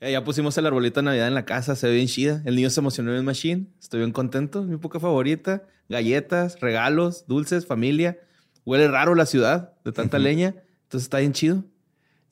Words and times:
Eh, 0.00 0.12
ya 0.12 0.22
pusimos 0.24 0.56
el 0.58 0.66
arbolito 0.66 1.00
de 1.00 1.04
Navidad 1.04 1.28
en 1.28 1.34
la 1.34 1.44
casa, 1.44 1.74
se 1.74 1.88
ve 1.88 1.94
bien 1.94 2.06
chida. 2.06 2.42
El 2.44 2.56
niño 2.56 2.68
se 2.68 2.80
emocionó 2.80 3.16
en 3.16 3.24
Machine. 3.24 3.66
Estoy 3.80 4.00
bien 4.00 4.12
contento. 4.12 4.62
Mi 4.62 4.74
época 4.74 5.00
favorita. 5.00 5.62
Galletas, 5.88 6.60
regalos, 6.60 7.26
dulces, 7.26 7.66
familia. 7.66 8.18
Huele 8.64 8.88
raro 8.88 9.14
la 9.14 9.24
ciudad 9.24 9.72
de 9.84 9.92
tanta 9.92 10.18
leña. 10.18 10.54
Entonces 10.82 11.04
está 11.04 11.18
bien 11.18 11.32
chido. 11.32 11.64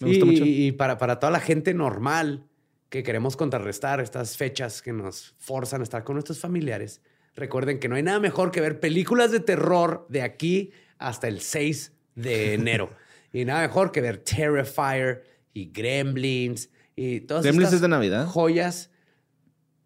Me 0.00 0.08
gusta 0.08 0.26
y, 0.26 0.28
mucho. 0.28 0.44
Y 0.44 0.72
para, 0.72 0.98
para 0.98 1.18
toda 1.18 1.32
la 1.32 1.40
gente 1.40 1.72
normal 1.72 2.46
que 2.90 3.02
queremos 3.02 3.36
contrarrestar 3.36 4.00
estas 4.00 4.36
fechas 4.36 4.82
que 4.82 4.92
nos 4.92 5.34
forzan 5.38 5.80
a 5.80 5.84
estar 5.84 6.04
con 6.04 6.14
nuestros 6.14 6.38
familiares, 6.38 7.00
recuerden 7.34 7.80
que 7.80 7.88
no 7.88 7.96
hay 7.96 8.02
nada 8.02 8.20
mejor 8.20 8.50
que 8.50 8.60
ver 8.60 8.78
películas 8.78 9.32
de 9.32 9.40
terror 9.40 10.06
de 10.08 10.22
aquí 10.22 10.72
hasta 10.98 11.28
el 11.28 11.40
6 11.40 11.92
de 12.14 12.54
enero. 12.54 12.90
y 13.32 13.44
nada 13.44 13.62
mejor 13.62 13.90
que 13.90 14.00
ver 14.00 14.18
Terrifier 14.18 15.24
y 15.52 15.70
Gremlins 15.72 16.68
y 16.96 17.20
todas 17.20 17.42
¿Gremlins 17.42 17.64
estas 17.64 17.76
es 17.76 17.80
de 17.82 17.88
Navidad? 17.88 18.26
joyas. 18.26 18.90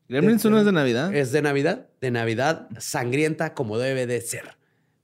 Gremlins 0.09 0.45
uno 0.45 0.59
es 0.59 0.65
de 0.65 0.73
Navidad. 0.73 1.15
Es 1.15 1.33
de 1.33 1.43
Navidad, 1.43 1.89
de 2.01 2.11
Navidad 2.11 2.69
sangrienta 2.79 3.55
como 3.55 3.79
debe 3.79 4.07
de 4.07 4.21
ser. 4.21 4.57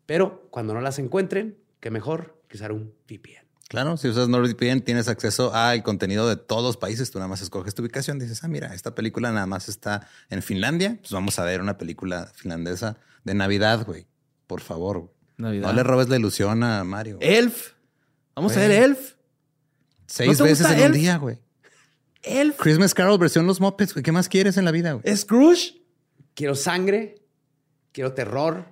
Pero 0.07 0.49
cuando 0.51 0.75
no 0.75 0.81
las 0.81 0.99
encuentren, 0.99 1.59
qué 1.81 1.91
mejor 1.91 2.41
que 2.49 2.57
usar 2.57 2.73
un 2.73 2.95
VPN. 3.09 3.45
Claro, 3.69 3.97
si 3.97 4.09
usas 4.09 4.29
NordVPN 4.29 4.83
tienes 4.83 5.09
acceso 5.09 5.55
al 5.55 5.83
contenido 5.83 6.29
de 6.29 6.37
todos 6.37 6.63
los 6.63 6.77
países. 6.77 7.11
Tú 7.11 7.19
nada 7.19 7.29
más 7.29 7.41
escoges 7.41 7.75
tu 7.75 7.83
ubicación. 7.83 8.19
Dices, 8.19 8.45
ah, 8.45 8.49
mira, 8.49 8.75
esta 8.75 8.95
película 8.95 9.33
nada 9.33 9.47
más 9.47 9.69
está 9.69 10.07
en 10.31 10.43
Finlandia. 10.43 10.99
Pues 11.01 11.13
vamos 11.13 11.39
a 11.39 11.45
ver 11.45 11.61
una 11.61 11.77
película 11.77 12.31
finlandesa 12.35 12.99
de 13.25 13.35
Navidad, 13.35 13.85
güey. 13.85 14.07
Por 14.47 14.61
favor. 14.61 14.99
güey. 15.01 15.11
Navidad. 15.39 15.69
No 15.69 15.73
le 15.73 15.83
robes 15.83 16.09
la 16.09 16.17
ilusión 16.17 16.63
a 16.63 16.85
Mario. 16.85 17.19
Elf. 17.21 17.73
Vamos 18.37 18.57
a 18.57 18.61
ver 18.61 18.71
Elf. 18.71 19.15
Seis 20.07 20.39
¿no 20.39 20.45
te 20.45 20.51
veces 20.51 20.71
en 20.71 20.83
un 20.87 20.93
día, 20.93 21.17
güey. 21.17 21.39
Elf. 22.25 22.57
Christmas 22.59 22.95
Carol 22.95 23.19
versión 23.19 23.47
Los 23.47 23.61
Muppets. 23.61 23.95
¿Qué 23.95 24.13
más 24.13 24.29
quieres 24.29 24.57
en 24.57 24.65
la 24.65 24.71
vida, 24.71 24.93
güey? 24.93 25.17
Scrooge. 25.17 25.83
Quiero 26.35 26.55
sangre, 26.55 27.17
quiero 27.93 28.13
terror, 28.13 28.67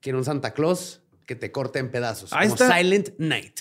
quiero 0.00 0.18
un 0.18 0.24
Santa 0.24 0.54
Claus 0.54 1.02
que 1.26 1.34
te 1.34 1.50
corte 1.50 1.78
en 1.78 1.90
pedazos. 1.90 2.32
Ahí 2.32 2.48
como 2.48 2.54
está. 2.54 2.78
Silent 2.78 3.10
Night. 3.18 3.60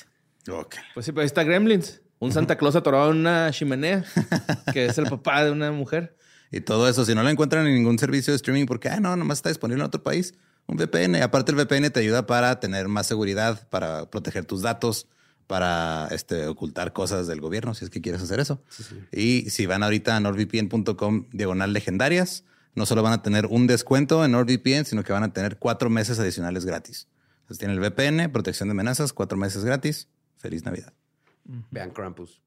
Ok. 0.49 0.75
Pues 0.93 1.05
sí, 1.05 1.11
pero 1.11 1.21
ahí 1.21 1.27
está 1.27 1.43
Gremlins. 1.43 2.01
Un 2.19 2.31
Santa 2.31 2.57
Claus 2.57 2.75
atorado 2.75 3.11
en 3.11 3.17
una 3.17 3.51
chimenea, 3.51 4.03
que 4.73 4.85
es 4.85 4.97
el 4.97 5.05
papá 5.05 5.43
de 5.43 5.51
una 5.51 5.71
mujer. 5.71 6.17
Y 6.51 6.61
todo 6.61 6.87
eso, 6.87 7.05
si 7.05 7.13
no 7.13 7.23
lo 7.23 7.29
encuentran 7.29 7.67
en 7.67 7.75
ningún 7.75 7.99
servicio 7.99 8.31
de 8.31 8.37
streaming, 8.37 8.65
porque, 8.65 8.89
ah, 8.89 8.99
no, 8.99 9.15
nomás 9.15 9.39
está 9.39 9.49
disponible 9.49 9.81
en 9.81 9.87
otro 9.87 10.01
país, 10.01 10.33
un 10.65 10.77
VPN. 10.77 11.17
Y 11.17 11.21
aparte 11.21 11.51
el 11.51 11.57
VPN 11.57 11.89
te 11.91 11.99
ayuda 11.99 12.25
para 12.25 12.59
tener 12.59 12.87
más 12.87 13.05
seguridad, 13.05 13.67
para 13.69 14.09
proteger 14.09 14.45
tus 14.45 14.61
datos, 14.61 15.07
para 15.47 16.07
este, 16.11 16.45
ocultar 16.47 16.93
cosas 16.93 17.25
del 17.25 17.41
gobierno, 17.41 17.73
si 17.73 17.85
es 17.85 17.89
que 17.89 18.01
quieres 18.01 18.21
hacer 18.21 18.39
eso. 18.39 18.61
Y 19.11 19.49
si 19.49 19.65
van 19.65 19.81
ahorita 19.81 20.15
a 20.15 20.19
nordvpn.com 20.19 21.25
diagonal 21.31 21.73
legendarias, 21.73 22.43
no 22.75 22.85
solo 22.85 23.01
van 23.01 23.13
a 23.13 23.23
tener 23.23 23.47
un 23.47 23.65
descuento 23.65 24.23
en 24.23 24.33
NordVPN, 24.33 24.85
sino 24.85 25.03
que 25.03 25.13
van 25.13 25.23
a 25.23 25.33
tener 25.33 25.57
cuatro 25.57 25.89
meses 25.89 26.19
adicionales 26.19 26.65
gratis. 26.65 27.07
Entonces 27.41 27.59
tienen 27.59 27.81
el 27.81 27.89
VPN, 27.89 28.31
protección 28.31 28.69
de 28.69 28.73
amenazas, 28.73 29.13
cuatro 29.13 29.37
meses 29.37 29.63
gratis. 29.63 30.09
Feliz 30.35 30.63
Navidad. 30.63 30.93
Vean 31.71 31.91
Krampus. 31.91 32.41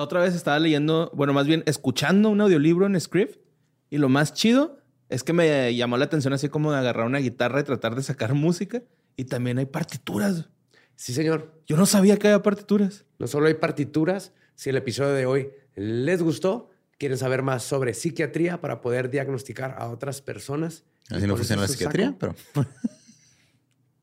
La 0.00 0.04
otra 0.04 0.22
vez 0.22 0.34
estaba 0.34 0.58
leyendo, 0.58 1.10
bueno, 1.12 1.34
más 1.34 1.46
bien 1.46 1.62
escuchando 1.66 2.30
un 2.30 2.40
audiolibro 2.40 2.86
en 2.86 2.98
Script. 2.98 3.38
Y 3.90 3.98
lo 3.98 4.08
más 4.08 4.32
chido 4.32 4.78
es 5.10 5.22
que 5.22 5.34
me 5.34 5.76
llamó 5.76 5.98
la 5.98 6.06
atención 6.06 6.32
así 6.32 6.48
como 6.48 6.72
de 6.72 6.78
agarrar 6.78 7.04
una 7.04 7.18
guitarra 7.18 7.60
y 7.60 7.64
tratar 7.64 7.94
de 7.94 8.02
sacar 8.02 8.32
música. 8.32 8.82
Y 9.14 9.26
también 9.26 9.58
hay 9.58 9.66
partituras. 9.66 10.48
Sí, 10.96 11.12
señor. 11.12 11.52
Yo 11.66 11.76
no 11.76 11.84
sabía 11.84 12.16
que 12.16 12.28
había 12.28 12.42
partituras. 12.42 13.04
No 13.18 13.26
solo 13.26 13.48
hay 13.48 13.54
partituras, 13.54 14.32
si 14.54 14.70
el 14.70 14.78
episodio 14.78 15.12
de 15.12 15.26
hoy 15.26 15.50
les 15.74 16.22
gustó, 16.22 16.70
quieren 16.96 17.18
saber 17.18 17.42
más 17.42 17.62
sobre 17.62 17.92
psiquiatría 17.92 18.58
para 18.58 18.80
poder 18.80 19.10
diagnosticar 19.10 19.76
a 19.78 19.90
otras 19.90 20.22
personas. 20.22 20.84
Así 21.10 21.26
no 21.26 21.36
funciona 21.36 21.60
la 21.60 21.68
psiquiatría, 21.68 22.16
saco, 22.18 22.34
pero 22.54 22.66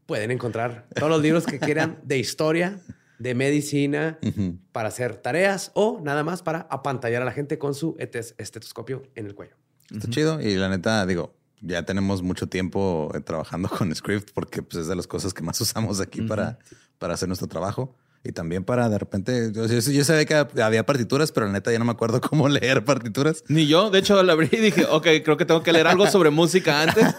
Pueden 0.05 0.29
encontrar 0.29 0.85
todos 0.93 1.09
los 1.09 1.23
libros 1.23 1.47
que 1.47 1.57
quieran 1.57 1.97
de 2.03 2.19
historia, 2.19 2.79
de 3.19 3.35
medicina, 3.35 4.19
Ujú. 4.21 4.57
para 4.71 4.89
hacer 4.89 5.17
tareas 5.17 5.71
o 5.73 5.99
nada 6.03 6.23
más 6.23 6.43
para 6.43 6.67
apantallar 6.69 7.21
a 7.21 7.25
la 7.25 7.31
gente 7.31 7.57
con 7.57 7.73
su 7.73 7.95
estetoscopio 7.99 9.03
en 9.15 9.25
el 9.25 9.35
cuello. 9.35 9.55
Está 9.91 10.09
chido. 10.09 10.41
Y 10.41 10.55
la 10.55 10.69
neta, 10.69 11.05
digo, 11.05 11.35
ya 11.61 11.83
tenemos 11.83 12.21
mucho 12.21 12.47
tiempo 12.47 13.11
eh, 13.15 13.21
trabajando 13.21 13.69
con 13.77 13.93
Script 13.95 14.29
porque 14.33 14.61
pues, 14.61 14.81
es 14.81 14.87
de 14.87 14.95
las 14.95 15.07
cosas 15.07 15.33
que 15.33 15.43
más 15.43 15.59
usamos 15.61 15.99
aquí 15.99 16.21
para, 16.21 16.59
para 16.97 17.13
hacer 17.13 17.27
nuestro 17.27 17.47
trabajo. 17.47 17.95
Y 18.23 18.31
también 18.33 18.63
para 18.65 18.89
de 18.89 18.97
repente, 18.97 19.51
yo, 19.53 19.67
yo, 19.67 19.79
yo 19.79 20.03
sabía 20.03 20.25
que 20.25 20.61
había 20.61 20.85
partituras, 20.85 21.31
pero 21.31 21.45
la 21.45 21.53
neta 21.53 21.71
ya 21.71 21.79
no 21.79 21.85
me 21.85 21.91
acuerdo 21.91 22.19
cómo 22.29 22.49
leer 22.49 22.83
partituras. 22.83 23.43
Ni 23.47 23.67
yo. 23.67 23.89
De 23.89 23.99
hecho, 23.99 24.21
la 24.23 24.33
abrí 24.33 24.49
y 24.51 24.57
dije, 24.57 24.85
ok, 24.89 25.07
creo 25.23 25.37
que 25.37 25.45
tengo 25.45 25.63
que 25.63 25.71
leer 25.71 25.87
algo 25.87 26.07
sobre 26.07 26.29
música 26.29 26.81
antes. 26.81 27.15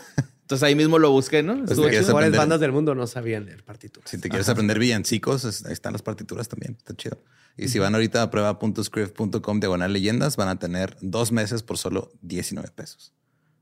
Entonces 0.49 0.67
ahí 0.67 0.75
mismo 0.75 0.99
lo 0.99 1.11
busqué, 1.11 1.43
¿no? 1.43 1.57
Pues 1.57 1.69
te 1.69 1.75
Las 1.77 1.85
mejores 1.85 2.09
aprender. 2.09 2.39
bandas 2.39 2.59
del 2.59 2.73
mundo 2.73 2.95
no 2.95 3.07
sabían 3.07 3.45
leer 3.45 3.63
partituras. 3.65 4.11
Si 4.11 4.17
te 4.17 4.31
quieres 4.31 4.49
aprender 4.49 4.79
villancicos, 4.79 5.45
ahí 5.67 5.75
están 5.75 5.93
las 5.93 6.01
partituras 6.01 6.49
también. 6.49 6.75
Está 6.79 6.97
chido. 6.97 7.23
Y 7.59 7.69
si 7.69 7.79
van 7.79 7.95
ahorita 7.95 8.23
a 8.23 8.31
prueba.script.com 8.31 9.61
diagonal 9.61 9.93
leyendas, 9.93 10.39
van 10.39 10.49
a 10.49 10.59
tener 10.59 10.97
dos 11.03 11.33
meses 11.33 11.63
por 11.63 11.77
solo 11.77 12.11
19 12.23 12.71
pesos. 12.71 13.13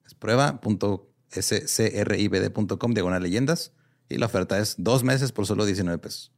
Es 0.06 0.14
prueba.scribd.com 0.14 2.94
diagonal 2.94 3.20
leyendas 3.20 3.72
y 4.08 4.18
la 4.18 4.26
oferta 4.26 4.60
es 4.60 4.76
dos 4.78 5.02
meses 5.02 5.32
por 5.32 5.44
solo 5.44 5.64
19 5.64 5.98
pesos. 5.98 6.30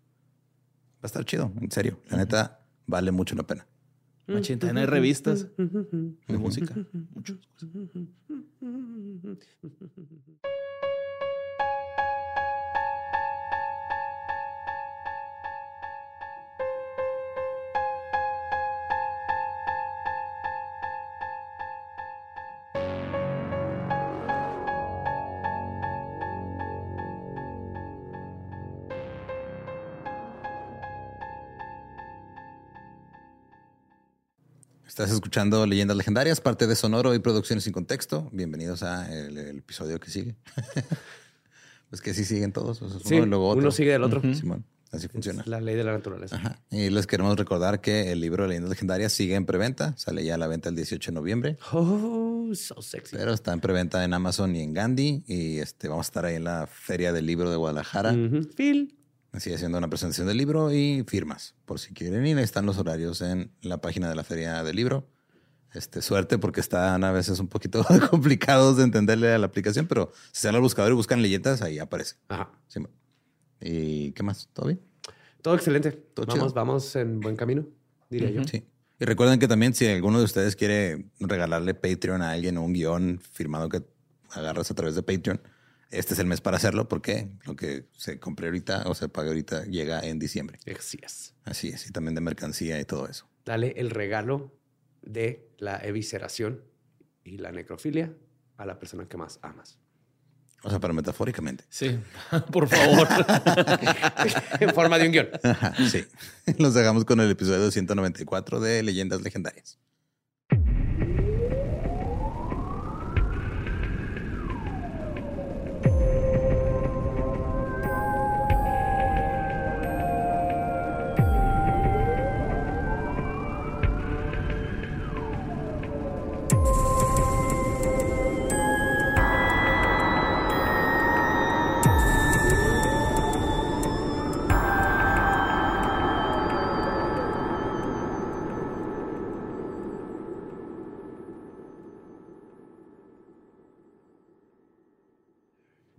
Va 0.95 1.01
a 1.03 1.07
estar 1.09 1.27
chido, 1.27 1.53
en 1.61 1.71
serio. 1.71 2.01
La 2.09 2.17
neta 2.17 2.61
vale 2.87 3.13
mucho 3.13 3.35
la 3.35 3.47
pena. 3.47 3.67
Machín, 4.29 4.59
también 4.59 4.79
hay 4.79 4.87
revistas 4.87 5.49
de 5.57 6.39
música. 6.39 6.75
Muchas 7.15 7.39
cosas. 7.47 7.69
Estás 34.99 35.15
escuchando 35.15 35.65
Leyendas 35.65 35.97
Legendarias, 35.97 36.41
parte 36.41 36.67
de 36.67 36.75
Sonoro 36.75 37.15
y 37.15 37.21
Producciones 37.21 37.63
sin 37.63 37.73
Contexto. 37.73 38.29
Bienvenidos 38.33 38.83
a 38.83 39.09
el, 39.17 39.39
el 39.39 39.59
episodio 39.59 40.01
que 40.01 40.11
sigue. 40.11 40.35
pues 41.89 42.03
que 42.03 42.13
sí 42.15 42.25
siguen 42.25 42.51
todos. 42.51 42.79
Sí, 43.05 43.15
uno, 43.15 43.27
y 43.27 43.29
luego 43.29 43.49
otro. 43.49 43.61
uno 43.61 43.71
sigue 43.71 43.93
del 43.93 44.03
otro. 44.03 44.21
Simón, 44.35 44.65
así 44.91 45.07
funciona. 45.07 45.43
Es 45.43 45.47
la 45.47 45.61
ley 45.61 45.77
de 45.77 45.85
la 45.85 45.93
naturaleza. 45.93 46.35
Ajá. 46.35 46.59
Y 46.73 46.91
les 46.91 47.07
queremos 47.07 47.37
recordar 47.37 47.81
que 47.81 48.11
el 48.11 48.21
libro 48.21 48.43
de 48.43 48.49
Leyendas 48.49 48.71
Legendarias 48.71 49.13
sigue 49.13 49.37
en 49.37 49.47
preventa. 49.47 49.97
Sale 49.97 50.25
ya 50.25 50.35
a 50.35 50.39
la 50.39 50.49
venta 50.49 50.69
el 50.69 50.75
18 50.75 51.13
de 51.13 51.15
noviembre. 51.15 51.59
Oh, 51.71 52.51
so 52.55 52.83
sexy. 52.83 53.15
Pero 53.15 53.33
está 53.33 53.53
en 53.53 53.61
preventa 53.61 54.03
en 54.03 54.13
Amazon 54.15 54.57
y 54.57 54.63
en 54.63 54.75
Gandhi. 54.75 55.23
Y 55.29 55.59
este 55.59 55.87
vamos 55.87 56.07
a 56.07 56.09
estar 56.09 56.25
ahí 56.25 56.35
en 56.35 56.43
la 56.43 56.67
Feria 56.67 57.13
del 57.13 57.25
Libro 57.25 57.53
de 57.53 57.57
Guadalajara. 57.57 58.17
Phil. 58.57 58.98
Así 59.33 59.53
haciendo 59.53 59.79
una 59.79 59.89
presentación 59.89 60.27
del 60.27 60.39
libro 60.39 60.73
y 60.73 61.05
firmas. 61.07 61.55
Por 61.67 61.79
si 61.79 61.93
quieren 61.93 62.27
ir, 62.27 62.39
ahí 62.39 62.45
están 62.45 62.67
los 62.67 62.79
horarios 62.79 63.21
en 63.21 63.53
la 63.61 63.81
página 63.81 64.09
de 64.09 64.15
la 64.15 64.25
Feria 64.25 64.63
del 64.63 64.77
Libro. 64.77 65.07
Este, 65.75 66.01
suerte 66.01 66.39
porque 66.39 66.61
están 66.61 67.05
a 67.05 67.13
veces 67.13 67.39
un 67.39 67.49
poquito 67.49 67.85
complicados 68.11 68.79
de 68.79 68.85
entenderle 68.85 69.33
a 69.33 69.39
la 69.39 69.47
aplicación, 69.47 69.87
pero 69.87 70.13
si 70.33 70.43
salen 70.43 70.57
al 70.57 70.63
buscador 70.63 70.93
y 70.93 70.95
buscan 70.95 71.21
leyendas, 71.21 71.61
ahí 71.61 71.79
aparece. 71.79 72.17
Ajá. 72.29 72.51
Sí. 72.69 72.81
¿Y 73.61 74.13
qué 74.13 74.23
más? 74.23 74.49
¿Todo 74.53 74.67
bien? 74.67 74.81
Todo 75.43 75.55
excelente. 75.55 75.93
Todo 75.93 76.27
vamos, 76.27 76.43
chido. 76.43 76.55
vamos 76.55 76.97
en 76.97 77.21
buen 77.21 77.37
camino, 77.37 77.67
diría 78.09 78.31
yo. 78.31 78.45
Sí. 78.45 78.65
Y 79.01 79.05
recuerden 79.05 79.39
que 79.39 79.47
también 79.47 79.75
si 79.75 79.87
alguno 79.87 80.19
de 80.19 80.25
ustedes 80.25 80.57
quiere 80.57 81.07
regalarle 81.21 81.75
Patreon 81.75 82.23
a 82.23 82.33
alguien 82.33 82.57
o 82.57 82.63
un 82.63 82.73
guion 82.73 83.21
firmado 83.33 83.69
que 83.69 83.83
agarras 84.31 84.71
a 84.71 84.75
través 84.75 84.95
de 84.95 85.03
Patreon, 85.03 85.41
este 85.91 86.15
es 86.15 86.21
el 86.21 86.27
mes 86.27 86.41
para 86.41 86.57
hacerlo 86.57 86.89
porque 86.89 87.29
lo 87.45 87.57
que 87.57 87.87
se 87.97 88.19
compre 88.19 88.47
ahorita 88.47 88.85
o 88.87 88.95
se 88.95 89.09
pague 89.09 89.29
ahorita 89.29 89.65
llega 89.65 90.01
en 90.01 90.19
diciembre. 90.19 90.59
Así 90.79 90.99
es. 91.03 91.35
Así 91.45 91.69
es. 91.69 91.87
Y 91.87 91.93
también 91.93 92.15
de 92.15 92.21
mercancía 92.21 92.81
y 92.81 92.85
todo 92.85 93.09
eso. 93.09 93.29
Dale 93.45 93.75
el 93.77 93.91
regalo 93.91 94.53
de 95.03 95.49
la 95.59 95.79
evisceración 95.79 96.63
y 97.25 97.39
la 97.39 97.53
necrofilia 97.53 98.13
a 98.57 98.67
la 98.67 98.79
persona 98.79 99.09
que 99.09 99.17
más 99.17 99.39
amas. 99.43 99.79
O 100.65 100.71
sea, 100.71 100.81
pero 100.81 100.93
metafóricamente. 100.93 101.65
Sí, 101.69 101.99
por 102.53 102.69
favor. 102.69 103.07
en 104.61 104.75
forma 104.75 104.99
de 104.99 105.07
un 105.07 105.13
guion. 105.13 105.29
Ajá, 105.43 105.75
sí. 105.89 106.05
Los 106.59 106.75
dejamos 106.75 107.05
con 107.05 107.21
el 107.21 107.31
episodio 107.31 107.71
194 107.71 108.61
de 108.61 108.83
Leyendas 108.83 109.23
Legendarias. 109.23 109.79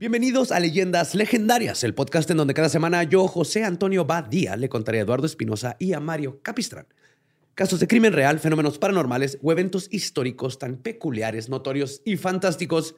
Bienvenidos 0.10 0.52
a 0.52 0.60
Leyendas 0.60 1.14
Legendarias, 1.14 1.84
el 1.84 1.94
podcast 1.94 2.32
en 2.32 2.38
donde 2.38 2.56
cada 2.56 2.68
semana 2.68 3.04
yo, 3.04 3.28
José 3.28 3.64
Antonio 3.64 4.06
Badía, 4.06 4.56
le 4.56 4.68
contaré 4.68 4.98
a 4.98 5.02
Eduardo 5.04 5.28
Espinosa 5.28 5.76
y 5.78 5.94
a 5.94 6.00
Mario 6.00 6.40
Capistrán 6.42 6.88
casos 7.54 7.80
de 7.80 7.88
crimen 7.88 8.14
real, 8.14 8.40
fenómenos 8.40 8.80
paranormales 8.80 9.38
o 9.44 9.52
eventos 9.52 9.88
históricos 9.92 10.58
tan 10.58 10.78
peculiares, 10.78 11.48
notorios 11.48 12.02
y 12.06 12.18
fantásticos 12.18 12.96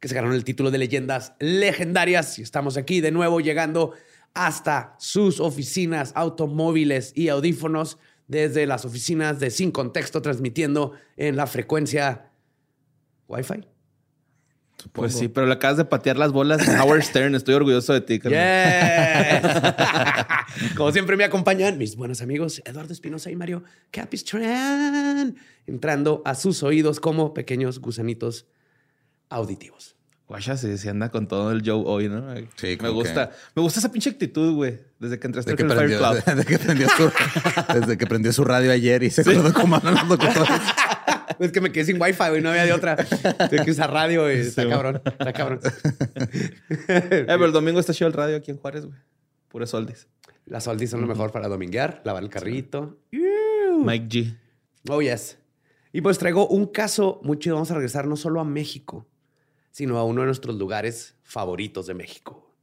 que 0.00 0.08
se 0.08 0.14
ganaron 0.14 0.36
el 0.36 0.44
título 0.44 0.70
de 0.70 0.76
Leyendas 0.76 1.32
Legendarias. 1.38 2.38
Y 2.38 2.42
estamos 2.42 2.76
aquí 2.76 3.00
de 3.00 3.10
nuevo 3.10 3.40
llegando 3.40 3.94
hasta 4.34 4.96
sus 4.98 5.40
oficinas, 5.40 6.12
automóviles 6.14 7.12
y 7.14 7.30
audífonos 7.30 7.96
desde 8.28 8.66
las 8.66 8.84
oficinas 8.84 9.40
de 9.40 9.50
Sin 9.50 9.70
Contexto, 9.70 10.20
transmitiendo 10.20 10.92
en 11.16 11.36
la 11.36 11.46
frecuencia 11.46 12.30
Wi-Fi. 13.28 13.79
Pues 14.92 15.14
sí, 15.14 15.28
pero 15.28 15.46
le 15.46 15.52
acabas 15.52 15.76
de 15.76 15.84
patear 15.84 16.16
las 16.16 16.32
bolas 16.32 16.66
Howard 16.68 17.02
Stern. 17.02 17.34
Estoy 17.34 17.54
orgulloso 17.54 17.92
de 17.92 18.00
ti. 18.00 18.20
Yes. 18.20 18.30
Como 20.76 20.92
siempre 20.92 21.16
me 21.16 21.24
acompañan 21.24 21.78
mis 21.78 21.96
buenos 21.96 22.22
amigos 22.22 22.62
Eduardo 22.64 22.92
Espinosa 22.92 23.30
y 23.30 23.36
Mario 23.36 23.64
Capistrán, 23.90 25.36
entrando 25.66 26.22
a 26.24 26.34
sus 26.34 26.62
oídos 26.62 27.00
como 27.00 27.34
pequeños 27.34 27.80
gusanitos 27.80 28.46
auditivos. 29.28 29.96
Guacha, 30.30 30.56
se, 30.56 30.78
se 30.78 30.88
anda 30.88 31.10
con 31.10 31.26
todo 31.26 31.50
el 31.50 31.68
Joe 31.68 31.82
hoy, 31.84 32.08
¿no? 32.08 32.22
Sí, 32.54 32.68
me 32.68 32.78
como 32.78 32.92
gusta. 32.92 33.32
Me 33.56 33.62
gusta 33.62 33.80
esa 33.80 33.90
pinche 33.90 34.10
actitud, 34.10 34.54
güey. 34.54 34.78
Desde 35.00 35.18
que 35.18 35.26
entraste 35.26 35.50
De 35.50 35.56
que, 35.56 35.64
al 35.64 35.70
Fire 35.70 35.98
prendió, 35.98 35.98
Club. 35.98 36.24
de 36.36 36.44
que 36.44 36.58
prendió 36.58 36.88
su, 36.88 37.12
desde 37.80 37.98
que 37.98 38.06
prendió 38.06 38.32
su 38.32 38.44
radio 38.44 38.70
ayer 38.70 39.02
y 39.02 39.10
se 39.10 39.22
acordó 39.22 39.52
cómo 39.52 39.74
hablan 39.74 39.94
los 39.94 40.08
locutores. 40.08 40.60
Es 41.40 41.52
que 41.52 41.60
me 41.62 41.72
quedé 41.72 41.86
sin 41.86 42.00
wifi, 42.00 42.28
güey, 42.28 42.42
no 42.42 42.50
había 42.50 42.66
de 42.66 42.72
otra. 42.74 42.96
Tengo 42.96 43.64
que 43.64 43.70
usar 43.70 43.90
radio, 43.90 44.24
güey. 44.24 44.40
Está 44.40 44.62
Sí, 44.62 44.68
cabrón, 44.68 45.02
está 45.04 45.32
cabrón. 45.32 45.60
Eh, 46.88 47.24
pero 47.26 47.46
el 47.46 47.52
domingo 47.52 47.80
está 47.80 47.94
chido 47.94 48.08
el 48.08 48.12
radio 48.12 48.36
aquí 48.36 48.50
en 48.50 48.58
Juárez, 48.58 48.84
güey. 48.84 48.98
Puras 49.48 49.72
oldies. 49.72 50.06
Las 50.44 50.66
oldies 50.68 50.90
son 50.90 51.00
lo 51.00 51.06
mejor 51.06 51.32
para 51.32 51.48
dominguear, 51.48 52.02
lavar 52.04 52.22
el 52.22 52.28
carrito. 52.28 52.98
Mike 53.10 54.06
G. 54.08 54.36
Oh, 54.90 55.00
yes. 55.00 55.38
Y 55.92 56.02
pues 56.02 56.18
traigo 56.18 56.46
un 56.46 56.66
caso 56.66 57.20
muy 57.24 57.38
chido. 57.38 57.54
Vamos 57.56 57.70
a 57.70 57.74
regresar 57.74 58.06
no 58.06 58.16
solo 58.16 58.40
a 58.40 58.44
México, 58.44 59.08
sino 59.70 59.96
a 59.98 60.04
uno 60.04 60.20
de 60.20 60.26
nuestros 60.26 60.56
lugares 60.56 61.14
favoritos 61.22 61.86
de 61.86 61.94
México. 61.94 62.54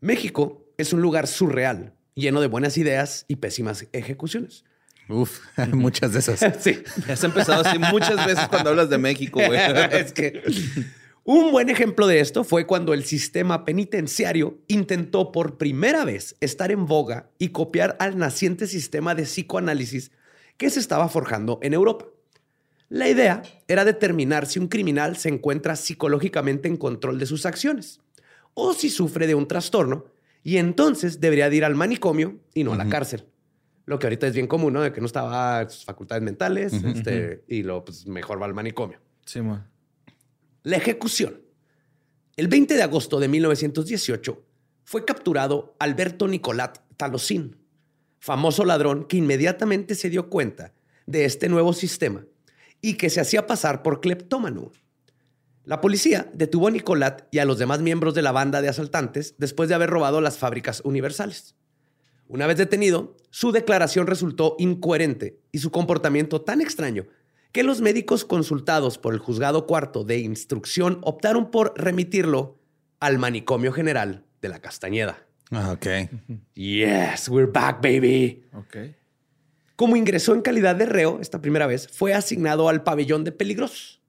México 0.00 0.64
es 0.78 0.92
un 0.92 1.02
lugar 1.02 1.26
surreal, 1.26 1.92
lleno 2.14 2.40
de 2.40 2.46
buenas 2.46 2.78
ideas 2.78 3.26
y 3.28 3.36
pésimas 3.36 3.86
ejecuciones. 3.92 4.64
Uf, 5.08 5.40
muchas 5.72 6.12
de 6.12 6.18
esas. 6.20 6.40
Sí. 6.60 6.82
Has 7.08 7.22
empezado 7.24 7.62
así 7.64 7.78
muchas 7.78 8.24
veces 8.26 8.46
cuando 8.48 8.70
hablas 8.70 8.90
de 8.90 8.98
México, 8.98 9.40
güey. 9.44 9.58
es 9.92 10.12
que 10.12 10.42
un 11.24 11.52
buen 11.52 11.70
ejemplo 11.70 12.06
de 12.06 12.20
esto 12.20 12.44
fue 12.44 12.66
cuando 12.66 12.94
el 12.94 13.04
sistema 13.04 13.64
penitenciario 13.64 14.58
intentó 14.68 15.32
por 15.32 15.56
primera 15.56 16.04
vez 16.04 16.36
estar 16.40 16.70
en 16.70 16.86
boga 16.86 17.30
y 17.38 17.48
copiar 17.48 17.96
al 17.98 18.18
naciente 18.18 18.66
sistema 18.66 19.14
de 19.14 19.24
psicoanálisis 19.24 20.10
que 20.56 20.70
se 20.70 20.80
estaba 20.80 21.08
forjando 21.08 21.58
en 21.62 21.74
Europa. 21.74 22.06
La 22.88 23.08
idea 23.08 23.42
era 23.66 23.84
determinar 23.84 24.46
si 24.46 24.58
un 24.58 24.68
criminal 24.68 25.16
se 25.16 25.28
encuentra 25.28 25.76
psicológicamente 25.76 26.68
en 26.68 26.76
control 26.76 27.18
de 27.18 27.26
sus 27.26 27.46
acciones 27.46 28.00
o 28.52 28.72
si 28.72 28.88
sufre 28.90 29.26
de 29.26 29.34
un 29.34 29.48
trastorno 29.48 30.06
y 30.42 30.58
entonces 30.58 31.20
debería 31.20 31.48
de 31.48 31.56
ir 31.56 31.64
al 31.64 31.74
manicomio 31.74 32.38
y 32.52 32.64
no 32.64 32.74
a 32.74 32.76
la 32.76 32.88
cárcel. 32.88 33.24
Lo 33.86 33.98
que 33.98 34.06
ahorita 34.06 34.26
es 34.26 34.34
bien 34.34 34.46
común, 34.46 34.72
¿no? 34.72 34.82
De 34.82 34.92
que 34.92 35.00
no 35.00 35.06
estaba 35.06 35.62
en 35.62 35.70
sus 35.70 35.84
facultades 35.84 36.22
mentales 36.22 36.72
este, 36.72 37.44
y 37.48 37.62
lo 37.62 37.84
pues, 37.84 38.06
mejor 38.06 38.40
va 38.40 38.46
al 38.46 38.54
manicomio. 38.54 38.98
Sí, 39.24 39.42
man. 39.42 39.68
La 40.62 40.76
ejecución. 40.76 41.42
El 42.36 42.48
20 42.48 42.74
de 42.74 42.82
agosto 42.82 43.20
de 43.20 43.28
1918 43.28 44.42
fue 44.84 45.04
capturado 45.04 45.76
Alberto 45.78 46.26
Nicolat 46.26 46.78
Talosín, 46.96 47.56
famoso 48.18 48.64
ladrón 48.64 49.04
que 49.04 49.18
inmediatamente 49.18 49.94
se 49.94 50.10
dio 50.10 50.30
cuenta 50.30 50.72
de 51.06 51.26
este 51.26 51.48
nuevo 51.48 51.72
sistema 51.72 52.24
y 52.80 52.94
que 52.94 53.10
se 53.10 53.20
hacía 53.20 53.46
pasar 53.46 53.82
por 53.82 54.00
cleptómano. 54.00 54.72
La 55.64 55.80
policía 55.80 56.30
detuvo 56.34 56.68
a 56.68 56.70
Nicolat 56.70 57.22
y 57.30 57.38
a 57.38 57.44
los 57.44 57.58
demás 57.58 57.80
miembros 57.80 58.14
de 58.14 58.22
la 58.22 58.32
banda 58.32 58.60
de 58.60 58.68
asaltantes 58.68 59.34
después 59.38 59.68
de 59.68 59.74
haber 59.74 59.90
robado 59.90 60.20
las 60.20 60.38
fábricas 60.38 60.82
universales. 60.84 61.56
Una 62.28 62.46
vez 62.46 62.56
detenido, 62.56 63.16
su 63.30 63.52
declaración 63.52 64.06
resultó 64.06 64.56
incoherente 64.58 65.38
y 65.52 65.58
su 65.58 65.70
comportamiento 65.70 66.40
tan 66.40 66.60
extraño 66.60 67.06
que 67.52 67.62
los 67.62 67.80
médicos 67.80 68.24
consultados 68.24 68.98
por 68.98 69.14
el 69.14 69.20
juzgado 69.20 69.66
cuarto 69.66 70.02
de 70.02 70.18
instrucción 70.18 70.98
optaron 71.02 71.50
por 71.50 71.72
remitirlo 71.76 72.58
al 72.98 73.18
manicomio 73.18 73.72
general 73.72 74.24
de 74.42 74.48
la 74.48 74.58
Castañeda. 74.58 75.24
Ah, 75.52 75.72
ok. 75.72 75.86
Yes, 76.54 77.28
we're 77.28 77.50
back, 77.50 77.80
baby. 77.80 78.44
Ok. 78.52 78.76
Como 79.76 79.96
ingresó 79.96 80.34
en 80.34 80.42
calidad 80.42 80.76
de 80.76 80.86
reo 80.86 81.18
esta 81.20 81.40
primera 81.40 81.66
vez, 81.66 81.88
fue 81.88 82.14
asignado 82.14 82.68
al 82.68 82.82
pabellón 82.82 83.24
de 83.24 83.32
peligros. 83.32 84.00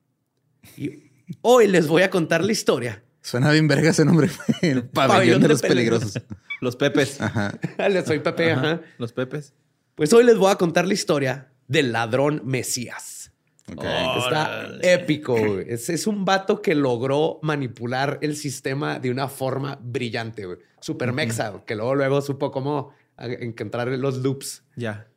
Y 0.75 1.11
hoy 1.41 1.67
les 1.67 1.87
voy 1.87 2.01
a 2.01 2.09
contar 2.09 2.43
la 2.43 2.51
historia. 2.51 3.03
Suena 3.25 3.51
bien 3.51 3.67
verga 3.67 3.89
ese 3.89 4.05
nombre. 4.05 4.29
El 4.61 4.83
pabellón, 4.87 5.41
de, 5.41 5.47
los 5.47 5.61
peligrosos. 5.63 6.21
Los 6.61 6.75
Pepes. 6.75 7.19
Ajá. 7.19 7.57
Les 7.89 8.05
soy 8.05 8.19
Pepe. 8.19 8.51
Ajá. 8.51 8.61
ajá. 8.61 8.81
Los 8.99 9.13
Pepes. 9.13 9.55
Pues 9.95 10.13
hoy 10.13 10.23
les 10.25 10.37
voy 10.37 10.51
a 10.51 10.55
contar 10.57 10.85
la 10.87 10.93
historia 10.93 11.51
del 11.67 11.91
ladrón 11.91 12.43
Mesías. 12.45 13.31
Ok. 13.71 13.83
Está 13.83 14.67
épico. 14.83 15.33
güey. 15.35 15.65
Es, 15.67 15.89
es 15.89 16.05
un 16.05 16.23
vato 16.23 16.61
que 16.61 16.75
logró 16.75 17.39
manipular 17.41 18.19
el 18.21 18.35
sistema 18.35 18.99
de 18.99 19.09
una 19.09 19.27
forma 19.27 19.79
brillante. 19.81 20.45
güey. 20.45 20.59
Super 20.79 21.11
mexa, 21.11 21.49
güey, 21.49 21.65
que 21.65 21.75
luego, 21.75 21.95
luego 21.95 22.21
supo 22.21 22.51
cómo 22.51 22.91
a- 23.17 23.25
encontrar 23.25 23.87
los 23.87 24.17
loops. 24.19 24.63
Ya. 24.75 25.07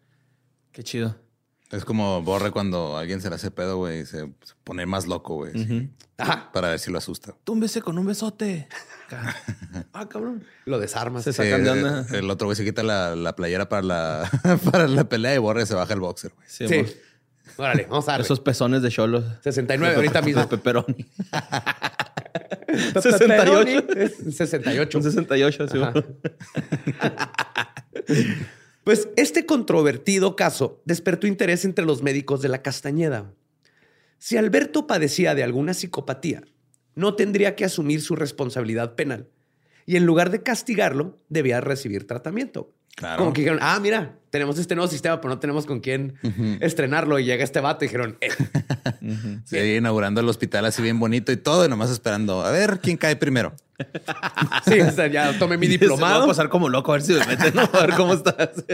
Qué 0.72 0.82
chido. 0.82 1.14
Es 1.70 1.84
como 1.84 2.22
Borre 2.22 2.50
cuando 2.50 2.96
alguien 2.96 3.20
se 3.20 3.28
le 3.28 3.36
hace 3.36 3.50
pedo, 3.50 3.76
güey, 3.76 4.00
y 4.00 4.06
se 4.06 4.32
pone 4.64 4.86
más 4.86 5.06
loco, 5.06 5.34
güey. 5.34 5.90
Ajá. 6.16 6.50
Para 6.52 6.70
ver 6.70 6.78
si 6.78 6.90
lo 6.90 6.98
asusta. 6.98 7.34
Túmbese 7.44 7.82
con 7.82 7.98
un 7.98 8.06
besote. 8.06 8.68
ah, 9.92 10.08
cabrón. 10.08 10.44
Lo 10.64 10.78
desarmas. 10.78 11.24
Se 11.24 11.32
Sí, 11.32 11.42
sacan 11.42 11.64
de 11.64 11.70
onda. 11.70 12.06
el, 12.12 12.30
otro 12.30 12.46
güey 12.46 12.56
se 12.56 12.64
quita 12.64 12.82
la, 12.82 13.14
la 13.14 13.36
playera 13.36 13.68
para 13.68 13.82
la, 13.82 14.30
para 14.70 14.88
la 14.88 15.04
pelea 15.08 15.34
y 15.34 15.38
Borre 15.38 15.66
se 15.66 15.74
baja 15.74 15.92
el 15.92 16.00
boxer, 16.00 16.32
güey. 16.34 16.48
Sí, 16.48 16.66
Sí. 16.68 16.86
Órale, 17.56 17.86
vamos 17.90 18.08
a 18.08 18.12
darle. 18.12 18.24
Esos 18.24 18.40
pezones 18.40 18.82
de 18.82 18.90
cholos. 18.90 19.24
69 19.42 19.96
ahorita 19.96 20.22
mismo. 20.22 20.48
Pepperoni. 20.48 21.06
68. 23.02 23.86
Es 23.96 24.16
68. 24.36 24.98
Un 24.98 25.04
68, 25.04 25.68
sí. 25.68 25.78
Pues 28.88 29.10
este 29.16 29.44
controvertido 29.44 30.34
caso 30.34 30.80
despertó 30.86 31.26
interés 31.26 31.66
entre 31.66 31.84
los 31.84 32.02
médicos 32.02 32.40
de 32.40 32.48
la 32.48 32.62
Castañeda. 32.62 33.34
Si 34.16 34.38
Alberto 34.38 34.86
padecía 34.86 35.34
de 35.34 35.42
alguna 35.42 35.74
psicopatía, 35.74 36.42
no 36.94 37.14
tendría 37.14 37.54
que 37.54 37.66
asumir 37.66 38.00
su 38.00 38.16
responsabilidad 38.16 38.94
penal 38.94 39.28
y 39.84 39.96
en 39.96 40.06
lugar 40.06 40.30
de 40.30 40.42
castigarlo, 40.42 41.20
debía 41.28 41.60
recibir 41.60 42.06
tratamiento. 42.06 42.72
Claro. 42.98 43.18
Como 43.18 43.32
que 43.32 43.42
dijeron, 43.42 43.60
ah, 43.62 43.78
mira, 43.80 44.18
tenemos 44.30 44.58
este 44.58 44.74
nuevo 44.74 44.90
sistema, 44.90 45.20
pero 45.20 45.32
no 45.32 45.38
tenemos 45.38 45.66
con 45.66 45.78
quién 45.78 46.14
estrenarlo. 46.60 47.20
Y 47.20 47.24
llega 47.24 47.44
este 47.44 47.60
vato 47.60 47.84
y 47.84 47.88
dijeron, 47.88 48.18
eh, 48.20 48.30
Sí, 49.44 49.56
inaugurando 49.56 50.20
el 50.20 50.28
hospital 50.28 50.64
así 50.64 50.82
bien 50.82 50.98
bonito 50.98 51.30
y 51.30 51.36
todo, 51.36 51.64
y 51.64 51.68
nomás 51.68 51.90
esperando. 51.90 52.42
A 52.42 52.50
ver 52.50 52.80
quién 52.80 52.96
cae 52.96 53.14
primero. 53.14 53.54
sí, 54.66 54.80
o 54.80 54.90
sea, 54.90 55.06
ya 55.06 55.38
tomé 55.38 55.56
mi 55.58 55.66
Se 55.68 55.72
va 55.72 55.76
a 55.76 55.78
diplomado. 55.78 56.26
pasar 56.26 56.48
como 56.48 56.68
loco 56.68 56.90
a 56.90 56.96
ver 56.96 57.02
si 57.02 57.12
me 57.12 57.24
meten, 57.24 57.54
¿no? 57.54 57.70
A 57.72 57.86
ver 57.86 57.94
cómo 57.94 58.14
estás. 58.14 58.64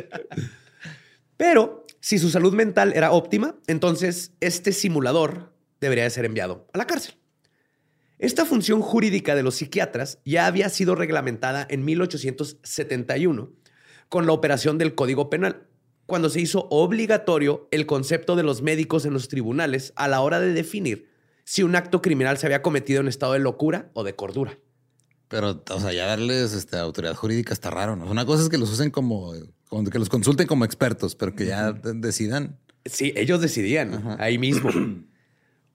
Pero 1.37 1.87
si 2.01 2.19
su 2.19 2.31
salud 2.31 2.55
mental 2.55 2.95
era 2.95 3.13
óptima, 3.13 3.57
entonces 3.67 4.33
este 4.41 4.73
simulador 4.73 5.53
debería 5.83 6.05
de 6.05 6.11
ser 6.11 6.25
enviado 6.25 6.67
a 6.73 6.79
la 6.79 6.87
cárcel. 6.87 7.17
Esta 8.19 8.47
función 8.47 8.81
jurídica 8.81 9.35
de 9.35 9.43
los 9.43 9.57
psiquiatras 9.57 10.19
ya 10.25 10.47
había 10.47 10.71
sido 10.71 10.95
reglamentada 10.95 11.67
en 11.69 11.85
1871 11.85 13.53
con 14.15 14.27
la 14.27 14.33
operación 14.33 14.79
del 14.79 14.95
Código 14.95 15.29
Penal, 15.29 15.67
cuando 16.07 16.31
se 16.31 16.41
hizo 16.41 16.69
obligatorio 16.71 17.67
el 17.73 17.85
concepto 17.85 18.37
de 18.37 18.45
los 18.45 18.63
médicos 18.63 19.05
en 19.07 19.13
los 19.13 19.27
tribunales 19.27 19.93
a 19.97 20.07
la 20.07 20.21
hora 20.21 20.39
de 20.39 20.53
definir 20.53 21.09
si 21.43 21.65
un 21.65 21.75
acto 21.75 22.01
criminal 22.01 22.39
se 22.39 22.47
había 22.47 22.63
cometido 22.63 23.01
en 23.01 23.09
estado 23.09 23.33
de 23.33 23.41
locura 23.41 23.91
o 23.93 24.05
de 24.05 24.15
cordura. 24.15 24.57
Pero, 25.27 25.65
o 25.69 25.81
sea, 25.81 25.93
ya 25.93 26.07
darles 26.07 26.53
este, 26.53 26.77
autoridad 26.77 27.17
jurídica 27.17 27.53
está 27.53 27.71
raro, 27.71 27.97
¿no? 27.97 28.07
Una 28.09 28.25
cosa 28.25 28.45
es 28.45 28.49
que 28.51 28.57
los 28.57 28.71
usen 28.71 28.93
como, 28.93 29.33
como 29.69 29.91
que 29.91 29.99
los 29.99 30.09
consulten 30.09 30.47
como 30.47 30.65
expertos, 30.65 31.17
pero 31.17 31.35
que 31.35 31.47
ya 31.47 31.73
de- 31.73 31.95
decidan. 31.95 32.57
Sí, 32.85 33.13
ellos 33.17 33.41
decidían 33.41 34.15
ahí 34.21 34.39
mismo. 34.39 34.71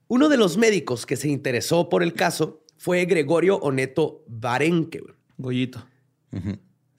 Uno 0.08 0.30
de 0.30 0.38
los 0.38 0.56
médicos 0.56 1.04
que 1.04 1.16
se 1.16 1.28
interesó 1.28 1.90
por 1.90 2.02
el 2.02 2.14
caso 2.14 2.64
fue 2.78 3.04
Gregorio 3.04 3.56
Oneto 3.58 4.24
Barenque. 4.28 5.02
Goyito. 5.36 5.86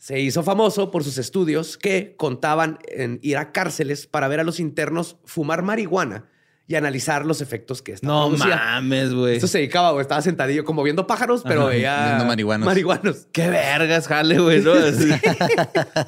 Se 0.02 0.20
hizo 0.20 0.42
famoso 0.42 0.90
por 0.90 1.04
sus 1.04 1.20
estudios 1.20 1.78
que 1.78 2.16
contaban 2.18 2.80
en 2.88 3.20
ir 3.22 3.38
a 3.38 3.52
cárceles 3.52 4.08
para 4.08 4.28
ver 4.28 4.40
a 4.40 4.44
los 4.44 4.60
internos 4.60 5.18
fumar 5.26 5.62
marihuana 5.62 6.26
y 6.66 6.74
analizar 6.74 7.24
los 7.24 7.40
efectos 7.40 7.84
que 7.84 7.92
esta 7.92 8.08
No 8.08 8.30
producía. 8.30 8.56
mames, 8.56 9.14
güey. 9.14 9.36
Esto 9.36 9.46
se 9.46 9.60
dedicaba, 9.60 9.92
güey, 9.92 10.02
estaba 10.02 10.24
sentadillo 10.24 10.66
como 10.66 10.82
viendo 10.82 11.06
pájaros, 11.06 11.44
pero 11.46 11.68
veía 11.68 12.06
viendo 12.08 12.26
marihuanos. 12.26 12.66
marihuanos. 12.66 13.28
Qué 13.32 13.48
vergas, 13.48 14.08
jale, 14.08 14.40
güey, 14.40 14.62
¿no? 14.64 14.72
Así. 14.74 15.08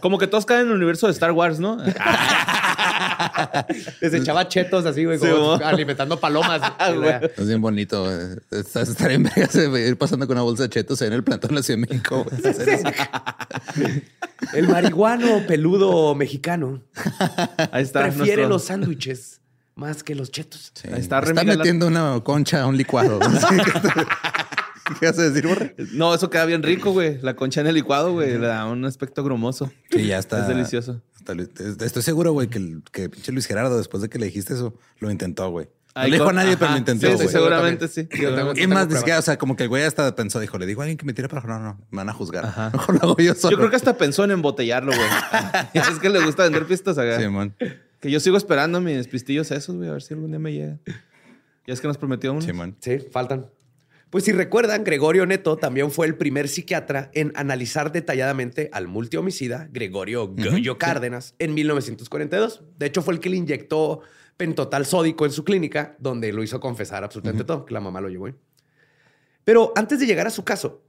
Como 0.02 0.18
que 0.18 0.26
todos 0.26 0.48
caen 0.48 0.62
en 0.62 0.68
el 0.70 0.74
universo 0.74 1.06
de 1.06 1.14
Star 1.14 1.32
Wars, 1.32 1.60
¿no? 1.60 1.78
Les 4.02 4.14
echaba 4.14 4.48
chetos 4.48 4.86
así, 4.86 5.06
güey, 5.06 5.18
Sí, 5.20 5.28
como 5.28 5.58
mo. 5.58 5.66
alimentando 5.66 6.20
palomas. 6.20 6.62
güey. 6.96 7.14
Es 7.38 7.48
bien 7.48 7.62
bonito. 7.62 8.06
bien 9.08 9.24
vergas, 9.24 9.56
eh, 9.56 9.88
ir 9.88 9.98
pasando 9.98 10.28
con 10.28 10.36
una 10.38 10.44
bolsa 10.44 10.64
de 10.64 10.70
chetos 10.70 11.02
ahí 11.02 11.08
en 11.08 11.14
el 11.14 11.24
plantón 11.24 11.50
de 11.52 11.56
la 11.58 11.64
Ciudad 11.64 11.80
de 11.80 11.88
México. 11.88 12.26
El 14.54 14.68
marihuano 14.68 15.46
peludo 15.48 16.14
mexicano 16.16 16.82
Ahí 17.72 17.84
está. 17.84 18.02
prefiere 18.02 18.44
nuestro- 18.44 18.50
los 18.50 18.64
sándwiches 18.66 19.40
más 19.76 20.04
que 20.04 20.14
los 20.16 20.30
chetos. 20.32 20.72
Sí. 20.76 20.88
Ahí 20.94 21.00
está, 21.00 21.20
está 21.20 21.44
metiendo 21.44 21.88
una 21.88 22.20
concha 22.24 22.62
a 22.62 22.68
un 22.68 22.78
licuado. 22.78 23.20
¿Qué 25.00 25.06
vas 25.06 25.18
a 25.20 25.24
decir, 25.30 25.48
Borre? 25.48 25.76
No, 25.94 26.14
eso 26.14 26.30
queda 26.30 26.46
bien 26.46 26.62
rico, 26.64 26.92
güey. 26.92 27.20
La 27.22 27.36
concha 27.36 27.62
en 27.62 27.68
el 27.68 27.76
licuado, 27.76 28.12
güey, 28.14 28.32
le 28.38 28.48
da 28.48 28.66
un 28.66 28.84
aspecto 28.86 29.24
grumoso. 29.24 29.72
Sí, 29.92 30.06
ya 30.08 30.18
está. 30.20 30.42
Es 30.42 30.48
delicioso. 30.48 31.02
está- 31.20 31.86
estoy 31.86 32.02
seguro, 32.04 32.34
güey, 32.34 32.48
que, 32.50 32.80
que 32.92 33.10
pinche 33.10 33.32
Luis 33.32 33.46
Gerardo, 33.46 33.78
después 33.78 34.02
de 34.02 34.10
que 34.10 34.20
le 34.20 34.26
dijiste 34.26 34.54
eso, 34.54 34.78
lo 35.00 35.10
intentó, 35.12 35.50
güey. 35.50 35.70
No 35.96 36.04
le 36.06 36.12
dijo 36.12 36.28
a 36.30 36.34
nadie, 36.34 36.58
pero 36.58 36.72
lo 36.72 36.78
intentó, 36.78 37.06
Sí, 37.08 37.14
güey. 37.14 37.28
sí, 37.28 37.32
seguramente 37.32 37.88
sí. 37.88 38.08
Yo 38.20 38.34
tengo- 38.36 38.52
Y 38.54 38.56
tengo 38.56 38.74
más, 38.74 38.88
siquiera, 38.92 39.20
o 39.20 39.22
sea, 39.22 39.38
como 39.38 39.56
que 39.56 39.64
el 39.64 39.70
güey 39.70 39.84
hasta 39.84 40.16
pensó, 40.16 40.40
dijo, 40.40 40.58
le 40.58 40.66
digo 40.66 40.82
a 40.82 40.86
alguien 40.86 40.98
que 40.98 41.06
me 41.06 41.14
tire 41.14 41.30
para. 41.30 41.44
No, 41.48 41.60
no, 41.60 41.80
me 41.92 41.98
van 41.98 42.10
a 42.10 42.14
juzgar. 42.14 42.46
Ajá. 42.48 42.72
Mejor 42.74 42.96
lo 42.96 43.02
hago 43.12 43.18
yo 43.20 43.36
solo. 43.36 43.52
Yo 43.52 43.58
creo 43.58 43.70
que 43.70 43.76
hasta 43.76 43.96
pensó 43.96 44.24
en 44.24 44.32
embotellarlo, 44.32 44.92
güey. 44.92 45.08
es 45.76 46.00
que 46.00 46.10
le 46.10 46.26
gusta 46.26 46.44
vender 46.44 46.66
pistas 46.66 46.98
acá. 46.98 47.20
Sí, 47.22 47.28
man. 47.28 47.56
Que 48.00 48.10
yo 48.10 48.20
sigo 48.20 48.36
esperando 48.38 48.82
mis 48.82 49.08
pistillos 49.08 49.52
esos, 49.52 49.76
güey, 49.76 49.88
a 49.88 49.94
ver 49.94 50.02
si 50.02 50.16
algún 50.16 50.32
día 50.32 50.40
me 50.40 50.52
llega. 50.52 50.80
Ya 51.68 51.74
es 51.74 51.80
que 51.80 51.88
nos 51.88 51.98
prometió 52.00 52.32
uno. 52.34 52.42
Sí, 52.42 52.52
man. 52.54 52.76
Sí, 52.82 52.98
faltan. 53.12 53.46
Pues 54.14 54.26
si 54.26 54.32
recuerdan, 54.32 54.84
Gregorio 54.84 55.26
Neto 55.26 55.58
también 55.58 55.90
fue 55.90 56.06
el 56.06 56.16
primer 56.16 56.48
psiquiatra 56.48 57.10
en 57.16 57.34
analizar 57.36 57.92
detalladamente 57.92 58.70
al 58.72 58.88
multihomicida 58.88 59.68
Gregorio 59.72 60.28
Goyo 60.28 60.78
Cárdenas 60.78 61.34
en 61.40 61.56
1942. 61.56 62.62
De 62.78 62.86
hecho, 62.86 63.02
fue 63.02 63.16
el 63.16 63.20
que 63.20 63.32
le 63.32 63.38
inyectó 63.38 64.02
pentotal 64.38 64.86
sódico 64.86 65.26
en 65.26 65.32
su 65.32 65.44
clínica, 65.44 65.96
donde 65.98 66.32
lo 66.32 66.44
hizo 66.44 66.60
confesar 66.60 67.04
absolutamente 67.04 67.44
todo, 67.44 67.66
que 67.66 67.74
la 67.74 67.80
mamá 67.80 68.02
lo 68.02 68.10
llevó. 68.10 68.30
Pero 69.46 69.74
antes 69.76 70.00
de 70.00 70.06
llegar 70.06 70.28
a 70.28 70.30
su 70.30 70.44
caso, 70.44 70.84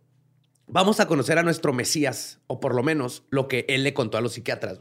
vamos 0.66 1.00
a 1.00 1.08
conocer 1.08 1.38
a 1.38 1.42
nuestro 1.42 1.72
Mesías, 1.72 2.40
o 2.46 2.60
por 2.60 2.74
lo 2.74 2.82
menos 2.82 3.24
lo 3.30 3.48
que 3.48 3.64
él 3.70 3.84
le 3.84 3.94
contó 3.94 4.18
a 4.18 4.20
los 4.20 4.34
psiquiatras. 4.34 4.80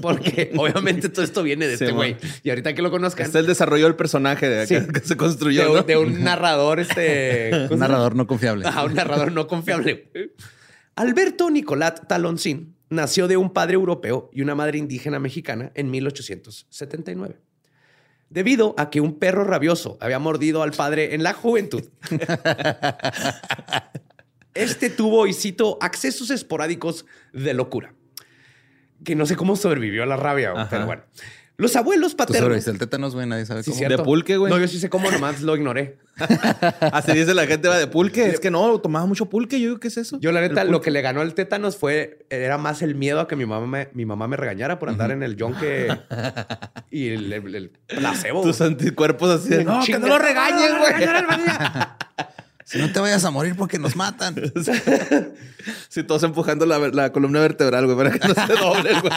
Porque 0.00 0.52
obviamente 0.56 1.08
todo 1.10 1.24
esto 1.24 1.42
viene 1.42 1.66
de 1.66 1.76
Sí, 1.76 1.84
este 1.84 1.94
güey. 1.94 2.16
Y 2.42 2.48
ahorita 2.50 2.74
que 2.74 2.80
lo 2.82 2.90
conozcan, 2.90 3.26
Este 3.26 3.38
es 3.38 3.42
el 3.42 3.46
desarrollo 3.46 3.84
del 3.84 3.94
personaje 3.96 4.48
de 4.48 4.66
Sí. 4.66 4.74
que, 4.92 5.00
se 5.00 5.08
de, 5.10 5.16
construyó. 5.16 5.70
un- 5.70 5.76
¿no? 5.78 5.82
de 5.82 5.96
un 5.98 6.22
narrador, 6.24 6.80
este. 6.80 7.50
¿cómo 7.50 7.68
se 7.68 7.74
Un 7.74 7.80
narrador 7.80 8.14
no 8.16 8.26
confiable. 8.26 8.66
Un 8.86 8.94
narrador 8.94 9.32
no 9.32 9.46
confiable. 9.46 10.10
Alberto 10.96 11.50
Nicolat 11.50 12.06
Taloncín 12.06 12.76
nació 12.90 13.26
de 13.28 13.36
un 13.36 13.52
padre 13.52 13.74
europeo 13.74 14.30
y 14.32 14.42
una 14.42 14.54
madre 14.54 14.78
indígena 14.78 15.18
mexicana 15.18 15.72
en 15.74 15.90
1879. 15.90 17.38
Debido 18.30 18.74
a 18.78 18.88
que 18.88 19.00
un 19.02 19.18
perro 19.18 19.44
rabioso 19.44 19.98
había 20.00 20.18
mordido 20.18 20.62
al 20.62 20.72
padre 20.72 21.14
en 21.14 21.22
la 21.22 21.34
juventud. 21.34 21.82
Este 24.54 24.90
tuvo, 24.90 25.26
y 25.26 25.32
cito, 25.32 25.78
accesos 25.80 26.30
esporádicos 26.30 27.06
de 27.32 27.54
locura. 27.54 27.94
Que 29.04 29.14
no 29.16 29.26
sé 29.26 29.36
cómo 29.36 29.56
sobrevivió 29.56 30.02
a 30.02 30.06
la 30.06 30.16
rabia, 30.16 30.52
Ajá. 30.52 30.68
pero 30.70 30.86
bueno. 30.86 31.02
Los 31.58 31.76
abuelos 31.76 32.12
Tú 32.12 32.16
paternos. 32.16 32.66
el 32.66 32.78
tétanos, 32.78 33.14
güey, 33.14 33.26
nadie 33.26 33.44
sabe 33.46 33.62
Sí, 33.62 33.70
cómo. 33.70 33.78
cierto. 33.78 33.96
De 33.98 34.02
pulque, 34.02 34.36
güey. 34.38 34.50
No, 34.52 34.58
yo 34.58 34.66
sí 34.66 34.80
sé 34.80 34.88
cómo, 34.88 35.10
nomás 35.10 35.42
lo 35.42 35.54
ignoré. 35.54 35.98
Así 36.80 37.12
dice 37.12 37.34
la 37.34 37.46
gente 37.46 37.68
va 37.68 37.78
de 37.78 37.86
pulque. 37.86 38.26
Es 38.26 38.40
que 38.40 38.50
no, 38.50 38.80
tomaba 38.80 39.04
mucho 39.06 39.26
pulque. 39.26 39.60
Yo 39.60 39.68
digo, 39.68 39.78
¿qué 39.80 39.88
es 39.88 39.96
eso? 39.98 40.18
Yo, 40.20 40.32
la 40.32 40.40
neta, 40.40 40.64
lo 40.64 40.80
que 40.80 40.90
le 40.90 41.02
ganó 41.02 41.20
el 41.22 41.34
tétanos 41.34 41.76
fue, 41.76 42.26
era 42.30 42.56
más 42.58 42.80
el 42.82 42.94
miedo 42.94 43.20
a 43.20 43.28
que 43.28 43.36
mi 43.36 43.44
mamá 43.46 43.66
me, 43.66 43.90
mi 43.92 44.06
mamá 44.06 44.26
me 44.28 44.36
regañara 44.38 44.78
por 44.78 44.88
andar 44.88 45.10
en 45.12 45.22
el 45.22 45.36
yonque 45.36 45.94
y 46.90 47.10
el, 47.10 47.32
el- 47.32 47.54
el 47.54 47.70
placebo. 47.86 48.42
Tus 48.42 48.60
anticuerpos 48.62 49.30
así 49.30 49.50
de, 49.50 49.64
no, 49.64 49.84
que 49.84 49.98
no 49.98 50.08
lo 50.08 50.18
regañen, 50.18 50.70
no, 50.72 50.78
güey. 50.80 50.94
Si 52.64 52.78
no 52.78 52.92
te 52.92 53.00
vayas 53.00 53.24
a 53.24 53.30
morir 53.30 53.56
porque 53.56 53.78
nos 53.78 53.96
matan. 53.96 54.36
Sí, 55.88 56.02
todos 56.02 56.24
empujando 56.24 56.66
la, 56.66 56.78
la 56.88 57.12
columna 57.12 57.38
vertebral, 57.38 57.84
güey, 57.86 57.96
para 57.96 58.10
que 58.10 58.26
no 58.26 58.34
se 58.34 58.52
doble, 58.54 59.00
güey. 59.00 59.12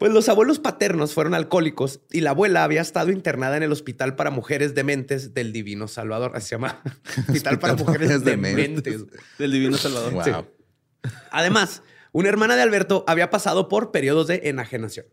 Pues 0.00 0.12
los 0.12 0.30
abuelos 0.30 0.58
paternos 0.58 1.12
fueron 1.12 1.34
alcohólicos 1.34 2.00
y 2.10 2.22
la 2.22 2.30
abuela 2.30 2.64
había 2.64 2.80
estado 2.80 3.12
internada 3.12 3.58
en 3.58 3.62
el 3.62 3.70
Hospital 3.70 4.16
para 4.16 4.30
Mujeres 4.30 4.74
Dementes 4.74 5.34
del 5.34 5.52
Divino 5.52 5.88
Salvador. 5.88 6.32
Así 6.34 6.48
se 6.48 6.54
llama. 6.54 6.80
Hospital 7.28 7.58
para 7.58 7.74
Mujeres 7.74 8.24
Dementes. 8.24 9.04
Del 9.38 9.52
divino 9.52 9.76
salvador. 9.76 10.14
Wow. 10.14 10.24
Sí. 10.24 10.30
Además, 11.30 11.82
una 12.12 12.30
hermana 12.30 12.56
de 12.56 12.62
Alberto 12.62 13.04
había 13.06 13.28
pasado 13.28 13.68
por 13.68 13.90
periodos 13.90 14.26
de 14.26 14.40
enajenación. 14.44 15.04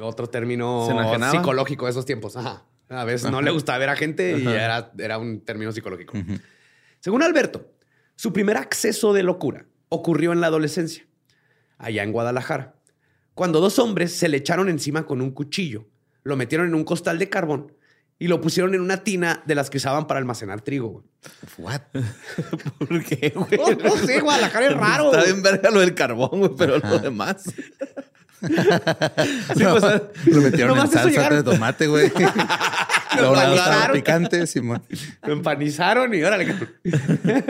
Otro 0.00 0.26
término 0.28 0.88
psicológico 1.30 1.84
de 1.84 1.90
esos 1.90 2.06
tiempos. 2.06 2.34
Ajá. 2.36 2.64
A 2.88 3.04
veces 3.04 3.30
no 3.30 3.42
le 3.42 3.50
gustaba 3.50 3.78
ver 3.78 3.88
a 3.88 3.96
gente 3.96 4.38
y 4.38 4.46
era, 4.46 4.92
era 4.98 5.18
un 5.18 5.40
término 5.40 5.72
psicológico. 5.72 6.14
Según 7.00 7.22
Alberto, 7.22 7.72
su 8.14 8.32
primer 8.32 8.56
acceso 8.56 9.12
de 9.12 9.22
locura 9.22 9.66
ocurrió 9.88 10.32
en 10.32 10.40
la 10.40 10.48
adolescencia, 10.48 11.06
allá 11.78 12.02
en 12.02 12.12
Guadalajara, 12.12 12.74
cuando 13.34 13.60
dos 13.60 13.78
hombres 13.78 14.12
se 14.12 14.28
le 14.28 14.38
echaron 14.38 14.68
encima 14.68 15.04
con 15.04 15.20
un 15.20 15.30
cuchillo, 15.30 15.86
lo 16.22 16.36
metieron 16.36 16.68
en 16.68 16.74
un 16.74 16.84
costal 16.84 17.18
de 17.18 17.28
carbón 17.28 17.72
y 18.18 18.28
lo 18.28 18.40
pusieron 18.40 18.74
en 18.74 18.80
una 18.80 19.04
tina 19.04 19.42
de 19.46 19.54
las 19.54 19.68
que 19.70 19.76
usaban 19.78 20.06
para 20.06 20.18
almacenar 20.18 20.60
trigo. 20.62 20.88
güey. 20.90 21.04
What? 21.58 21.80
¿Por 22.78 23.04
qué, 23.04 23.32
güey? 23.34 23.58
No, 23.78 23.88
no 23.90 23.96
sé, 23.96 24.20
Guadalajara 24.20 24.66
es 24.66 24.76
raro. 24.76 25.12
Está 25.12 25.24
bien 25.24 25.42
verga 25.42 25.70
lo 25.70 25.80
del 25.80 25.94
carbón, 25.94 26.30
güey, 26.38 26.50
pero 26.56 26.78
lo 26.78 26.98
demás. 26.98 27.44
Sí, 28.38 29.62
Lo 30.30 30.40
metieron 30.42 30.76
en 30.78 30.88
salsa 30.88 31.08
llegaron. 31.08 31.38
de 31.38 31.50
tomate, 31.52 31.86
güey. 31.86 32.06
Estaba 32.14 33.28
empanizaron. 33.28 33.92
picante, 33.96 34.46
Simón. 34.46 34.82
Lo 35.24 35.32
empanizaron 35.32 36.12
y 36.14 36.22
órale. 36.22 36.54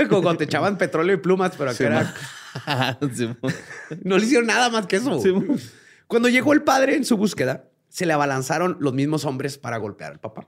Como 0.09 0.23
cuando 0.23 0.37
te 0.39 0.45
echaban 0.45 0.79
petróleo 0.79 1.17
y 1.17 1.19
plumas, 1.19 1.53
pero 1.59 1.71
acá 1.73 1.85
era... 1.85 2.99
No 4.05 4.17
le 4.17 4.25
hicieron 4.25 4.47
nada 4.47 4.71
más 4.71 4.87
que 4.87 4.97
eso. 4.97 5.21
Cuando 6.07 6.29
llegó 6.29 6.53
el 6.53 6.63
padre 6.63 6.95
en 6.95 7.05
su 7.05 7.17
búsqueda, 7.17 7.65
se 7.89 8.07
le 8.07 8.13
abalanzaron 8.13 8.77
los 8.81 8.95
mismos 8.95 9.25
hombres 9.25 9.59
para 9.59 9.79
golpear 9.79 10.13
al 10.13 10.21
papá. 10.21 10.47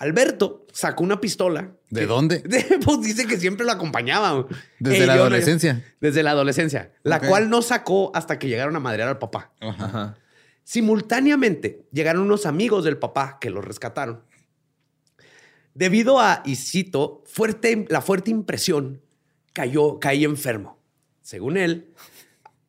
Alberto 0.00 0.66
sacó 0.72 1.04
una 1.04 1.20
pistola. 1.20 1.70
¿De 1.90 2.00
que- 2.00 2.06
dónde? 2.06 2.38
De- 2.44 2.78
pues 2.84 3.02
dice 3.02 3.26
que 3.26 3.38
siempre 3.38 3.64
lo 3.64 3.72
acompañaba. 3.72 4.46
Desde 4.80 5.04
Eh, 5.04 5.06
la 5.06 5.14
no- 5.14 5.20
adolescencia. 5.22 5.84
desde 6.00 6.22
la 6.22 6.32
adolescencia. 6.32 6.92
La 7.04 7.20
cual 7.20 7.48
no 7.48 7.62
sacó 7.62 8.10
hasta 8.14 8.38
que 8.38 8.48
llegaron 8.48 8.74
a 8.76 8.80
madrear 8.80 9.08
al 9.08 9.18
papá. 9.18 9.52
Ajá. 9.60 10.16
Simultáneamente 10.64 11.86
llegaron 11.92 12.22
unos 12.22 12.46
amigos 12.46 12.84
del 12.84 12.96
papá 12.98 13.38
que 13.40 13.50
lo 13.50 13.60
rescataron. 13.60 14.24
Debido 15.74 16.18
a, 16.18 16.42
y 16.44 16.56
cito, 16.56 17.22
fuerte, 17.26 17.86
la 17.88 18.00
fuerte 18.00 18.30
impresión, 18.30 19.02
cayó, 19.52 19.98
caí 20.00 20.24
enfermo. 20.24 20.78
Según 21.22 21.56
él, 21.56 21.92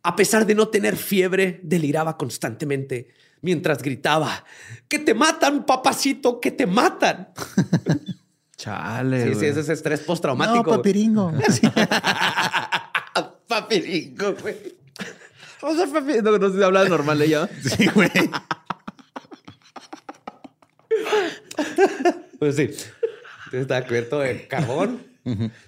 a 0.03 0.15
pesar 0.15 0.45
de 0.45 0.55
no 0.55 0.69
tener 0.69 0.97
fiebre, 0.97 1.59
deliraba 1.63 2.17
constantemente 2.17 3.09
mientras 3.41 3.81
gritaba, 3.81 4.45
que 4.87 4.99
te 4.99 5.13
matan, 5.13 5.65
papacito, 5.65 6.39
que 6.39 6.51
te 6.51 6.67
matan. 6.67 7.29
Chale. 8.57 9.33
Sí, 9.33 9.39
sí, 9.39 9.45
ese 9.47 9.61
es 9.61 9.69
estrés 9.69 10.01
postraumático. 10.01 10.69
No, 10.69 10.77
papiringo. 10.77 11.31
Papiringo, 13.47 14.35
güey. 14.35 14.55
O 15.61 15.75
sea, 15.75 15.87
papi, 15.87 16.21
no, 16.23 16.37
no 16.37 16.49
se 16.51 16.63
habla 16.63 16.85
normal 16.85 17.21
ella. 17.21 17.49
Sí, 17.63 17.87
güey. 17.87 18.09
Pues 22.39 22.55
sí. 22.55 22.61
Entonces 22.61 23.61
estaba 23.61 23.85
cubierto 23.85 24.19
de 24.19 24.47
carbón. 24.47 25.10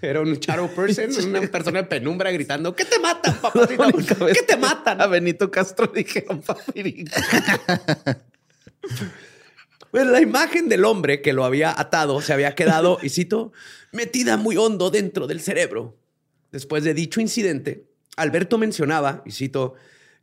Era 0.01 0.21
un 0.21 0.33
shadow 0.33 0.67
person, 0.73 1.11
una 1.29 1.41
persona 1.41 1.83
de 1.83 1.87
penumbra 1.87 2.31
gritando, 2.31 2.75
¿qué 2.75 2.85
te 2.85 2.99
matan, 2.99 3.35
papacito? 3.35 4.25
¿Qué 4.33 4.41
te 4.41 4.57
matan? 4.57 5.01
A 5.01 5.07
Benito 5.07 5.51
Castro 5.51 5.87
dijeron 5.87 6.41
papiringo. 6.41 7.11
Pues 9.91 10.07
la 10.07 10.21
imagen 10.21 10.69
del 10.69 10.85
hombre 10.85 11.21
que 11.21 11.33
lo 11.33 11.45
había 11.45 11.79
atado 11.79 12.19
se 12.19 12.33
había 12.33 12.55
quedado, 12.55 12.97
y 13.03 13.09
cito, 13.09 13.51
metida 13.91 14.37
muy 14.37 14.57
hondo 14.57 14.89
dentro 14.89 15.27
del 15.27 15.39
cerebro. 15.39 15.95
Después 16.51 16.83
de 16.83 16.95
dicho 16.95 17.21
incidente, 17.21 17.85
Alberto 18.17 18.57
mencionaba, 18.57 19.21
y 19.23 19.29
cito, 19.29 19.75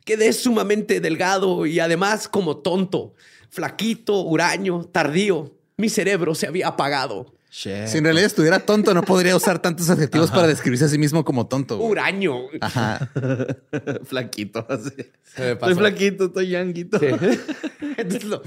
quedé 0.03 0.33
sumamente 0.33 0.99
delgado 0.99 1.65
y 1.65 1.79
además 1.79 2.27
como 2.27 2.57
tonto, 2.57 3.13
flaquito, 3.49 4.19
huraño, 4.19 4.83
tardío. 4.91 5.55
Mi 5.77 5.87
cerebro 5.87 6.35
se 6.35 6.47
había 6.47 6.67
apagado. 6.67 7.33
Si 7.53 7.69
en 7.97 8.03
realidad 8.05 8.25
estuviera 8.27 8.59
tonto, 8.59 8.93
no 8.93 9.03
podría 9.03 9.35
usar 9.35 9.59
tantos 9.61 9.89
adjetivos 9.89 10.31
para 10.31 10.47
describirse 10.47 10.85
a 10.85 10.87
sí 10.87 10.97
mismo 10.97 11.25
como 11.25 11.47
tonto. 11.47 11.77
güey. 11.77 11.91
Huraño. 11.91 12.35
Ajá. 12.61 13.09
Flaquito, 14.05 14.65
así. 14.69 14.89
Se 15.23 15.41
me 15.41 15.55
pasó. 15.57 15.71
Estoy 15.71 15.73
flaquito, 15.75 16.25
estoy 16.25 16.47
yanguito. 16.49 16.97
Sí. 16.97 17.07
Entonces 17.97 18.23
lo, 18.23 18.41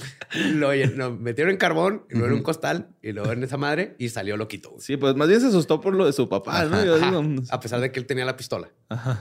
lo- 0.55 0.75
lo 0.75 1.11
metieron 1.17 1.51
en 1.53 1.59
carbón, 1.59 2.07
y 2.11 2.15
luego 2.15 2.29
en 2.29 2.33
un 2.35 2.43
costal, 2.43 2.89
y 3.03 3.13
luego 3.13 3.31
en 3.33 3.45
esa 3.45 3.59
madre, 3.59 3.95
y 3.99 4.09
salió 4.09 4.39
loquito. 4.39 4.71
güey. 4.71 4.81
Sí, 4.81 4.97
pues 4.97 5.15
más 5.17 5.29
bien 5.29 5.41
se 5.43 5.49
asustó 5.49 5.81
por 5.83 5.95
lo 5.95 6.07
de 6.07 6.15
su 6.15 6.29
papá, 6.31 6.65
¿no? 6.65 6.83
Yo 6.83 6.97
Ajá. 6.97 7.11
digo, 7.11 7.43
A 7.51 7.61
pesar 7.61 7.81
de 7.81 7.93
que 7.93 8.01
él 8.01 8.07
tenía 8.07 8.25
la 8.25 8.37
pistola. 8.39 8.69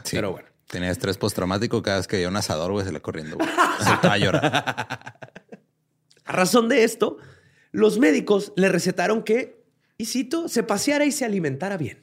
Sí. 0.06 0.12
Pero 0.16 0.32
bueno. 0.32 0.48
Tenía 0.70 0.90
estrés 0.92 1.18
postraumático 1.18 1.84
cada 1.84 1.98
vez 1.98 2.08
que 2.08 2.16
veía 2.16 2.30
un 2.30 2.38
asador, 2.38 2.72
güey, 2.72 2.86
se 2.86 2.92
le 2.94 3.02
corriendo, 3.02 3.36
güey. 3.36 3.50
Se 3.84 3.94
estaba 3.94 4.14
a 4.14 4.18
llorar. 4.18 5.16
A 6.26 6.32
razón 6.32 6.70
de 6.70 6.86
esto, 6.86 7.18
los 7.74 8.00
médicos 8.00 8.54
le 8.56 8.70
recetaron 8.70 9.24
que, 9.24 9.62
y 9.98 10.06
cito, 10.06 10.48
se 10.50 10.64
paseara 10.64 11.06
y 11.06 11.12
se 11.12 11.26
alimentara 11.26 11.78
bien. 11.78 12.02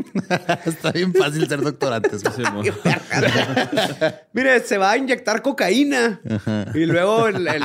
Está 0.64 0.92
bien 0.92 1.12
fácil 1.12 1.46
ser 1.46 1.60
doctor 1.60 1.92
antes. 1.92 2.22
Mire, 4.32 4.60
se 4.60 4.78
va 4.78 4.92
a 4.92 4.96
inyectar 4.96 5.42
cocaína. 5.42 6.20
Y 6.74 6.86
luego 6.86 7.28
el- 7.28 7.46
el- 7.46 7.62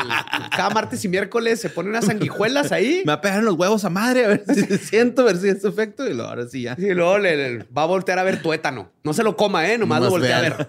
cada 0.53 0.69
martes 0.71 1.05
y 1.05 1.07
miércoles 1.07 1.61
se 1.61 1.69
pone 1.69 1.87
unas 1.89 2.05
sanguijuelas 2.05 2.73
ahí. 2.73 3.03
Me 3.05 3.11
va 3.11 3.13
a 3.13 3.21
pegar 3.21 3.39
en 3.39 3.45
los 3.45 3.53
huevos 3.55 3.85
a 3.85 3.89
madre, 3.89 4.25
a 4.25 4.27
ver 4.29 4.43
si 4.53 4.77
siento, 4.79 5.21
a 5.21 5.25
ver 5.25 5.37
si 5.37 5.47
es 5.47 5.63
efecto. 5.63 6.05
Y 6.09 6.13
luego, 6.13 6.29
ahora 6.29 6.47
sí 6.49 6.63
ya. 6.63 6.75
Y 6.77 6.93
luego 6.93 7.19
le, 7.19 7.37
le- 7.37 7.63
va 7.65 7.83
a 7.83 7.85
voltear 7.85 8.19
a 8.19 8.23
ver 8.23 8.41
tuétano. 8.41 8.91
No 9.03 9.13
se 9.13 9.23
lo 9.23 9.37
coma, 9.37 9.71
¿eh? 9.71 9.77
Nomás, 9.77 10.01
lo 10.01 10.09
voltea 10.09 10.39
a 10.39 10.41
ver. 10.41 10.67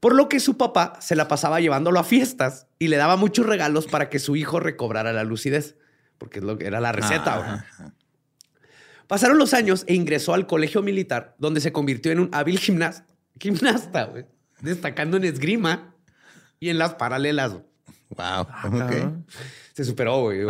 Por 0.00 0.14
lo 0.14 0.28
que 0.28 0.40
su 0.40 0.56
papá 0.56 0.94
se 1.00 1.14
la 1.14 1.28
pasaba 1.28 1.60
llevándolo 1.60 2.00
a 2.00 2.04
fiestas 2.04 2.66
y 2.78 2.88
le 2.88 2.96
daba 2.96 3.16
muchos 3.16 3.46
regalos 3.46 3.86
para 3.86 4.08
que 4.08 4.18
su 4.18 4.34
hijo 4.34 4.58
recobrara 4.58 5.12
la 5.12 5.24
lucidez, 5.24 5.76
porque 6.16 6.38
es 6.38 6.44
lo 6.44 6.56
que 6.58 6.66
era 6.66 6.80
la 6.80 6.92
receta. 6.92 7.34
Ajá. 7.36 7.94
Pasaron 9.06 9.38
los 9.38 9.54
años 9.54 9.84
e 9.88 9.94
ingresó 9.94 10.34
al 10.34 10.46
colegio 10.46 10.82
militar, 10.82 11.34
donde 11.38 11.60
se 11.60 11.72
convirtió 11.72 12.12
en 12.12 12.20
un 12.20 12.30
hábil 12.32 12.58
gimnasta, 12.58 14.12
destacando 14.60 15.16
en 15.16 15.24
esgrima 15.24 15.94
y 16.60 16.68
en 16.68 16.78
las 16.78 16.94
paralelas. 16.94 17.52
Wow. 18.10 18.46
cabrón. 18.46 19.26
Se 19.74 19.84
superó, 19.84 20.22
güey. 20.22 20.42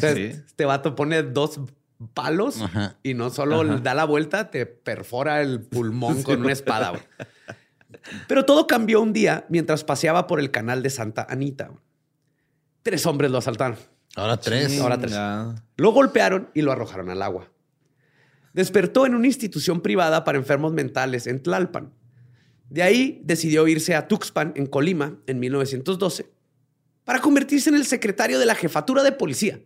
sí. 0.00 0.22
Este 0.46 0.64
vato 0.64 0.94
pone 0.94 1.22
dos 1.22 1.60
palos 2.14 2.60
Ajá. 2.62 2.96
y 3.02 3.14
no 3.14 3.30
solo 3.30 3.62
Ajá. 3.62 3.76
da 3.78 3.94
la 3.94 4.04
vuelta, 4.04 4.50
te 4.50 4.66
perfora 4.66 5.40
el 5.42 5.60
pulmón 5.60 6.22
con 6.22 6.40
una 6.42 6.52
espada. 6.52 6.90
güey. 6.90 7.02
Pero 8.28 8.44
todo 8.44 8.66
cambió 8.66 9.00
un 9.00 9.12
día 9.12 9.46
mientras 9.48 9.84
paseaba 9.84 10.26
por 10.26 10.40
el 10.40 10.50
canal 10.50 10.82
de 10.82 10.90
Santa 10.90 11.26
Anita. 11.28 11.70
Tres 12.82 13.04
hombres 13.06 13.30
lo 13.30 13.38
asaltaron. 13.38 13.76
Ahora 14.14 14.38
tres. 14.38 14.80
Ahora 14.80 14.98
tres. 14.98 15.12
Ya. 15.12 15.54
Lo 15.76 15.92
golpearon 15.92 16.50
y 16.54 16.62
lo 16.62 16.72
arrojaron 16.72 17.10
al 17.10 17.22
agua. 17.22 17.50
Despertó 18.52 19.04
en 19.04 19.14
una 19.14 19.26
institución 19.26 19.82
privada 19.82 20.24
para 20.24 20.38
enfermos 20.38 20.72
mentales 20.72 21.26
en 21.26 21.42
Tlalpan. 21.42 21.92
De 22.70 22.82
ahí 22.82 23.20
decidió 23.24 23.68
irse 23.68 23.94
a 23.94 24.08
Tuxpan, 24.08 24.52
en 24.56 24.66
Colima, 24.66 25.18
en 25.26 25.38
1912, 25.38 26.30
para 27.04 27.20
convertirse 27.20 27.68
en 27.68 27.76
el 27.76 27.86
secretario 27.86 28.38
de 28.38 28.46
la 28.46 28.54
jefatura 28.54 29.02
de 29.02 29.12
policía, 29.12 29.60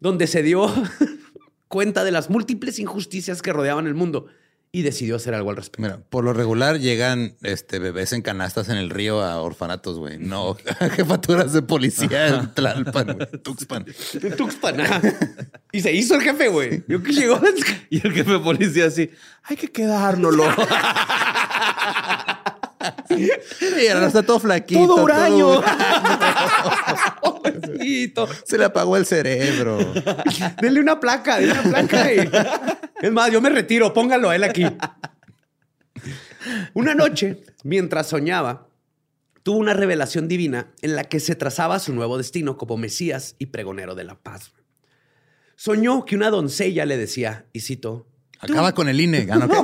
donde 0.00 0.26
se 0.26 0.42
dio 0.42 0.72
cuenta 1.68 2.04
de 2.04 2.12
las 2.12 2.30
múltiples 2.30 2.78
injusticias 2.78 3.42
que 3.42 3.52
rodeaban 3.52 3.86
el 3.86 3.94
mundo 3.94 4.26
y 4.74 4.82
decidió 4.82 5.14
hacer 5.14 5.34
algo 5.34 5.50
al 5.50 5.56
respecto. 5.56 5.82
Mira, 5.82 6.00
por 6.10 6.24
lo 6.24 6.32
regular 6.32 6.80
llegan 6.80 7.36
este, 7.42 7.78
bebés 7.78 8.12
en 8.12 8.22
canastas 8.22 8.68
en 8.68 8.76
el 8.76 8.90
río 8.90 9.22
a 9.22 9.40
orfanatos, 9.40 10.00
güey. 10.00 10.18
No 10.18 10.56
a 10.80 10.88
jefaturas 10.90 11.52
de 11.52 11.62
policía 11.62 12.26
en 12.26 12.52
Tlalpan, 12.54 13.14
güey. 13.14 13.28
Tuxpan. 13.44 13.86
En 14.20 14.36
Tuxpan. 14.36 14.76
y 15.70 15.80
se 15.80 15.92
hizo 15.92 16.16
el 16.16 16.22
jefe, 16.22 16.48
güey. 16.48 16.82
Yo 16.88 17.00
que 17.04 17.12
llegó. 17.12 17.40
Y 17.88 18.04
el 18.04 18.12
jefe 18.12 18.32
de 18.32 18.38
policía 18.40 18.86
así, 18.86 19.10
hay 19.44 19.56
que 19.56 19.70
quedárnoslo. 19.70 20.44
Y 23.10 23.86
ahora 23.88 24.06
está 24.06 24.22
todo 24.22 24.40
flaquito. 24.40 24.86
Todo 24.86 25.02
huraño. 25.04 25.60
Pobrecito. 27.22 28.28
Se 28.44 28.58
le 28.58 28.64
apagó 28.64 28.96
el 28.96 29.06
cerebro. 29.06 29.78
Denle 30.60 30.80
una 30.80 31.00
placa, 31.00 31.38
denle 31.38 31.52
una 31.52 31.62
placa. 31.62 32.12
y- 32.12 32.30
Es 33.02 33.12
más, 33.12 33.30
yo 33.30 33.40
me 33.40 33.50
retiro, 33.50 33.92
póngalo 33.92 34.30
a 34.30 34.36
él 34.36 34.44
aquí. 34.44 34.64
Una 36.74 36.94
noche, 36.94 37.42
mientras 37.62 38.08
soñaba, 38.08 38.68
tuvo 39.42 39.58
una 39.58 39.74
revelación 39.74 40.28
divina 40.28 40.68
en 40.82 40.96
la 40.96 41.04
que 41.04 41.20
se 41.20 41.34
trazaba 41.34 41.78
su 41.78 41.94
nuevo 41.94 42.18
destino 42.18 42.56
como 42.56 42.76
Mesías 42.76 43.36
y 43.38 43.46
pregonero 43.46 43.94
de 43.94 44.04
la 44.04 44.14
paz. 44.16 44.52
Soñó 45.56 46.04
que 46.04 46.16
una 46.16 46.30
doncella 46.30 46.84
le 46.84 46.96
decía, 46.96 47.46
y 47.52 47.60
cito, 47.60 48.06
Acaba 48.44 48.72
con 48.72 48.88
el 48.88 49.00
INE. 49.00 49.26
Ah, 49.30 49.36
no, 49.36 49.48
¿qué? 49.48 49.56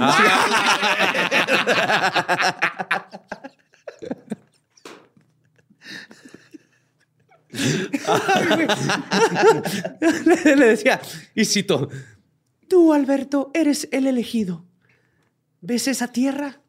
le 10.25 10.57
le 10.57 10.67
decía, 10.67 11.01
y 11.35 11.45
cito, 11.45 11.89
tú, 12.69 12.93
Alberto, 12.93 13.51
eres 13.55 13.89
el 13.93 14.07
elegido. 14.07 14.67
¿Ves 15.61 15.89
esa 15.89 16.09
tierra? 16.09 16.61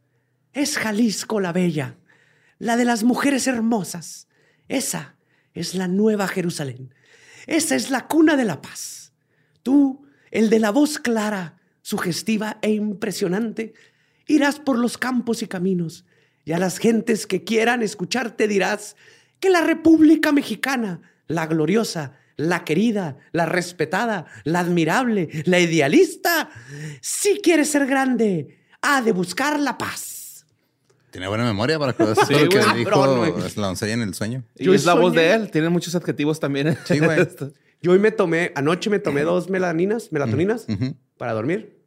Es 0.53 0.77
Jalisco 0.77 1.39
la 1.39 1.53
bella, 1.53 1.97
la 2.57 2.75
de 2.75 2.85
las 2.85 3.03
mujeres 3.03 3.47
hermosas. 3.47 4.27
Esa 4.67 5.15
es 5.53 5.75
la 5.75 5.87
nueva 5.87 6.27
Jerusalén. 6.27 6.93
Esa 7.47 7.75
es 7.75 7.89
la 7.89 8.07
cuna 8.07 8.35
de 8.35 8.45
la 8.45 8.61
paz. 8.61 9.13
Tú, 9.63 10.05
el 10.29 10.49
de 10.49 10.59
la 10.59 10.71
voz 10.71 10.99
clara, 10.99 11.60
sugestiva 11.81 12.57
e 12.61 12.71
impresionante, 12.71 13.73
irás 14.27 14.59
por 14.59 14.77
los 14.77 14.97
campos 14.97 15.41
y 15.41 15.47
caminos, 15.47 16.05
y 16.45 16.53
a 16.53 16.57
las 16.59 16.77
gentes 16.77 17.27
que 17.27 17.43
quieran 17.43 17.83
escucharte 17.83 18.47
dirás 18.47 18.95
que 19.39 19.49
la 19.49 19.61
República 19.61 20.31
Mexicana, 20.31 21.01
la 21.27 21.47
gloriosa, 21.47 22.17
la 22.37 22.63
querida, 22.63 23.17
la 23.31 23.45
respetada, 23.45 24.25
la 24.43 24.59
admirable, 24.59 25.29
la 25.45 25.59
idealista, 25.59 26.49
si 27.01 27.39
quiere 27.41 27.65
ser 27.65 27.85
grande, 27.85 28.59
ha 28.81 29.01
de 29.01 29.11
buscar 29.11 29.59
la 29.59 29.77
paz. 29.77 30.45
Tiene 31.11 31.27
buena 31.27 31.43
memoria 31.43 31.77
para 31.77 31.93
que 31.93 32.05
sí, 32.25 32.33
güey, 32.33 32.49
que 32.49 32.59
cabrón, 32.59 32.77
dijo 32.77 33.37
güey. 33.37 33.53
la 33.57 33.67
doncella 33.67 33.93
en 33.93 34.01
el 34.01 34.13
sueño. 34.13 34.43
Y 34.57 34.65
Yo 34.65 34.73
es 34.73 34.85
la 34.85 34.93
voz 34.93 35.13
de 35.13 35.33
él. 35.33 35.51
Tiene 35.51 35.67
muchos 35.69 35.93
adjetivos 35.93 36.39
también. 36.39 36.77
Sí, 36.85 36.99
güey. 36.99 37.27
Yo 37.81 37.91
hoy 37.91 37.99
me 37.99 38.11
tomé, 38.11 38.51
anoche 38.55 38.89
me 38.89 38.99
tomé 38.99 39.23
dos 39.23 39.49
melaninas, 39.49 40.11
melatoninas 40.11 40.67
para 41.21 41.33
dormir, 41.33 41.77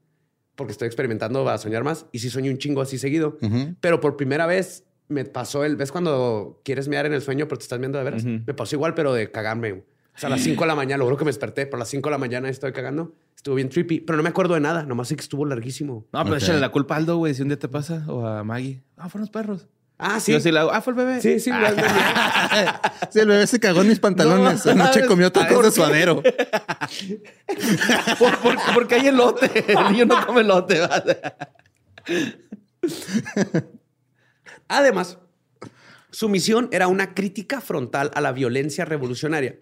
porque 0.54 0.70
estoy 0.70 0.86
experimentando 0.86 1.48
a 1.48 1.58
soñar 1.58 1.82
más 1.82 2.06
y 2.12 2.20
sí 2.20 2.30
sueño 2.30 2.52
un 2.52 2.58
chingo 2.58 2.80
así 2.80 2.98
seguido. 2.98 3.36
Pero 3.80 4.00
por 4.00 4.16
primera 4.16 4.46
vez 4.46 4.84
me 5.08 5.24
pasó 5.24 5.64
el, 5.64 5.74
¿ves 5.74 5.90
cuando 5.90 6.60
quieres 6.64 6.86
mear 6.86 7.04
en 7.04 7.12
el 7.14 7.20
sueño 7.20 7.48
pero 7.48 7.58
te 7.58 7.64
estás 7.64 7.80
viendo 7.80 7.98
de 7.98 8.04
veras? 8.04 8.24
Me 8.24 8.54
pasó 8.54 8.76
igual, 8.76 8.94
pero 8.94 9.12
de 9.12 9.32
cagarme. 9.32 9.72
O 9.72 10.18
sea, 10.18 10.28
a 10.28 10.30
las 10.30 10.42
5 10.42 10.60
de 10.62 10.68
la 10.68 10.76
mañana, 10.76 10.98
logro 10.98 11.16
que 11.16 11.24
me 11.24 11.30
desperté, 11.30 11.66
pero 11.66 11.78
a 11.78 11.80
las 11.80 11.88
5 11.88 12.08
de 12.08 12.12
la 12.12 12.18
mañana 12.18 12.48
estoy 12.48 12.70
cagando. 12.70 13.16
Estuvo 13.34 13.56
bien 13.56 13.68
trippy, 13.70 13.98
pero 14.02 14.16
no 14.16 14.22
me 14.22 14.28
acuerdo 14.28 14.54
de 14.54 14.60
nada, 14.60 14.84
nomás 14.84 15.08
sé 15.08 15.16
que 15.16 15.22
estuvo 15.22 15.44
larguísimo. 15.44 16.06
No, 16.12 16.22
pero 16.22 16.36
Ok. 16.36 16.42
échale 16.42 16.60
la 16.60 16.68
culpa 16.70 16.94
a 16.94 16.98
Aldo, 16.98 17.16
güey, 17.16 17.34
si 17.34 17.42
un 17.42 17.48
día 17.48 17.58
te 17.58 17.66
pasa. 17.68 18.04
O 18.06 18.24
a 18.24 18.44
Maggie. 18.44 18.84
Ah, 18.96 19.08
fueron 19.08 19.22
los 19.22 19.30
perros. 19.30 19.66
Ah, 19.96 20.18
Sí. 20.18 20.32
Yo 20.32 20.40
sí 20.40 20.50
le 20.50 20.58
hago. 20.58 20.72
Ah, 20.72 20.80
fue 20.82 20.92
el 20.92 20.96
bebé. 20.96 21.20
Sí, 21.20 21.38
sí, 21.40 21.50
güey. 21.50 21.62
Sí, 23.10 23.20
el 23.20 23.28
bebé 23.28 23.46
se 23.46 23.60
cagó 23.60 23.82
en 23.82 23.88
mis 23.88 24.00
pantalones. 24.00 24.64
No, 24.66 24.72
Anoche 24.72 25.06
comió 25.06 25.30
tacos 25.30 25.64
de 25.64 25.70
suadero. 25.70 26.20
Por- 28.18 28.38
por- 28.38 28.56
porque 28.74 28.96
hay 28.96 29.06
elote. 29.08 29.64
El 29.72 29.92
niño 29.92 30.06
no 30.06 30.26
come 30.26 30.40
elote. 30.40 30.80
¿vale? 30.80 31.20
Además, 34.68 35.18
su 36.10 36.28
misión 36.28 36.68
era 36.72 36.88
una 36.88 37.14
crítica 37.14 37.60
frontal 37.60 38.10
a 38.14 38.20
la 38.20 38.32
violencia 38.32 38.84
revolucionaria, 38.84 39.58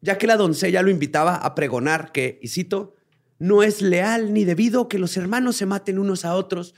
ya 0.00 0.18
que 0.18 0.26
la 0.26 0.36
doncella 0.36 0.82
lo 0.82 0.90
invitaba 0.90 1.36
a 1.36 1.54
pregonar 1.54 2.12
que, 2.12 2.38
y 2.42 2.48
cito, 2.48 2.96
no 3.38 3.62
es 3.62 3.82
leal 3.82 4.32
ni 4.32 4.44
debido 4.44 4.88
que 4.88 4.98
los 4.98 5.16
hermanos 5.16 5.56
se 5.56 5.66
maten 5.66 5.98
unos 5.98 6.24
a 6.24 6.34
otros 6.34 6.74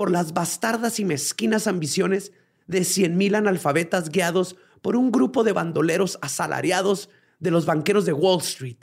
por 0.00 0.10
las 0.10 0.32
bastardas 0.32 0.98
y 0.98 1.04
mezquinas 1.04 1.66
ambiciones 1.66 2.32
de 2.66 2.84
cien 2.84 3.18
mil 3.18 3.34
analfabetas 3.34 4.08
guiados 4.08 4.56
por 4.80 4.96
un 4.96 5.12
grupo 5.12 5.44
de 5.44 5.52
bandoleros 5.52 6.18
asalariados 6.22 7.10
de 7.38 7.50
los 7.50 7.66
banqueros 7.66 8.06
de 8.06 8.14
Wall 8.14 8.40
Street, 8.40 8.78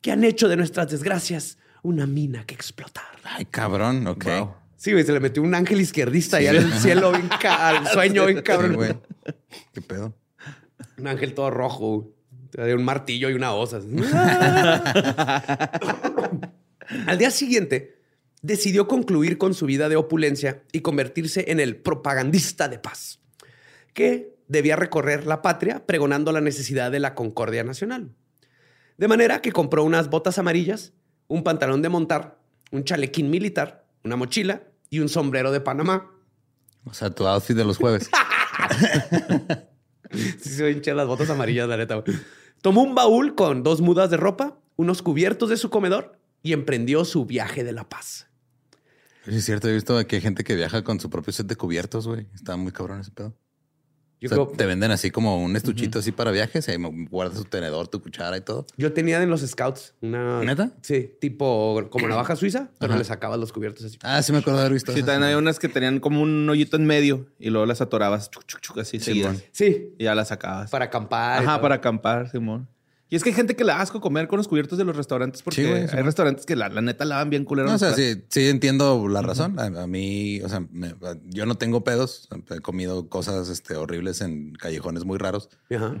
que 0.00 0.12
han 0.12 0.24
hecho 0.24 0.48
de 0.48 0.56
nuestras 0.56 0.90
desgracias 0.90 1.58
una 1.82 2.06
mina 2.06 2.46
que 2.46 2.54
explotar. 2.54 3.04
Ay, 3.22 3.44
cabrón. 3.44 4.06
Ok. 4.06 4.24
Wow. 4.24 4.54
Sí, 4.78 4.92
güey, 4.92 5.04
se 5.04 5.12
le 5.12 5.20
metió 5.20 5.42
un 5.42 5.54
ángel 5.54 5.78
izquierdista 5.78 6.38
allá 6.38 6.52
en 6.52 6.56
el 6.56 6.72
cielo, 6.72 7.12
al 7.50 7.86
sueño, 7.92 8.24
bien 8.24 8.38
Sí, 8.38 8.42
cabrón. 8.42 8.74
güey. 8.76 8.94
¿Qué 9.74 9.82
pedo? 9.82 10.14
Un 10.96 11.06
ángel 11.06 11.34
todo 11.34 11.50
rojo, 11.50 12.08
de 12.52 12.74
un 12.74 12.82
martillo 12.82 13.28
y 13.28 13.34
una 13.34 13.52
osa. 13.52 13.78
Al 17.06 17.18
día 17.18 17.30
siguiente, 17.30 18.01
decidió 18.42 18.88
concluir 18.88 19.38
con 19.38 19.54
su 19.54 19.66
vida 19.66 19.88
de 19.88 19.96
opulencia 19.96 20.62
y 20.72 20.80
convertirse 20.80 21.50
en 21.50 21.60
el 21.60 21.76
propagandista 21.76 22.68
de 22.68 22.78
paz, 22.78 23.20
que 23.94 24.36
debía 24.48 24.76
recorrer 24.76 25.26
la 25.26 25.40
patria 25.40 25.86
pregonando 25.86 26.32
la 26.32 26.40
necesidad 26.40 26.90
de 26.90 27.00
la 27.00 27.14
concordia 27.14 27.64
nacional. 27.64 28.10
De 28.98 29.08
manera 29.08 29.40
que 29.40 29.52
compró 29.52 29.84
unas 29.84 30.10
botas 30.10 30.38
amarillas, 30.38 30.92
un 31.28 31.44
pantalón 31.44 31.80
de 31.82 31.88
montar, 31.88 32.38
un 32.70 32.84
chalequín 32.84 33.30
militar, 33.30 33.86
una 34.04 34.16
mochila 34.16 34.64
y 34.90 34.98
un 34.98 35.08
sombrero 35.08 35.52
de 35.52 35.60
Panamá. 35.60 36.10
O 36.84 36.92
sea, 36.92 37.10
tu 37.10 37.26
outfit 37.26 37.56
de 37.56 37.64
los 37.64 37.78
jueves. 37.78 38.10
Sí, 40.12 40.50
se 40.50 40.70
hincha 40.70 40.92
las 40.92 41.06
botas 41.06 41.30
amarillas, 41.30 41.66
la 41.66 41.78
neta. 41.78 42.04
Tomó 42.60 42.82
un 42.82 42.94
baúl 42.94 43.34
con 43.34 43.62
dos 43.62 43.80
mudas 43.80 44.10
de 44.10 44.18
ropa, 44.18 44.58
unos 44.76 45.00
cubiertos 45.00 45.48
de 45.48 45.56
su 45.56 45.70
comedor 45.70 46.18
y 46.42 46.52
emprendió 46.52 47.06
su 47.06 47.24
viaje 47.24 47.64
de 47.64 47.72
la 47.72 47.88
paz. 47.88 48.28
Sí, 49.24 49.36
es 49.36 49.44
cierto. 49.44 49.68
He 49.68 49.72
visto 49.74 50.04
que 50.06 50.16
hay 50.16 50.22
gente 50.22 50.44
que 50.44 50.54
viaja 50.54 50.82
con 50.84 50.98
su 51.00 51.08
propio 51.10 51.32
set 51.32 51.46
de 51.46 51.56
cubiertos, 51.56 52.06
güey. 52.08 52.26
Está 52.34 52.56
muy 52.56 52.72
cabrón 52.72 53.00
ese 53.00 53.10
pedo. 53.12 53.34
Yo, 54.20 54.26
O 54.26 54.28
sea, 54.28 54.36
creo- 54.44 54.56
te 54.56 54.66
venden 54.66 54.92
así 54.92 55.10
como 55.10 55.42
un 55.42 55.56
estuchito 55.56 55.98
así 55.98 56.12
para 56.12 56.30
viajes. 56.30 56.68
Ahí 56.68 56.76
guardas 57.10 57.38
tu 57.38 57.44
tenedor, 57.44 57.88
tu 57.88 58.00
cuchara 58.00 58.36
y 58.36 58.40
todo. 58.40 58.66
yo 58.76 58.92
tenía 58.92 59.20
en 59.20 59.28
los 59.28 59.40
scouts 59.40 59.94
una. 60.00 60.40
¿Neta? 60.44 60.70
Sí, 60.80 61.10
tipo 61.20 61.88
como 61.90 62.06
navaja 62.06 62.36
suiza, 62.36 62.68
pero 62.78 62.92
Ajá. 62.92 62.98
le 63.00 63.04
sacabas 63.04 63.40
los 63.40 63.52
cubiertos 63.52 63.84
así. 63.84 63.98
Ah, 64.02 64.22
sí 64.22 64.30
me 64.30 64.38
acuerdo 64.38 64.58
de 64.60 64.66
haber 64.66 64.74
visto. 64.74 64.92
Sí, 64.92 65.02
también 65.02 65.24
hay 65.24 65.34
unas 65.34 65.58
que 65.58 65.68
tenían 65.68 65.98
como 65.98 66.22
un 66.22 66.48
hoyito 66.48 66.76
en 66.76 66.86
medio 66.86 67.26
y 67.40 67.50
luego 67.50 67.66
las 67.66 67.80
atorabas 67.80 68.30
chuc, 68.30 68.44
chuc, 68.46 68.60
chuc, 68.60 68.78
así 68.78 68.98
bueno. 69.22 69.40
Sí, 69.50 69.94
Y 69.98 70.04
ya 70.04 70.14
las 70.14 70.28
sacabas. 70.28 70.70
para 70.70 70.84
acampar. 70.84 71.42
Ajá, 71.42 71.60
para 71.60 71.74
acampar, 71.76 72.30
Simón. 72.30 72.68
Y 73.12 73.16
es 73.16 73.22
que 73.22 73.28
hay 73.28 73.36
gente 73.36 73.54
que 73.54 73.62
le 73.62 73.72
da 73.72 73.82
asco 73.82 74.00
comer 74.00 74.26
con 74.26 74.38
los 74.38 74.48
cubiertos 74.48 74.78
de 74.78 74.84
los 74.84 74.96
restaurantes 74.96 75.42
porque 75.42 75.62
Sí, 75.62 75.68
güey, 75.68 75.82
hay 75.82 76.02
restaurantes 76.02 76.46
que 76.46 76.56
la, 76.56 76.70
la 76.70 76.80
neta 76.80 77.04
lavan 77.04 77.28
bien 77.28 77.44
culero. 77.44 77.68
No, 77.68 77.74
o 77.74 77.78
sea, 77.78 77.92
sí, 77.92 78.24
sí 78.30 78.48
entiendo 78.48 79.06
la 79.06 79.20
razón. 79.20 79.60
A, 79.60 79.64
a 79.82 79.86
mí, 79.86 80.40
o 80.42 80.48
sea, 80.48 80.64
me- 80.72 80.94
yo 81.28 81.44
no 81.44 81.56
tengo 81.56 81.84
pedos. 81.84 82.26
He 82.48 82.60
comido 82.60 83.10
cosas 83.10 83.50
este, 83.50 83.76
horribles 83.76 84.22
en 84.22 84.54
callejones 84.54 85.04
muy 85.04 85.18
raros 85.18 85.50
Ajá. 85.70 85.96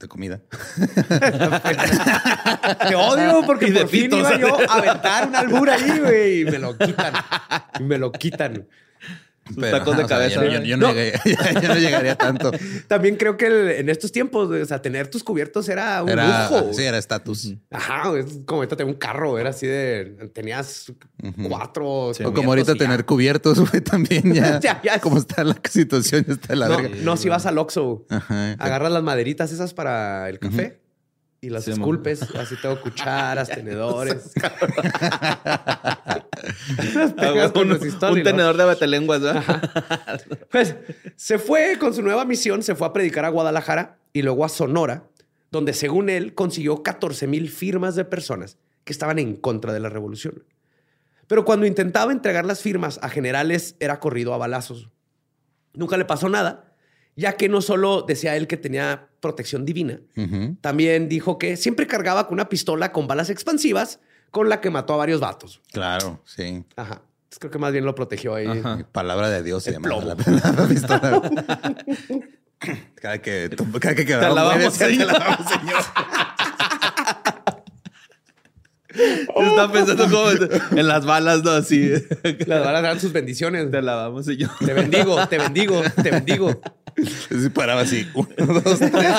de 0.00 0.08
comida. 0.08 0.40
Te 2.88 2.94
odio 2.96 3.42
porque 3.46 3.68
Y 3.68 3.70
de 3.70 3.80
por 3.82 3.88
fin 3.90 4.12
iba 4.12 4.36
yo 4.38 4.58
a 4.68 4.74
aventar 4.74 5.28
un 5.28 5.36
albur 5.36 5.70
ahí, 5.70 6.00
güey, 6.00 6.40
y 6.40 6.44
me 6.46 6.58
lo 6.58 6.76
quitan. 6.76 7.14
Y 7.78 7.82
me 7.84 7.96
lo 7.98 8.10
quitan. 8.12 8.66
Sus 9.54 9.70
tacos 9.70 9.96
de 9.96 10.04
o 10.04 10.08
sea, 10.08 10.16
cabeza, 10.18 10.44
yo, 10.44 10.50
yo- 10.52 10.62
yo 10.62 10.76
no, 10.76 10.88
¿no? 10.88 10.94
llegué- 10.94 11.12
yo 11.62 11.68
no 11.68 11.74
llegaría 11.76 12.14
tanto. 12.16 12.50
También 12.88 13.16
creo 13.16 13.36
que 13.36 13.46
el- 13.46 13.68
en 13.70 13.88
estos 13.88 14.12
tiempos, 14.12 14.50
o 14.50 14.64
sea, 14.64 14.80
tener 14.82 15.08
tus 15.08 15.22
cubiertos 15.24 15.68
era 15.68 16.02
un 16.02 16.08
Era, 16.08 16.48
lujo. 16.50 16.72
sí, 16.72 16.82
era 16.82 16.98
estatus. 16.98 17.54
Ajá, 17.70 18.16
es 18.18 18.38
como 18.46 18.60
ahorita 18.60 18.76
tengo 18.76 18.90
un 18.90 18.96
carro, 18.96 19.38
era 19.38 19.50
así 19.50 19.66
de. 19.66 20.30
Tenías 20.32 20.92
cuatro. 21.48 21.86
O 21.86 22.12
cubiertos 22.12 22.32
como 22.34 22.50
ahorita 22.52 22.74
tener 22.74 23.04
cubiertos, 23.04 23.58
güey, 23.70 23.82
también 23.82 24.32
ya. 24.34 24.58
Ya, 24.60 24.80
ya. 24.82 24.98
Como 25.00 25.18
está 25.18 25.44
la 25.44 25.56
situación, 25.68 26.24
ya 26.26 26.34
está 26.34 26.54
la 26.54 26.68
No, 26.68 26.76
verga. 26.78 26.96
no, 27.02 27.16
si 27.16 27.28
vas 27.28 27.46
al 27.46 27.58
Oxxo, 27.58 28.06
Ajá. 28.10 28.52
agarras 28.58 28.92
las 28.92 29.02
maderitas 29.02 29.52
esas 29.52 29.74
para 29.74 30.28
el 30.28 30.38
café 30.38 30.79
y 31.40 31.50
las 31.50 31.64
Sí, 31.64 31.70
esculpes. 31.72 32.22
Así 32.34 32.56
tengo 32.60 32.80
cucharas, 32.80 33.48
tenedores. 33.48 34.32
Las 36.94 37.12
Ah, 37.12 37.14
pegas 37.16 37.52
con 37.52 37.70
un, 37.70 38.22
tenedor 38.22 38.56
de 38.56 38.64
batelenguas, 38.64 39.20
¿verdad? 39.20 39.44
Pues 40.50 40.76
se 41.16 41.38
fue 41.38 41.76
con 41.78 41.94
su 41.94 42.02
nueva 42.02 42.24
misión, 42.24 42.62
se 42.62 42.74
fue 42.74 42.86
a 42.86 42.92
predicar 42.92 43.24
a 43.24 43.28
Guadalajara 43.28 43.98
y 44.12 44.22
luego 44.22 44.44
a 44.44 44.48
Sonora, 44.48 45.04
donde 45.50 45.72
según 45.72 46.08
él 46.08 46.34
consiguió 46.34 46.82
14 46.82 47.26
mil 47.26 47.50
firmas 47.50 47.94
de 47.94 48.04
personas 48.04 48.58
que 48.84 48.92
estaban 48.92 49.18
en 49.18 49.36
contra 49.36 49.72
de 49.72 49.80
la 49.80 49.88
revolución. 49.88 50.44
Pero 51.26 51.44
cuando 51.44 51.66
intentaba 51.66 52.12
entregar 52.12 52.44
las 52.44 52.60
firmas 52.62 52.98
a 53.02 53.08
generales 53.08 53.76
era 53.80 54.00
corrido 54.00 54.34
a 54.34 54.38
balazos. 54.38 54.88
Nunca 55.74 55.96
le 55.96 56.04
pasó 56.04 56.28
nada, 56.28 56.69
ya 57.16 57.34
que 57.36 57.48
no 57.48 57.60
solo 57.60 58.02
decía 58.02 58.36
él 58.36 58.46
que 58.46 58.56
tenía 58.56 59.08
protección 59.20 59.64
divina, 59.64 60.00
también 60.60 61.08
dijo 61.08 61.38
que 61.38 61.56
siempre 61.56 61.86
cargaba 61.86 62.26
con 62.26 62.34
una 62.34 62.48
pistola 62.48 62.92
con 62.92 63.06
balas 63.06 63.30
expansivas 63.30 64.00
con 64.30 64.48
la 64.48 64.60
que 64.60 64.70
mató 64.70 64.94
a 64.94 64.96
varios 64.96 65.20
vatos. 65.20 65.60
Claro, 65.72 66.22
sí. 66.24 66.64
Ajá. 66.76 67.02
Entonces, 67.02 67.38
creo 67.40 67.50
que 67.50 67.58
más 67.58 67.72
bien 67.72 67.84
lo 67.84 67.94
protegió 67.94 68.34
ahí. 68.34 68.46
Ajá. 68.46 68.86
Palabra 68.92 69.28
de 69.30 69.42
Dios 69.42 69.62
se 69.62 69.72
llama 69.72 69.88
la, 69.88 70.14
la 70.14 70.66
pistola. 70.68 71.22
Cada 72.96 73.22
que, 73.22 73.48
cada 73.80 73.94
que 73.94 74.04
quedaba 74.04 74.22
Te 74.22 74.30
alabamos, 74.32 74.78
decía, 74.78 74.86
señor. 74.88 75.08
"Te 75.08 75.16
alabamos, 75.16 75.48
señor". 75.50 75.82
Yo 78.92 79.42
estaba 79.46 79.72
pensando 79.72 80.04
como 80.10 80.30
en 80.78 80.86
las 80.88 81.06
balas, 81.06 81.42
¿no? 81.42 81.52
Así. 81.52 81.90
Las 82.46 82.64
balas 82.64 82.82
eran 82.82 83.00
sus 83.00 83.12
bendiciones. 83.12 83.70
Te 83.70 83.78
alabamos, 83.78 84.26
señor. 84.26 84.50
Te 84.58 84.74
bendigo, 84.74 85.26
te 85.28 85.38
bendigo, 85.38 85.80
te 86.02 86.10
bendigo. 86.10 86.60
Sí, 86.96 87.48
paraba 87.50 87.82
así. 87.82 88.06
Uno, 88.14 88.60
dos, 88.60 88.78
tres. 88.78 89.14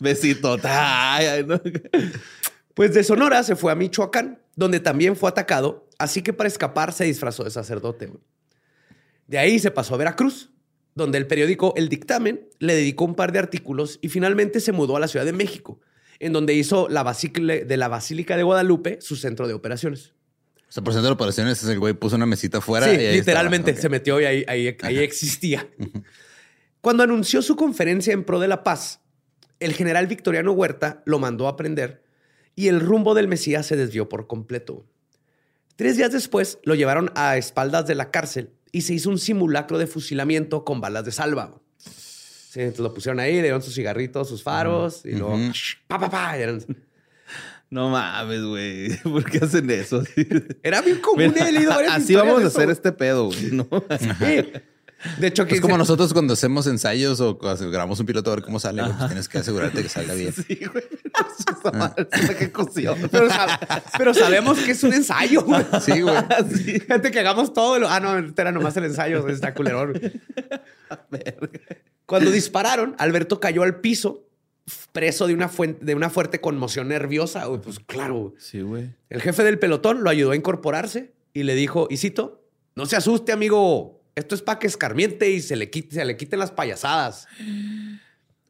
Besito. 0.00 0.56
Pues 2.74 2.94
de 2.94 3.02
Sonora 3.02 3.42
se 3.42 3.56
fue 3.56 3.72
a 3.72 3.74
Michoacán, 3.74 4.40
donde 4.54 4.80
también 4.80 5.16
fue 5.16 5.28
atacado, 5.28 5.88
así 5.98 6.22
que 6.22 6.32
para 6.32 6.48
escapar 6.48 6.92
se 6.92 7.04
disfrazó 7.04 7.44
de 7.44 7.50
sacerdote. 7.50 8.12
De 9.26 9.38
ahí 9.38 9.58
se 9.58 9.70
pasó 9.70 9.94
a 9.94 9.98
Veracruz, 9.98 10.50
donde 10.94 11.18
el 11.18 11.26
periódico 11.26 11.74
El 11.76 11.88
Dictamen 11.88 12.48
le 12.58 12.74
dedicó 12.74 13.04
un 13.04 13.14
par 13.14 13.32
de 13.32 13.38
artículos 13.38 13.98
y 14.02 14.08
finalmente 14.08 14.60
se 14.60 14.72
mudó 14.72 14.96
a 14.96 15.00
la 15.00 15.08
Ciudad 15.08 15.24
de 15.24 15.32
México, 15.32 15.80
en 16.18 16.32
donde 16.32 16.54
hizo 16.54 16.88
la 16.88 17.04
de 17.04 17.76
la 17.76 17.88
Basílica 17.88 18.36
de 18.36 18.42
Guadalupe 18.42 18.98
su 19.00 19.16
centro 19.16 19.48
de 19.48 19.54
operaciones. 19.54 20.14
O 20.68 20.72
sea, 20.72 20.84
por 20.84 20.92
centro 20.92 21.08
de 21.08 21.14
operaciones 21.14 21.62
es 21.62 21.68
el 21.68 21.78
güey 21.78 21.94
puso 21.94 22.16
una 22.16 22.26
mesita 22.26 22.58
afuera. 22.58 22.86
sí, 22.86 22.92
y 22.92 23.06
ahí 23.06 23.16
literalmente 23.16 23.74
se 23.74 23.88
metió 23.88 24.20
y 24.20 24.24
ahí, 24.26 24.44
ahí- 24.46 24.76
ahí 24.82 24.98
existía. 24.98 25.66
Cuando 26.80 27.02
anunció 27.02 27.42
su 27.42 27.56
conferencia 27.56 28.12
en 28.12 28.24
pro 28.24 28.38
de 28.38 28.48
la 28.48 28.62
paz, 28.64 29.00
el 29.60 29.72
general 29.72 30.06
Victoriano 30.06 30.52
Huerta 30.52 31.02
lo 31.06 31.18
mandó 31.18 31.48
a 31.48 31.56
prender 31.56 32.04
y 32.54 32.68
el 32.68 32.80
rumbo 32.80 33.14
del 33.14 33.28
Mesías 33.28 33.66
se 33.66 33.76
desvió 33.76 34.08
por 34.08 34.26
completo. 34.26 34.86
Tres 35.76 35.96
días 35.96 36.12
después 36.12 36.58
lo 36.64 36.74
llevaron 36.74 37.10
a 37.14 37.36
espaldas 37.36 37.86
de 37.86 37.94
la 37.94 38.10
cárcel 38.10 38.50
y 38.72 38.82
se 38.82 38.94
hizo 38.94 39.10
un 39.10 39.18
simulacro 39.18 39.78
de 39.78 39.86
fusilamiento 39.86 40.64
con 40.64 40.80
balas 40.80 41.04
de 41.04 41.12
salva. 41.12 41.60
Sí, 41.78 42.60
entonces 42.60 42.80
lo 42.80 42.94
pusieron 42.94 43.20
ahí, 43.20 43.34
le 43.36 43.42
dieron 43.42 43.62
sus 43.62 43.74
cigarritos, 43.74 44.28
sus 44.28 44.42
faros 44.42 45.04
y 45.04 45.12
luego 45.12 45.34
Ujú. 45.34 45.52
pa, 45.86 45.98
pa, 45.98 46.10
pa, 46.10 46.38
y 46.38 46.42
eran- 46.42 46.64
No 47.70 47.90
mames, 47.90 48.42
güey. 48.44 48.96
¿Por 49.02 49.24
qué 49.24 49.38
hacen 49.38 49.70
eso? 49.70 50.02
Era 50.62 50.80
bien 50.80 50.98
común. 51.00 51.32
Mira, 51.34 51.48
he 51.48 51.52
leído 51.52 51.70
varias 51.74 51.94
así 51.96 52.14
vamos 52.14 52.42
a 52.42 52.46
hacer 52.46 52.70
este 52.70 52.92
pedo, 52.92 53.26
güey. 53.26 53.50
¿no? 53.52 53.68
Sí. 54.18 54.52
De 55.20 55.28
hecho, 55.28 55.44
aquí 55.44 55.54
Es 55.54 55.60
como 55.60 55.74
dice- 55.74 55.78
nosotros 55.78 56.12
cuando 56.12 56.32
hacemos 56.32 56.66
ensayos 56.66 57.20
o 57.20 57.38
cuando 57.38 57.70
grabamos 57.70 58.00
un 58.00 58.06
piloto 58.06 58.32
a 58.32 58.34
ver 58.34 58.42
cómo 58.44 58.58
sale, 58.58 58.82
güey, 58.82 58.92
pues 58.96 59.06
tienes 59.06 59.28
que 59.28 59.38
asegurarte 59.38 59.80
que 59.80 59.88
salga 59.88 60.12
bien. 60.14 60.32
Sí, 60.32 60.58
güey. 60.72 60.84
Una 61.72 61.94
ejecución. 62.30 62.98
Pero, 63.08 63.28
sab- 63.28 63.82
pero 63.96 64.12
sabemos 64.12 64.58
que 64.58 64.72
es 64.72 64.82
un 64.82 64.92
ensayo. 64.94 65.44
güey. 65.44 65.64
Sí, 65.84 66.00
güey. 66.00 66.16
Sí. 66.52 66.80
Fíjate 66.80 67.12
que 67.12 67.20
hagamos 67.20 67.52
todo. 67.52 67.78
Lo... 67.78 67.88
Ah, 67.88 68.00
no, 68.00 68.18
era 68.36 68.50
nomás 68.50 68.76
el 68.76 68.86
ensayo. 68.86 69.28
Está 69.28 69.54
culerón. 69.54 70.00
Cuando 72.06 72.30
dispararon, 72.32 72.96
Alberto 72.98 73.38
cayó 73.38 73.62
al 73.62 73.80
piso, 73.80 74.27
preso 74.92 75.26
de 75.26 75.34
una, 75.34 75.48
fuente, 75.48 75.84
de 75.84 75.94
una 75.94 76.10
fuerte 76.10 76.40
conmoción 76.40 76.88
nerviosa. 76.88 77.44
güey. 77.46 77.60
Pues 77.60 77.78
claro. 77.80 78.34
Sí, 78.38 78.60
güey. 78.60 78.90
El 79.10 79.22
jefe 79.22 79.44
del 79.44 79.58
pelotón 79.58 80.02
lo 80.02 80.10
ayudó 80.10 80.32
a 80.32 80.36
incorporarse 80.36 81.12
y 81.34 81.44
le 81.44 81.54
dijo, 81.54 81.86
y 81.90 81.96
cito, 81.96 82.42
no 82.74 82.86
se 82.86 82.96
asuste, 82.96 83.32
amigo. 83.32 84.00
Esto 84.14 84.34
es 84.34 84.42
para 84.42 84.58
que 84.58 84.66
escarmiente 84.66 85.30
y 85.30 85.40
se 85.40 85.56
le, 85.56 85.70
quite, 85.70 85.94
se 85.94 86.04
le 86.04 86.16
quiten 86.16 86.40
las 86.40 86.50
payasadas. 86.50 87.28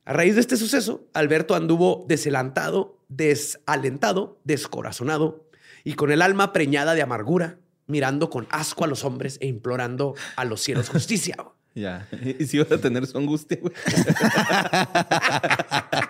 A 0.04 0.12
raíz 0.12 0.34
de 0.34 0.40
este 0.40 0.56
suceso, 0.56 1.06
Alberto 1.12 1.54
anduvo 1.54 2.06
desalentado, 2.08 2.98
desalentado, 3.08 4.40
descorazonado 4.44 5.46
y 5.84 5.94
con 5.94 6.10
el 6.10 6.22
alma 6.22 6.52
preñada 6.54 6.94
de 6.94 7.02
amargura, 7.02 7.58
mirando 7.86 8.30
con 8.30 8.46
asco 8.50 8.84
a 8.84 8.86
los 8.86 9.04
hombres 9.04 9.36
e 9.40 9.46
implorando 9.46 10.14
a 10.36 10.44
los 10.46 10.62
cielos 10.62 10.88
justicia. 10.88 11.36
Ya. 11.74 12.08
Y 12.40 12.46
si 12.46 12.58
vas 12.58 12.72
a 12.72 12.78
tener 12.78 13.06
su 13.06 13.18
angustia, 13.18 13.58
güey. 13.60 13.72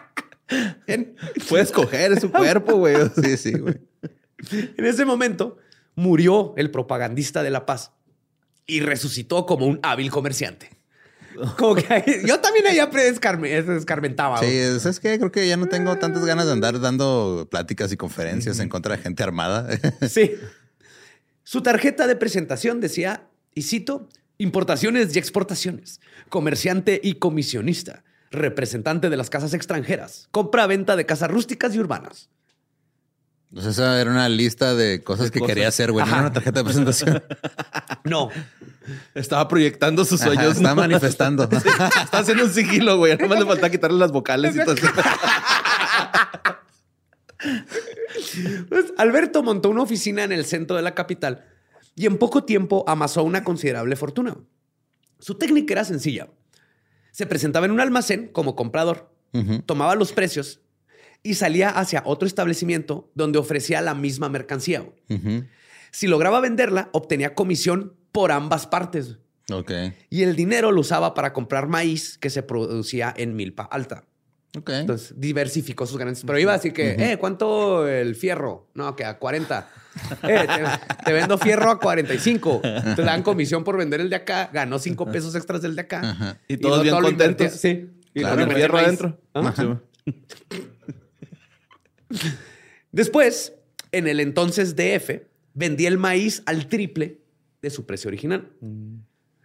En, 0.87 1.14
Puedes 1.48 1.70
coger 1.72 2.12
es 2.12 2.20
su 2.20 2.30
cuerpo, 2.30 2.76
güey. 2.76 2.96
Sí, 3.22 3.37
sí, 3.37 3.52
güey. 3.52 3.76
en 4.52 4.84
ese 4.84 5.04
momento 5.04 5.58
murió 5.94 6.54
el 6.56 6.70
propagandista 6.70 7.42
de 7.42 7.50
la 7.50 7.66
paz 7.66 7.92
y 8.66 8.80
resucitó 8.80 9.46
como 9.46 9.66
un 9.66 9.80
hábil 9.82 10.11
comerciante. 10.11 10.70
Como 11.56 11.74
que 11.74 12.22
yo 12.26 12.40
también 12.40 12.66
allá 12.66 12.87
descarmentaba. 12.87 14.40
Sí, 14.40 14.80
¿sabes 14.80 15.00
qué? 15.00 15.18
Creo 15.18 15.30
que 15.30 15.46
ya 15.46 15.56
no 15.56 15.66
tengo 15.66 15.96
tantas 15.96 16.24
ganas 16.24 16.46
de 16.46 16.52
andar 16.52 16.80
dando 16.80 17.46
pláticas 17.50 17.92
y 17.92 17.96
conferencias 17.96 18.58
en 18.58 18.68
contra 18.68 18.96
de 18.96 19.02
gente 19.02 19.22
armada. 19.22 19.68
Sí. 20.08 20.32
Su 21.44 21.62
tarjeta 21.62 22.06
de 22.06 22.16
presentación 22.16 22.80
decía, 22.80 23.28
y 23.54 23.62
cito, 23.62 24.08
importaciones 24.37 25.14
y 25.14 25.18
exportaciones, 25.18 26.00
comerciante 26.28 27.00
y 27.02 27.14
comisionista, 27.14 28.04
representante 28.31 29.11
de 29.11 29.17
las 29.17 29.31
casas 29.31 29.55
extranjeras, 29.55 30.29
compra-venta 30.31 30.97
de 30.97 31.07
casas 31.07 31.31
rústicas 31.31 31.75
y 31.75 31.79
urbanas. 31.79 32.29
Pues 33.53 33.64
esa 33.64 33.99
era 33.99 34.11
una 34.11 34.29
lista 34.29 34.75
de 34.75 35.03
cosas 35.03 35.31
que 35.31 35.38
cosas. 35.41 35.55
quería 35.55 35.69
hacer, 35.69 35.91
güey. 35.91 36.05
No 36.05 36.12
era 36.12 36.21
una 36.21 36.33
tarjeta 36.33 36.61
de 36.61 36.64
presentación. 36.64 37.23
No, 38.05 38.31
Estaba 39.14 39.49
proyectando 39.49 40.05
sus 40.05 40.21
Ajá, 40.23 40.33
sueños. 40.33 40.57
está 40.57 40.69
¿no? 40.71 40.77
manifestando. 40.77 41.49
Sí, 41.62 41.69
está 41.69 42.19
haciendo 42.19 42.45
un 42.45 42.51
sigilo, 42.51 42.97
güey. 42.99 43.17
Nada 43.17 43.29
más 43.29 43.38
le 43.38 43.47
falta 43.47 43.71
quitarle 43.71 43.99
las 43.99 44.12
vocales 44.12 44.55
y 44.57 44.59
todo 44.64 44.73
eso. 44.75 44.87
Pues, 48.69 48.87
Alberto 48.97 49.43
montó 49.43 49.71
una 49.71 49.83
oficina 49.83 50.25
en 50.25 50.33
el 50.33 50.45
centro 50.45 50.77
de 50.77 50.83
la 50.83 50.95
capital 50.95 51.45
y 51.95 52.07
en 52.07 52.19
poco 52.19 52.45
tiempo 52.45 52.85
amasó 52.87 53.23
una 53.23 53.45
considerable 53.45 53.95
fortuna. 53.97 54.37
Su 55.21 55.37
técnica 55.37 55.75
era 55.75 55.85
sencilla. 55.85 56.29
Se 57.11 57.27
presentaba 57.27 57.66
en 57.66 57.73
un 57.73 57.81
almacén 57.81 58.29
como 58.29 58.55
comprador, 58.55 59.11
tomaba 59.66 59.94
los 59.94 60.12
precios 60.12 60.61
y 61.23 61.35
salía 61.35 61.71
hacia 61.71 62.03
otro 62.07 62.27
establecimiento 62.27 63.11
donde 63.14 63.38
ofrecía 63.38 63.81
la 63.81 63.94
misma 63.94 64.29
mercancía. 64.29 64.85
Si 65.90 66.07
lograba 66.07 66.40
venderla, 66.40 66.90
obtenía 66.92 67.35
comisión 67.35 67.94
por 68.12 68.33
ambas 68.33 68.66
partes. 68.66 69.18
Ok. 69.51 69.73
Y 70.11 70.23
el 70.23 70.37
dinero 70.37 70.73
lo 70.73 70.81
usaba 70.81 71.14
para 71.14 71.33
comprar 71.33 71.68
maíz 71.68 72.18
que 72.18 72.31
se 72.31 72.42
producía 72.42 73.14
en 73.16 73.35
milpa 73.35 73.64
alta. 73.64 74.05
Ok. 74.57 74.71
Entonces 74.71 75.14
diversificó 75.16 75.87
sus 75.87 75.99
ganancias. 75.99 76.27
Pero 76.27 76.38
iba 76.38 76.55
así 76.55 76.73
que, 76.73 76.97
eh, 76.99 77.18
¿cuánto 77.18 77.87
el 77.87 78.14
fierro? 78.14 78.68
No, 78.75 78.94
que 78.97 79.05
a 79.05 79.18
40. 79.18 79.68
Eh, 80.22 80.46
te, 80.46 81.04
te 81.04 81.12
vendo 81.12 81.38
fierro 81.38 81.70
a 81.70 81.78
45. 81.78 82.61
Te 82.96 83.02
dan 83.02 83.22
comisión 83.22 83.64
por 83.64 83.76
vender 83.76 84.00
el 84.00 84.11
de 84.11 84.16
acá. 84.16 84.50
Ganó 84.52 84.78
5 84.78 85.06
pesos 85.06 85.34
extras 85.34 85.62
del 85.62 85.74
de 85.76 85.82
acá. 85.82 86.00
Ajá. 86.11 86.38
Y 86.48 86.56
todos 86.56 86.82
bien 86.82 86.94
todo 86.94 87.04
contentos. 87.04 87.52
Sí. 87.52 87.90
Y 88.14 88.20
Claro, 88.20 88.42
el 88.42 88.54
fierro 88.54 88.78
adentro. 88.78 89.18
Después, 92.92 93.52
en 93.92 94.08
el 94.08 94.20
entonces 94.20 94.76
DF, 94.76 95.22
vendía 95.54 95.88
el 95.88 95.98
maíz 95.98 96.42
al 96.46 96.68
triple 96.68 97.20
de 97.62 97.70
su 97.70 97.87
precio 97.87 98.08
original. 98.08 98.50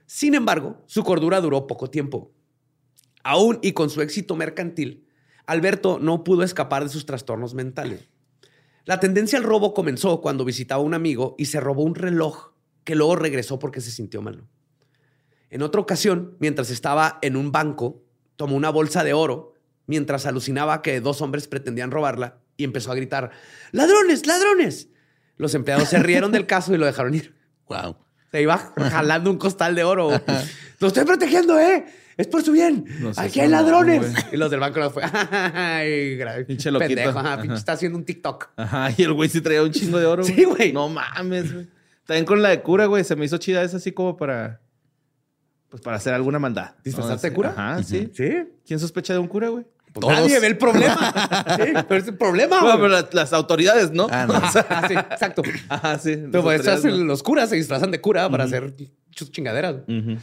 Sin 0.06 0.36
embargo, 0.36 0.84
su 0.86 1.04
cordura 1.04 1.42
duró 1.42 1.68
poco 1.68 1.90
tiempo. 1.90 2.32
Aún 3.24 3.60
y 3.62 3.74
con 3.74 3.90
su 3.90 4.02
éxito 4.02 4.36
mercantil, 4.36 5.08
Alberto 5.46 6.00
no 6.00 6.24
pudo 6.24 6.44
escapar 6.44 6.84
de 6.84 6.90
sus 6.90 7.06
trastornos 7.06 7.54
mentales. 7.54 8.10
La 8.86 9.00
tendencia 9.00 9.38
al 9.38 9.46
robo 9.46 9.74
comenzó 9.74 10.20
cuando 10.22 10.44
visitaba 10.44 10.82
a 10.82 10.86
un 10.86 10.94
amigo 10.94 11.36
y 11.38 11.46
se 11.46 11.60
robó 11.60 11.84
un 11.84 11.96
reloj 11.96 12.52
que 12.84 12.96
luego 12.96 13.16
regresó 13.16 13.60
porque 13.60 13.80
se 13.80 13.92
sintió 13.92 14.22
malo. 14.22 14.48
En 15.50 15.62
otra 15.62 15.80
ocasión, 15.80 16.36
mientras 16.40 16.70
estaba 16.70 17.20
en 17.22 17.38
un 17.38 17.52
banco, 17.52 18.04
tomó 18.36 18.56
una 18.56 18.70
bolsa 18.70 19.04
de 19.04 19.14
oro 19.14 19.54
mientras 19.86 20.26
alucinaba 20.26 20.82
que 20.82 21.00
dos 21.00 21.22
hombres 21.22 21.48
pretendían 21.48 21.92
robarla 21.92 22.40
y 22.58 22.64
empezó 22.64 22.92
a 22.92 22.96
gritar, 22.96 23.32
¡Ladrones, 23.72 24.26
ladrones! 24.26 24.90
Los 25.38 25.56
empleados 25.56 25.90
se 25.90 26.00
rieron 26.00 26.32
del 26.32 26.46
caso 26.46 26.74
y 26.74 26.78
lo 26.78 26.86
dejaron 26.86 27.16
ir. 27.16 27.36
Wow. 27.68 27.98
Se 28.32 28.42
iba 28.42 28.58
jalando 28.58 29.32
un 29.32 29.38
costal 29.38 29.76
de 29.76 29.84
oro. 29.84 30.10
Lo 30.80 30.88
estoy 30.88 31.06
protegiendo, 31.06 31.60
¿eh? 31.60 31.86
Es 32.18 32.28
por 32.28 32.44
su 32.44 32.52
bien. 32.52 32.86
No 33.00 33.12
Aquí 33.18 33.40
hay 33.40 33.48
ladrones. 33.48 34.14
y 34.32 34.38
los 34.38 34.52
del 34.52 34.60
banco 34.60 34.80
los 34.80 34.94
fue. 34.94 35.04
Ay, 35.32 36.18
Pinche 36.48 36.70
loquito. 36.72 36.88
pendejo. 36.96 37.20
Ajá, 37.20 37.42
pinche 37.42 37.58
está 37.58 37.72
haciendo 37.74 37.98
un 37.98 38.06
TikTok. 38.06 38.50
Ajá, 38.56 38.90
y 38.96 39.02
el 39.04 39.14
güey 39.14 39.30
sí 39.30 39.42
traía 39.42 39.64
un 39.64 39.72
chingo 39.72 39.98
de 40.00 40.06
oro. 40.06 40.24
Sí, 40.24 40.44
güey. 40.44 40.72
No 40.74 40.90
mames, 40.90 41.52
güey. 41.54 41.68
También 42.06 42.26
con 42.26 42.42
la 42.42 42.50
de 42.50 42.62
cura, 42.62 42.86
güey. 42.86 43.04
Se 43.04 43.16
me 43.16 43.26
hizo 43.26 43.38
chida 43.38 43.64
esa 43.64 43.78
así 43.78 43.92
como 43.92 44.16
para... 44.18 44.60
Pues 45.70 45.82
para 45.82 45.98
hacer 45.98 46.14
alguna 46.14 46.38
maldad. 46.38 46.76
¿Disfrazarte 46.84 47.30
de 47.30 47.34
cura? 47.36 47.50
Ajá, 47.50 47.82
sí. 47.84 48.10
Sí. 48.14 48.30
¿Quién 48.66 48.80
sospecha 48.80 49.14
de 49.14 49.20
un 49.20 49.28
cura, 49.28 49.50
güey? 49.50 49.66
Pues. 49.92 50.08
Nadie 50.08 50.40
ve 50.40 50.48
el 50.48 50.58
problema. 50.58 50.96
sí, 51.58 51.72
pero 51.88 52.02
es 52.02 52.08
el 52.08 52.18
problema. 52.18 52.60
Bueno, 52.62 52.76
pero 52.78 52.88
la- 52.90 53.10
las 53.12 53.32
autoridades, 53.34 53.92
¿no? 53.92 54.08
Ah, 54.12 54.26
no. 54.28 54.34
Ah, 54.70 54.86
sí, 54.88 54.94
exacto. 54.94 55.42
Ajá, 55.70 55.98
sí. 55.98 56.16
Pero 56.32 56.44
pues, 56.44 56.84
¿no? 56.84 56.92
los 57.06 57.24
curas, 57.24 57.50
se 57.50 57.56
disfrazan 57.56 57.90
de 57.92 58.02
cura 58.02 58.30
para 58.30 58.44
hacer 58.44 58.74
sus 59.12 59.32
chingaderas. 59.32 59.78
Ujú. 59.88 60.18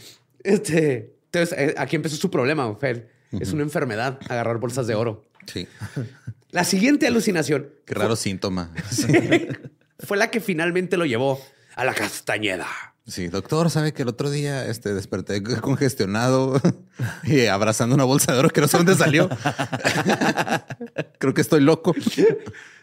Este, 0.44 1.14
entonces, 1.32 1.56
eh, 1.56 1.74
aquí 1.78 1.96
empezó 1.96 2.16
su 2.16 2.30
problema, 2.30 2.74
Fer. 2.76 3.08
Es 3.32 3.52
una 3.52 3.62
enfermedad 3.62 4.18
agarrar 4.28 4.58
bolsas 4.58 4.88
de 4.88 4.96
oro. 4.96 5.24
Sí. 5.46 5.68
La 6.50 6.64
siguiente 6.64 7.06
alucinación 7.06 7.68
Qué 7.84 7.94
raro 7.94 8.16
síntoma. 8.16 8.72
fue 10.00 10.16
la 10.16 10.32
que 10.32 10.40
finalmente 10.40 10.96
lo 10.96 11.06
llevó 11.06 11.40
a 11.76 11.84
la 11.84 11.94
Castañeda. 11.94 12.66
Sí, 13.06 13.28
doctor, 13.28 13.70
sabe 13.70 13.92
que 13.92 14.02
el 14.02 14.08
otro 14.08 14.30
día 14.30 14.66
este, 14.66 14.92
desperté 14.92 15.40
congestionado 15.60 16.60
y 17.22 17.46
abrazando 17.46 17.94
una 17.94 18.02
bolsa 18.02 18.32
de 18.32 18.40
oro 18.40 18.50
que 18.50 18.60
no 18.60 18.66
sé 18.66 18.78
dónde 18.78 18.96
salió. 18.96 19.28
Creo 21.18 21.34
que 21.34 21.40
estoy 21.40 21.60
loco 21.60 21.94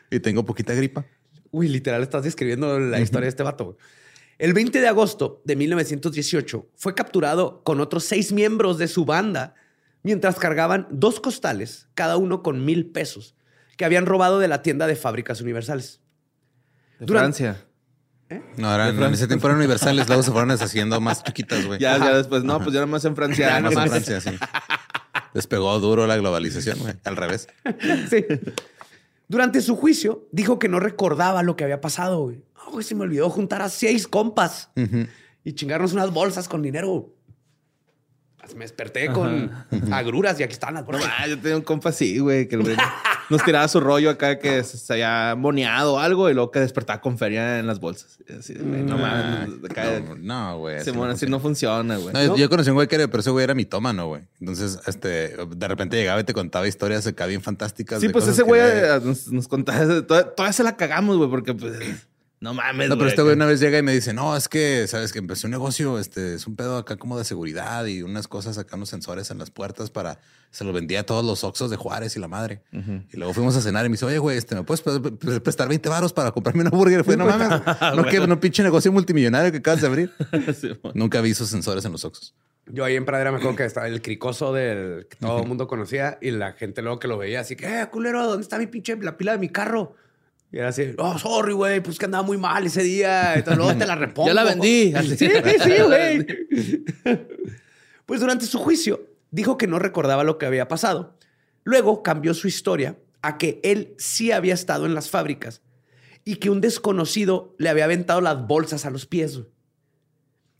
y 0.10 0.20
tengo 0.22 0.46
poquita 0.46 0.74
gripa. 0.74 1.06
Uy, 1.52 1.68
literal, 1.68 2.04
estás 2.04 2.24
describiendo 2.24 2.80
la 2.80 3.02
historia 3.02 3.26
de 3.26 3.30
este 3.30 3.44
vato. 3.44 3.78
El 4.40 4.54
20 4.54 4.80
de 4.82 4.88
agosto 4.88 5.42
de 5.46 5.56
1918 5.56 6.70
fue 6.76 6.94
capturado 6.94 7.64
con 7.64 7.80
otros 7.80 8.04
seis 8.04 8.32
miembros 8.32 8.78
de 8.78 8.88
su 8.88 9.04
banda 9.06 9.56
mientras 10.04 10.36
cargaban 10.38 10.88
dos 10.92 11.20
costales, 11.20 11.88
cada 11.96 12.18
uno 12.18 12.44
con 12.44 12.64
mil 12.64 12.86
pesos, 12.92 13.36
que 13.78 13.86
habían 13.86 14.06
robado 14.06 14.40
de 14.40 14.48
la 14.48 14.62
tienda 14.62 14.86
de 14.88 14.96
fábricas 14.96 15.42
universales. 15.42 16.02
De 17.00 17.06
Durante- 17.08 17.44
Francia. 17.44 17.64
No, 18.58 18.74
eran, 18.76 19.02
en 19.02 19.14
ese 19.14 19.26
tiempo 19.28 19.48
eran 19.48 19.58
universales, 19.58 20.06
luego 20.08 20.22
se 20.22 20.32
fueron 20.32 20.50
deshaciendo 20.50 21.00
más 21.00 21.24
chiquitas, 21.24 21.66
güey. 21.66 21.80
Ya, 21.80 21.98
ya 21.98 22.14
después, 22.18 22.44
no, 22.44 22.58
pues 22.60 22.74
ya 22.74 22.80
nada 22.82 22.88
más 22.88 23.06
en 23.06 23.16
Francia. 23.16 23.48
Ya 23.48 23.60
¿no? 23.62 23.72
más 23.72 23.72
en 23.72 23.76
nomás. 23.86 24.04
Francia, 24.06 24.20
sí. 24.22 24.38
Despegó 25.34 25.80
duro 25.80 26.08
la 26.08 26.18
globalización, 26.18 26.78
güey. 26.80 26.94
Al 27.06 27.16
revés. 27.16 27.48
Sí. 28.10 28.26
Durante 29.30 29.62
su 29.62 29.76
juicio, 29.76 30.28
dijo 30.32 30.58
que 30.60 30.70
no 30.70 30.80
recordaba 30.80 31.42
lo 31.44 31.56
que 31.56 31.64
había 31.64 31.80
pasado. 31.82 32.20
Güey. 32.22 32.42
Güey, 32.72 32.84
se 32.84 32.96
me 32.96 33.02
olvidó 33.04 33.30
juntar 33.30 33.62
a 33.62 33.70
seis 33.70 34.08
compas 34.08 34.70
y 35.44 35.54
chingarnos 35.54 35.94
unas 35.94 36.12
bolsas 36.12 36.48
con 36.48 36.62
dinero. 36.62 37.14
Me 38.56 38.64
desperté 38.64 39.12
con 39.12 39.52
agruras 39.92 40.40
y 40.40 40.44
aquí 40.44 40.54
están 40.54 40.76
las 40.76 40.86
bolsas. 40.86 41.12
yo 41.28 41.38
tenía 41.38 41.58
un 41.58 41.64
compa 41.64 41.90
así, 41.90 42.20
güey, 42.20 42.48
que 42.48 42.56
el 42.56 42.64
güey 42.64 42.78
nos 43.30 43.44
tiraba 43.44 43.68
su 43.68 43.82
rollo 43.82 44.10
acá 44.10 44.40
que 44.40 44.64
se 44.64 44.94
había 44.94 45.36
moneado 45.38 45.96
o 45.96 46.00
algo 46.00 46.30
y 46.30 46.34
luego 46.34 46.50
que 46.52 46.62
despertaba 46.62 47.02
con 47.02 47.18
feria 47.18 47.60
en 47.60 47.68
las 47.68 47.82
bolsas. 47.82 48.20
Y 48.26 48.32
así, 48.32 48.54
güey, 48.54 48.84
no 48.84 48.98
mames. 48.98 49.50
acá- 49.70 50.00
No, 50.00 50.16
no, 50.16 50.60
güey. 50.60 50.78
no 50.94 51.04
así 51.06 51.26
no 51.26 51.42
funciona, 51.42 51.98
güey. 51.98 52.14
No, 52.14 52.38
Yo 52.38 52.50
conocí 52.50 52.70
a 52.70 52.72
un 52.72 52.76
güey 52.78 52.88
que 52.88 52.96
era, 52.96 53.08
pero 53.10 53.20
ese 53.20 53.32
güey 53.32 53.44
era 53.44 53.54
mitómano, 53.54 54.08
güey. 54.08 54.22
Entonces, 54.40 54.80
este, 54.88 55.36
de 55.36 55.68
repente 55.68 55.98
llegaba 55.98 56.22
y 56.22 56.24
te 56.24 56.34
contaba 56.34 56.70
historias 56.70 57.06
acá 57.06 57.26
bien 57.26 57.42
fantásticas. 57.42 58.00
Sí, 58.00 58.08
de 58.08 58.14
pues 58.14 58.24
cosas 58.24 58.36
ese 58.40 58.44
güey 58.44 58.62
eh, 58.64 59.00
nos, 59.04 59.28
nos 59.30 59.50
contaba, 59.50 59.80
todavía, 60.04 60.34
todavía 60.34 60.54
se 60.54 60.64
la 60.64 60.78
cagamos, 60.78 61.18
güey, 61.18 61.30
porque 61.30 61.54
pues, 61.54 61.74
no 62.40 62.54
mames, 62.54 62.90
No, 62.90 62.96
pero 62.96 63.06
güey, 63.06 63.10
este 63.10 63.22
güey 63.24 63.36
una 63.36 63.46
vez 63.48 63.60
llega 63.60 63.80
y 63.80 63.82
me 63.84 63.94
dice, 63.94 64.14
no, 64.14 64.36
es 64.38 64.48
que, 64.48 64.86
sabes 64.88 65.12
que 65.12 65.20
empecé 65.20 65.48
un 65.48 65.52
negocio, 65.52 65.98
este, 65.98 66.36
es 66.36 66.46
un 66.46 66.56
pedo 66.56 66.78
acá 66.78 66.96
como 66.98 67.18
de 67.18 67.24
seguridad 67.24 67.86
y 67.86 68.04
unas 68.04 68.28
cosas 68.28 68.58
acá, 68.60 68.76
unos 68.76 68.90
sensores 68.90 69.32
en 69.32 69.40
las 69.40 69.50
puertas 69.50 69.90
para, 69.90 70.20
se 70.52 70.64
los 70.64 70.74
vendía 70.74 71.00
a 71.00 71.04
todos 71.04 71.26
los 71.26 71.44
Oxxos 71.44 71.72
de 71.72 71.78
Juárez 71.78 72.16
y 72.16 72.20
la 72.20 72.28
madre. 72.28 72.62
Y 73.12 73.18
luego 73.18 73.34
fuimos 73.34 73.56
a 73.56 73.62
cenar 73.62 73.86
y 73.86 73.90
me 73.90 73.94
dice, 73.94 74.06
oye, 74.06 74.20
güey, 74.20 74.38
este, 74.38 74.54
¿me 74.56 74.64
puedes 74.64 74.82
pre- 74.82 75.00
pre- 75.00 75.42
prestar 75.42 75.68
20 75.68 75.90
varos 75.90 76.14
para 76.14 76.32
comprarme 76.32 76.62
una 76.62 76.70
burger? 76.70 77.04
Fue, 77.04 77.18
no 77.18 77.26
mames, 77.28 77.50
no, 77.96 78.04
que, 78.06 78.20
no 78.28 78.40
pinche 78.40 78.62
negocio 78.62 78.92
multimillonario 78.92 79.52
que 79.52 79.58
acabas 79.58 79.82
de 79.82 79.88
abrir. 79.88 80.12
Simón. 80.60 80.92
Nunca 80.94 81.22
vi 81.22 81.32
esos 81.32 81.50
sensores 81.50 81.84
en 81.86 81.92
los 81.92 82.06
Oxxos. 82.06 82.36
Yo 82.70 82.84
ahí 82.84 82.96
en 82.98 83.06
Pradera 83.06 83.32
me 83.32 83.38
acuerdo 83.38 83.56
que 83.56 83.64
estaba 83.66 83.88
el 83.88 84.02
cricoso 84.02 84.52
del 84.54 85.08
que 85.10 85.16
todo 85.16 85.42
el 85.42 85.48
mundo 85.48 85.68
conocía 85.68 86.18
y 86.22 86.32
la 86.32 86.52
gente 86.52 86.82
luego 86.82 87.00
que 87.00 87.08
lo 87.08 87.18
veía 87.18 87.40
así 87.40 87.56
que, 87.56 87.66
eh, 87.82 87.88
culero, 87.90 88.26
¿dónde 88.28 88.44
está 88.44 88.58
mi 88.60 88.68
pinche, 88.68 88.98
la 88.98 89.16
pila 89.18 89.32
de 89.32 89.38
mi 89.38 89.48
carro? 89.50 89.96
Y 90.52 90.58
era 90.60 90.70
así, 90.70 90.94
oh, 90.98 91.18
sorry, 91.20 91.54
güey, 91.54 91.82
pues 91.82 91.98
que 91.98 92.06
andaba 92.06 92.24
muy 92.24 92.38
mal 92.38 92.66
ese 92.66 92.82
día. 92.84 93.36
Entonces 93.36 93.58
luego 93.58 93.78
te 93.78 93.86
la 93.86 93.96
repongo. 94.06 94.28
Ya 94.30 94.34
la 94.34 94.44
vendí. 94.44 94.94
Sí, 95.18 95.18
sí, 95.18 95.82
güey. 95.86 96.26
pues 98.06 98.22
durante 98.22 98.46
su 98.46 98.58
juicio 98.60 99.02
dijo 99.32 99.58
que 99.58 99.68
no 99.68 99.80
recordaba 99.80 100.24
lo 100.24 100.38
que 100.38 100.46
había 100.46 100.68
pasado. 100.68 101.18
Luego 101.64 102.02
cambió 102.04 102.34
su 102.34 102.48
historia 102.48 102.98
a 103.22 103.38
que 103.38 103.60
él 103.64 103.94
sí 103.98 104.32
había 104.32 104.54
estado 104.54 104.86
en 104.86 104.94
las 104.96 105.10
fábricas 105.10 105.62
y 106.24 106.38
que 106.38 106.50
un 106.50 106.62
desconocido 106.62 107.54
le 107.58 107.70
había 107.70 107.86
aventado 107.86 108.22
las 108.22 108.48
bolsas 108.48 108.86
a 108.86 108.90
los 108.90 109.06
pies. 109.06 109.42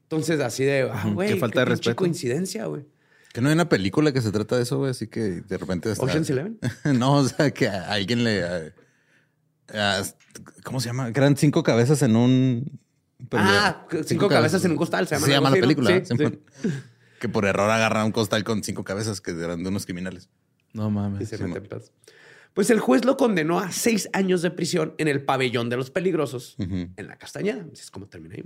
Entonces, 0.04 0.40
así 0.42 0.64
de, 0.66 0.90
ah, 0.92 1.10
güey, 1.14 1.30
qué 1.30 1.34
qué 1.36 1.40
falta 1.40 1.60
de 1.62 1.66
respeto. 1.66 1.96
coincidencia, 1.96 2.66
güey. 2.66 2.86
Que 3.34 3.42
no 3.42 3.50
hay 3.50 3.54
una 3.56 3.68
película 3.70 4.12
que 4.14 4.22
se 4.22 4.32
trata 4.32 4.56
de 4.58 4.64
eso, 4.64 4.78
güey, 4.78 4.92
así 4.92 5.08
que 5.08 5.20
de 5.20 5.58
repente... 5.58 5.92
está- 5.92 6.06
Ocean's 6.06 6.30
Eleven. 6.30 6.60
no, 6.98 7.16
o 7.18 7.28
sea, 7.28 7.52
que 7.52 7.68
a 7.68 7.92
alguien 7.92 8.24
le... 8.24 8.74
eh, 9.74 10.02
eh, 10.02 10.04
¿Cómo 10.64 10.80
se 10.80 10.88
llama? 10.90 11.12
Que 11.12 11.20
eran 11.20 11.36
cinco 11.38 11.64
cabezas 11.64 12.02
en 12.02 12.16
un... 12.16 12.80
Ah, 13.32 13.86
cinco 14.06 14.28
cabezas 14.28 14.64
en 14.66 14.72
un 14.72 14.78
costal, 14.78 15.08
se 15.08 15.16
llama 15.16 15.26
Se 15.28 15.34
algo 15.36 15.46
llama 15.46 15.50
la 15.50 15.54
así, 15.54 15.60
¿no? 15.62 15.68
película. 15.68 16.06
Sí, 16.06 16.24
¿eh? 16.24 16.74
Que 17.20 17.28
por 17.30 17.46
error 17.46 17.70
agarra 17.72 18.06
un 18.06 18.12
costal 18.12 18.44
con 18.44 18.64
cinco 18.64 18.84
cabezas 18.84 19.22
que 19.22 19.32
eran 19.32 19.64
de 19.64 19.70
unos 19.70 19.86
criminales. 19.86 20.30
No 20.74 20.88
Y 20.90 20.92
mames. 20.92 21.30
se 21.30 21.38
Sí, 21.38 21.44
mete 21.44 21.58
en 21.58 21.66
pedos. 21.68 21.92
Pues 22.54 22.70
el 22.70 22.80
juez 22.80 23.06
lo 23.06 23.18
condenó 23.18 23.60
a 23.60 23.72
seis 23.72 24.08
años 24.14 24.44
de 24.44 24.52
prisión 24.52 24.94
en 25.00 25.08
el 25.08 25.24
pabellón 25.24 25.70
de 25.70 25.78
los 25.78 25.90
peligrosos, 25.90 26.56
en 26.60 26.94
la 27.08 27.18
Castañeda. 27.18 27.66
Así 27.74 27.82
es 27.82 27.92
como 27.92 28.08
termina 28.08 28.36
ahí. 28.36 28.44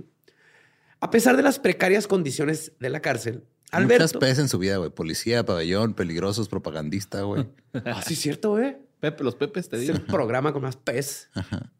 A 1.00 1.10
pesar 1.10 1.36
de 1.36 1.42
las 1.42 1.58
precarias 1.58 2.06
condiciones 2.06 2.72
de 2.80 2.88
la 2.90 3.00
cárcel, 3.00 3.44
Muchas 3.72 3.72
Alberto. 3.72 4.18
P's 4.20 4.38
en 4.38 4.48
su 4.48 4.58
vida, 4.58 4.76
güey. 4.76 4.90
Policía, 4.90 5.44
pabellón, 5.44 5.94
peligrosos, 5.94 6.48
propagandista, 6.48 7.22
güey. 7.22 7.48
Ah, 7.84 8.02
sí, 8.02 8.14
es 8.14 8.20
cierto, 8.20 8.50
güey. 8.52 8.76
Pepe, 9.02 9.24
los 9.24 9.34
Pepes, 9.34 9.68
te 9.68 9.74
Es 9.76 9.82
digo. 9.82 9.94
el 9.94 10.02
programa 10.02 10.52
con 10.52 10.62
más 10.62 10.76
pez 10.76 11.28
Ajá. 11.34 11.72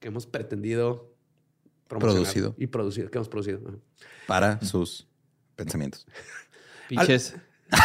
que 0.00 0.08
hemos 0.08 0.26
pretendido 0.26 1.14
Producido. 1.86 2.56
Y 2.58 2.66
producido, 2.66 3.08
que 3.10 3.18
hemos 3.18 3.28
producido. 3.28 3.60
Ajá. 3.68 3.76
Para 4.26 4.60
sus 4.62 5.06
pensamientos. 5.54 6.04
Pinches 6.88 7.36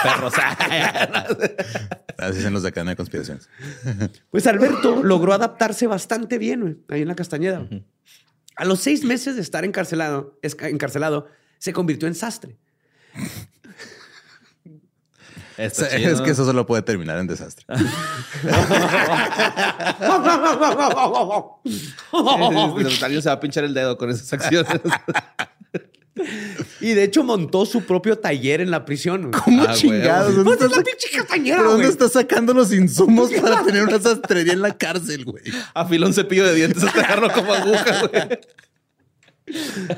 perros. 0.03 0.33
Así 2.17 2.37
dicen 2.37 2.51
los 2.53 2.63
de 2.63 2.71
cadena 2.71 2.91
de 2.91 2.95
conspiraciones. 2.97 3.47
Pues 4.31 4.47
Alberto 4.47 5.03
logró 5.03 5.33
adaptarse 5.33 5.85
bastante 5.85 6.39
bien 6.39 6.83
ahí 6.89 7.03
en 7.03 7.07
la 7.09 7.15
Castañeda. 7.15 7.67
A 8.55 8.65
los 8.65 8.79
seis 8.79 9.03
meses 9.03 9.35
de 9.35 9.41
estar 9.43 9.63
encarcelado, 9.63 10.39
encarcelado, 10.41 11.27
se 11.59 11.73
convirtió 11.73 12.07
en 12.07 12.15
sastre. 12.15 12.57
Está 15.59 15.89
chido. 15.89 16.13
es 16.13 16.21
que 16.21 16.31
eso 16.31 16.45
solo 16.45 16.65
puede 16.65 16.81
terminar 16.83 17.17
en 17.19 17.27
desastre. 17.27 17.65
Sí, 21.69 21.75
sí, 22.95 23.03
Alguien 23.03 23.21
se 23.21 23.29
va 23.29 23.33
a 23.33 23.39
pinchar 23.39 23.63
el 23.63 23.73
dedo 23.73 23.97
con 23.97 24.09
esas 24.09 24.31
acciones. 24.33 24.71
Y 26.81 26.93
de 26.93 27.03
hecho 27.03 27.23
montó 27.23 27.65
su 27.65 27.83
propio 27.85 28.17
taller 28.17 28.59
en 28.61 28.71
la 28.71 28.83
prisión. 28.85 29.31
güey. 29.31 29.41
¿Cómo 29.43 29.63
Ah, 29.63 29.73
chingados? 29.73 30.33
güey. 30.33 30.43
¿Dónde 30.45 30.51
¿Dónde 30.51 30.65
está 30.65 30.65
es 30.65 30.71
la 30.71 30.77
sac- 30.77 30.85
pinche 30.85 31.17
castañera, 31.17 31.57
¿Pero 31.57 31.69
dónde 31.71 31.85
güey? 31.87 31.93
está 31.93 32.09
sacando 32.09 32.53
los 32.53 32.73
insumos 32.73 33.31
para 33.31 33.63
tener 33.65 33.83
una 33.83 33.99
sastrería 34.01 34.53
en 34.53 34.61
la 34.61 34.77
cárcel, 34.77 35.23
güey? 35.25 35.43
Afiló 35.73 36.07
un 36.07 36.13
cepillo 36.13 36.45
de 36.45 36.55
dientes 36.55 36.83
hasta 36.83 36.99
agarrarlo 36.99 37.31
como 37.31 37.53
aguja, 37.53 38.07
güey. 38.07 38.39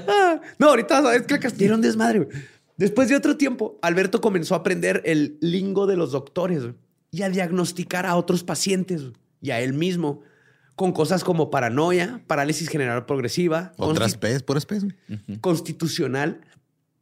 Ah, 0.08 0.40
No, 0.60 0.68
ahorita 0.70 1.02
sabes 1.02 1.24
que 1.24 1.66
era 1.66 1.76
un 1.76 1.82
desmadre. 1.82 2.20
güey. 2.20 2.38
Después 2.82 3.10
de 3.10 3.16
otro 3.16 3.38
tiempo, 3.38 3.78
Alberto 3.84 4.22
comenzó 4.22 4.56
a 4.56 4.58
aprender 4.58 5.04
el 5.06 5.38
lingo 5.40 5.86
de 5.86 5.96
los 5.96 6.14
doctores 6.14 6.64
y 7.12 7.22
a 7.22 7.30
diagnosticar 7.30 8.08
a 8.08 8.16
otros 8.16 8.44
pacientes 8.44 9.04
y 9.40 9.52
a 9.52 9.62
él 9.62 9.74
mismo 9.74 10.24
con 10.76 10.92
cosas 10.92 11.24
como 11.24 11.52
paranoia, 11.52 12.24
parálisis 12.26 12.70
general 12.70 13.06
progresiva, 13.06 13.74
Otras 13.78 14.18
P's, 14.18 14.42
puras 14.42 14.66
güey. 14.66 15.40
constitucional, 15.42 16.42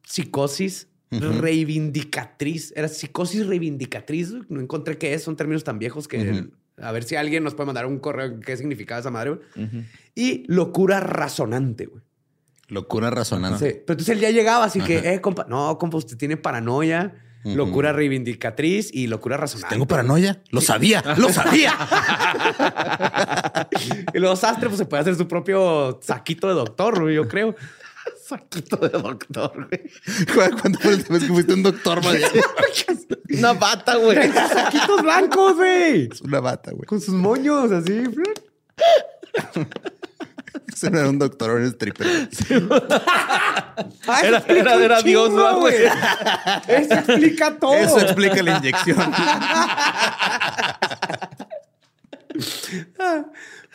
psicosis, 0.06 0.88
reivindicatriz. 1.10 2.74
Era 2.76 2.88
psicosis 2.88 3.46
reivindicatriz. 3.46 4.34
No 4.50 4.60
encontré 4.60 4.98
qué 4.98 5.14
es. 5.14 5.22
Son 5.22 5.34
términos 5.34 5.64
tan 5.64 5.78
viejos 5.78 6.08
que 6.08 6.50
a 6.76 6.92
ver 6.92 7.04
si 7.04 7.16
alguien 7.16 7.42
nos 7.42 7.54
puede 7.54 7.68
mandar 7.68 7.86
un 7.86 8.00
correo 8.00 8.38
qué 8.40 8.54
significaba 8.58 9.00
esa 9.00 9.10
madre. 9.10 9.38
Y 10.14 10.44
locura 10.46 11.00
razonante, 11.00 11.86
güey. 11.86 12.02
Locura 12.70 13.10
razonante. 13.10 13.58
Sí. 13.58 13.76
Pero 13.84 13.94
entonces 13.94 14.08
él 14.08 14.20
ya 14.20 14.30
llegaba 14.30 14.64
así 14.64 14.80
que, 14.80 14.98
eh, 14.98 15.20
compa, 15.20 15.44
no, 15.48 15.76
compa, 15.78 15.98
usted 15.98 16.16
tiene 16.16 16.36
paranoia, 16.36 17.14
locura 17.44 17.92
reivindicatriz 17.92 18.90
y 18.92 19.06
locura 19.06 19.36
razonante. 19.36 19.74
Tengo 19.74 19.86
paranoia. 19.86 20.42
Lo 20.50 20.60
sabía, 20.60 21.02
lo 21.16 21.32
sabía. 21.32 21.74
Y 24.14 24.18
luego 24.18 24.36
Sastre 24.36 24.68
pues, 24.68 24.78
se 24.78 24.84
puede 24.84 25.02
hacer 25.02 25.16
su 25.16 25.26
propio 25.26 26.00
saquito 26.02 26.48
de 26.48 26.54
doctor, 26.54 27.00
güey, 27.00 27.14
yo 27.14 27.28
creo. 27.28 27.54
Saquito 28.26 28.76
de 28.76 28.88
doctor, 28.90 29.68
güey. 29.68 29.82
¿Cuándo 30.60 30.78
fue 30.78 30.90
la 30.92 30.96
última 30.96 31.18
vez 31.18 31.26
que 31.26 31.32
fuiste 31.32 31.54
un 31.54 31.62
doctor, 31.62 32.04
Mariano? 32.04 32.42
Una 33.38 33.52
bata, 33.52 33.96
güey. 33.96 34.32
Saquitos 34.32 35.02
blancos, 35.02 35.56
güey. 35.56 36.08
Es 36.10 36.20
una 36.20 36.40
bata, 36.40 36.72
güey. 36.72 36.86
Con 36.86 37.00
sus 37.00 37.14
moños 37.14 37.70
así. 37.70 38.04
Ese 40.72 40.90
no 40.90 40.98
era 40.98 41.08
un 41.08 41.18
doctor, 41.18 41.50
era 41.50 41.60
un 41.60 41.66
stripper. 41.66 42.28
Ah, 44.06 44.18
eso 44.18 44.26
Era- 44.26 44.38
explica 44.38 44.74
era- 44.74 45.02
Dios, 45.02 45.28
chingo, 45.30 45.40
¿no, 45.42 45.58
güey? 45.60 45.74
Eso 46.68 46.94
explica 46.94 47.56
todo. 47.58 47.74
Eso 47.74 48.00
explica 48.00 48.42
la 48.42 48.56
inyección. 48.58 48.98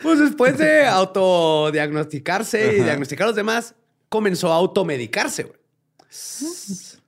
Pues 0.02 0.18
después 0.18 0.58
de 0.58 0.86
autodiagnosticarse 0.86 2.76
y 2.76 2.82
diagnosticar 2.82 3.24
a 3.24 3.28
los 3.28 3.36
demás, 3.36 3.74
comenzó 4.08 4.52
a 4.52 4.56
automedicarse, 4.56 5.44
güey. 5.44 5.58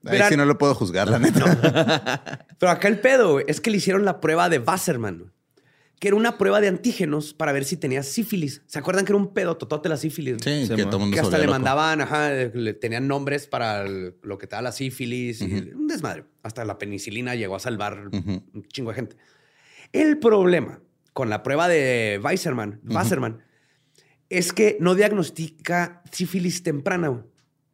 Ahí 0.05 0.19
Verán- 0.19 0.29
sí 0.31 0.37
no 0.37 0.45
lo 0.47 0.57
puedo 0.57 0.75
juzgar, 0.75 1.09
la 1.09 1.19
neta. 1.19 2.47
Pero 2.59 2.73
acá 2.73 2.89
el 2.89 3.01
pedo 3.01 3.33
güey, 3.33 3.45
es 3.49 3.61
que 3.61 3.71
le 3.71 3.77
hicieron 3.79 4.05
la 4.05 4.21
prueba 4.21 4.49
de 4.49 4.59
Wasserman, 4.59 5.33
que 6.01 6.09
era 6.09 6.17
una 6.17 6.39
prueba 6.39 6.61
de 6.61 6.69
antígenos 6.69 7.35
para 7.35 7.51
ver 7.53 7.65
si 7.65 7.77
tenía 7.77 8.03
sífilis. 8.05 8.63
¿Se 8.67 8.79
acuerdan 8.79 9.05
que 9.05 9.13
era 9.13 9.17
un 9.17 9.33
pedo 9.35 9.57
totote 9.57 9.89
la 9.89 9.97
sífilis? 9.97 10.37
Sí, 10.45 10.67
Sí, 10.67 10.75
que 10.77 10.85
todo 10.85 11.01
mundo 11.01 11.21
hasta 11.21 11.39
le 11.39 11.45
loco. 11.45 11.55
mandaban, 11.55 12.01
ajá, 12.01 12.31
le 12.33 12.75
tenían 12.75 13.09
nombres 13.09 13.47
para 13.49 13.83
el- 13.83 14.15
lo 14.23 14.39
que 14.39 14.47
te 14.47 14.55
da 14.57 14.63
la 14.63 14.71
sífilis 14.73 15.41
y 15.41 15.45
un 15.75 15.89
desmadre. 15.89 16.25
Hasta 16.43 16.65
la 16.65 16.79
penicilina 16.79 17.35
llegó 17.35 17.57
a 17.57 17.61
salvar 17.61 18.11
un 18.13 18.65
chingo 18.69 18.91
de 18.91 18.97
gente. 18.97 19.17
El 19.93 20.19
problema 20.19 20.81
con 21.13 21.31
la 21.31 21.43
prueba 21.43 21.67
de 21.67 22.21
Weisserman, 22.23 22.81
Wasserman, 22.89 23.43
es 24.29 24.53
que 24.53 24.77
no 24.81 24.95
diagnostica 24.95 26.03
sífilis 26.13 26.63
temprana. 26.63 27.25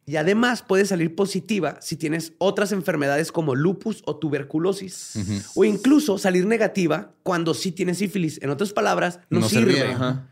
Y 0.07 0.17
además 0.17 0.61
puede 0.61 0.85
salir 0.85 1.15
positiva 1.15 1.77
si 1.81 1.95
tienes 1.95 2.33
otras 2.37 2.71
enfermedades 2.71 3.31
como 3.31 3.55
lupus 3.55 4.03
o 4.05 4.17
tuberculosis. 4.17 5.13
O 5.55 5.65
incluso 5.65 6.17
salir 6.19 6.45
negativa 6.45 7.11
cuando 7.23 7.53
sí 7.55 7.71
tienes 7.71 7.97
sífilis. 7.97 8.39
En 8.43 8.51
otras 8.51 8.71
palabras, 8.71 9.19
no, 9.31 9.39
No 9.39 9.49
sirve. 9.49 9.73
servía. 9.73 9.95
Ajá. 9.95 10.27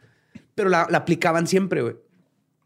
Pero 0.53 0.69
la, 0.69 0.85
la 0.91 0.99
aplicaban 0.99 1.47
siempre, 1.47 1.81
güey. 1.81 1.95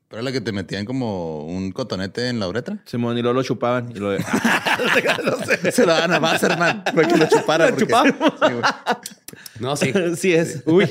Pero 0.09 0.19
era 0.21 0.23
la 0.23 0.31
que 0.33 0.41
te 0.41 0.51
metían 0.51 0.83
como 0.85 1.45
un 1.45 1.71
cotonete 1.71 2.27
en 2.29 2.39
la 2.39 2.47
uretra. 2.49 2.79
Simón, 2.85 3.17
y 3.17 3.21
luego 3.21 3.35
lo 3.35 3.43
chupaban. 3.43 3.89
Y 3.91 3.99
lo... 3.99 4.17
Se 5.71 5.85
lo 5.85 5.93
daban 5.93 6.13
a 6.13 6.19
Wasserman 6.19 6.83
para 6.83 7.07
que 7.07 7.17
lo 7.17 7.25
chupara. 7.29 7.67
porque- 7.69 7.85
chupaba? 7.85 8.09
Sí, 8.09 8.53
güey. 8.53 8.61
No, 9.59 9.75
sí. 9.75 9.93
sí 10.17 10.33
es. 10.33 10.61
Uy. 10.65 10.87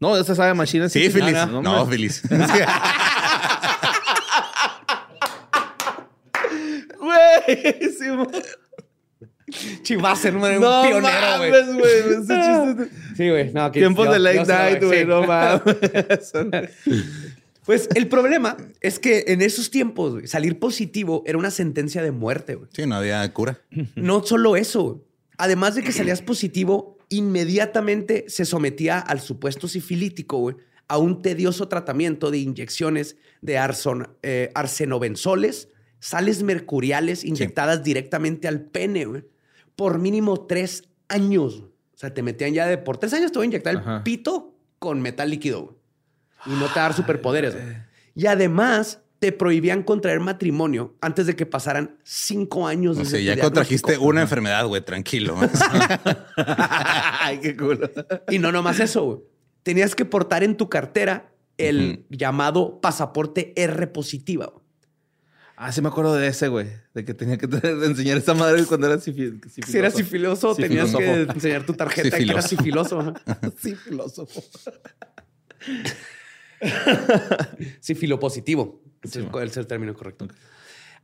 No, 0.00 0.16
esa 0.16 0.34
sabe 0.34 0.54
machina. 0.54 0.88
Sí, 0.88 1.10
Feliz. 1.10 1.34
Ah, 1.36 1.46
No, 1.46 1.82
hombre. 1.82 1.96
Feliz. 1.96 2.22
Güey, 7.54 7.92
Simón. 7.98 8.28
Chivasserman, 9.82 10.54
un 10.56 10.60
No 10.60 10.82
pionero, 10.82 11.38
güey. 11.38 11.50
mames, 11.50 11.74
güey. 11.74 11.92
Ese 11.92 12.16
chiste- 12.18 12.90
Sí, 13.16 13.28
güey. 13.30 13.52
No, 13.52 13.70
Tiempos 13.72 14.06
yo- 14.06 14.12
de 14.12 14.18
late 14.20 14.44
night, 14.46 14.84
güey, 14.84 15.00
sí. 15.00 15.04
no 15.06 15.22
mames. 15.26 16.32
Pues 17.64 17.88
el 17.94 18.08
problema 18.08 18.56
es 18.80 18.98
que 18.98 19.24
en 19.28 19.42
esos 19.42 19.70
tiempos, 19.70 20.12
güey, 20.12 20.26
salir 20.26 20.58
positivo 20.58 21.22
era 21.26 21.36
una 21.38 21.50
sentencia 21.50 22.02
de 22.02 22.10
muerte, 22.12 22.54
güey. 22.54 22.68
Sí, 22.72 22.86
no 22.86 22.96
había 22.96 23.32
cura. 23.32 23.60
No 23.96 24.22
solo 24.24 24.56
eso, 24.56 25.04
además 25.36 25.74
de 25.74 25.82
que 25.82 25.92
salías 25.92 26.22
positivo, 26.22 26.96
inmediatamente 27.08 28.24
se 28.28 28.44
sometía 28.44 28.98
al 29.00 29.20
supuesto 29.20 29.66
sifilítico, 29.68 30.38
güey, 30.38 30.56
a 30.88 30.98
un 30.98 31.22
tedioso 31.22 31.68
tratamiento 31.68 32.30
de 32.30 32.38
inyecciones 32.38 33.16
de 33.42 33.58
arson- 33.58 34.10
eh, 34.22 34.50
arsenobenzoles, 34.54 35.68
sales 36.00 36.42
mercuriales 36.42 37.24
inyectadas 37.24 37.84
directamente 37.84 38.48
al 38.48 38.62
pene, 38.62 39.04
güey, 39.04 39.24
por 39.76 39.98
mínimo 39.98 40.46
tres 40.46 40.88
años. 41.08 41.64
O 41.94 41.98
sea, 42.00 42.12
te 42.12 42.22
metían 42.22 42.54
ya 42.54 42.66
de 42.66 42.78
por 42.78 42.96
tres 42.96 43.12
años 43.12 43.30
te 43.30 43.38
voy 43.38 43.44
a 43.44 43.46
inyectar 43.46 43.74
el 43.74 44.02
pito 44.02 44.54
con 44.78 45.00
metal 45.00 45.30
líquido, 45.30 45.62
güey. 45.62 45.76
Y 46.46 46.50
no 46.58 46.66
te 46.68 46.80
dar 46.80 46.94
superpoderes, 46.94 47.54
güey. 47.54 47.76
Y 48.14 48.26
además 48.26 49.02
te 49.20 49.32
prohibían 49.32 49.82
contraer 49.82 50.18
matrimonio 50.18 50.96
antes 51.02 51.26
de 51.26 51.36
que 51.36 51.44
pasaran 51.44 51.98
cinco 52.02 52.66
años. 52.66 52.96
O 52.96 53.04
sea, 53.04 53.20
ya 53.20 53.38
contrajiste 53.38 53.98
una 53.98 54.22
enfermedad, 54.22 54.66
güey, 54.66 54.82
tranquilo. 54.82 55.36
Ay, 56.36 57.38
qué 57.40 57.54
culo. 57.54 57.90
Y 58.30 58.38
no 58.38 58.50
nomás 58.50 58.80
eso, 58.80 59.04
güey. 59.04 59.18
Tenías 59.62 59.94
que 59.94 60.06
portar 60.06 60.42
en 60.42 60.56
tu 60.56 60.70
cartera 60.70 61.32
el 61.58 62.06
llamado 62.08 62.80
pasaporte 62.80 63.52
R 63.56 63.86
positiva. 63.88 64.54
Ah, 65.62 65.70
sí 65.72 65.82
me 65.82 65.88
acuerdo 65.88 66.14
de 66.14 66.26
ese, 66.26 66.48
güey. 66.48 66.68
De 66.94 67.04
que 67.04 67.12
tenía 67.12 67.36
que 67.36 67.44
enseñar 67.84 68.16
esa 68.16 68.32
madre 68.32 68.64
cuando 68.64 68.86
era 68.86 68.96
sifi- 68.96 69.38
Si 69.66 69.76
eras 69.76 69.92
sifiloso, 69.94 70.54
tenías 70.54 70.86
que 70.86 70.96
Sifilósofo. 71.04 71.32
enseñar 71.34 71.66
tu 71.66 71.74
tarjeta 71.74 72.16
que 72.16 72.22
eras 72.24 72.48
sifiloso. 72.48 73.00
ajá. 73.00 73.14
Sí, 73.60 73.74
filósofo. 73.76 74.42
Sifilopositivo. 77.80 78.82
Es 79.02 79.16
el- 79.16 79.28
es 79.42 79.56
el 79.56 79.66
término 79.66 79.94
correcto. 79.94 80.28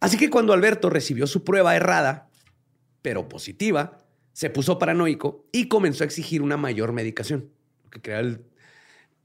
Así 0.01 0.17
que 0.19 0.29
cuando 0.31 0.53
Alberto 0.53 0.91
recibió 0.91 1.27
su 1.27 1.45
prueba 1.45 1.75
errada, 1.77 2.29
pero 3.03 3.29
positiva, 3.29 3.99
se 4.33 4.51
puso 4.51 4.79
paranoico 4.79 5.47
y 5.53 5.69
comenzó 5.69 6.05
a 6.05 6.07
exigir 6.07 6.43
una 6.43 6.57
mayor 6.57 6.93
medicación. 6.93 7.51
Que 7.91 8.01
crea 8.01 8.21
el- 8.21 8.43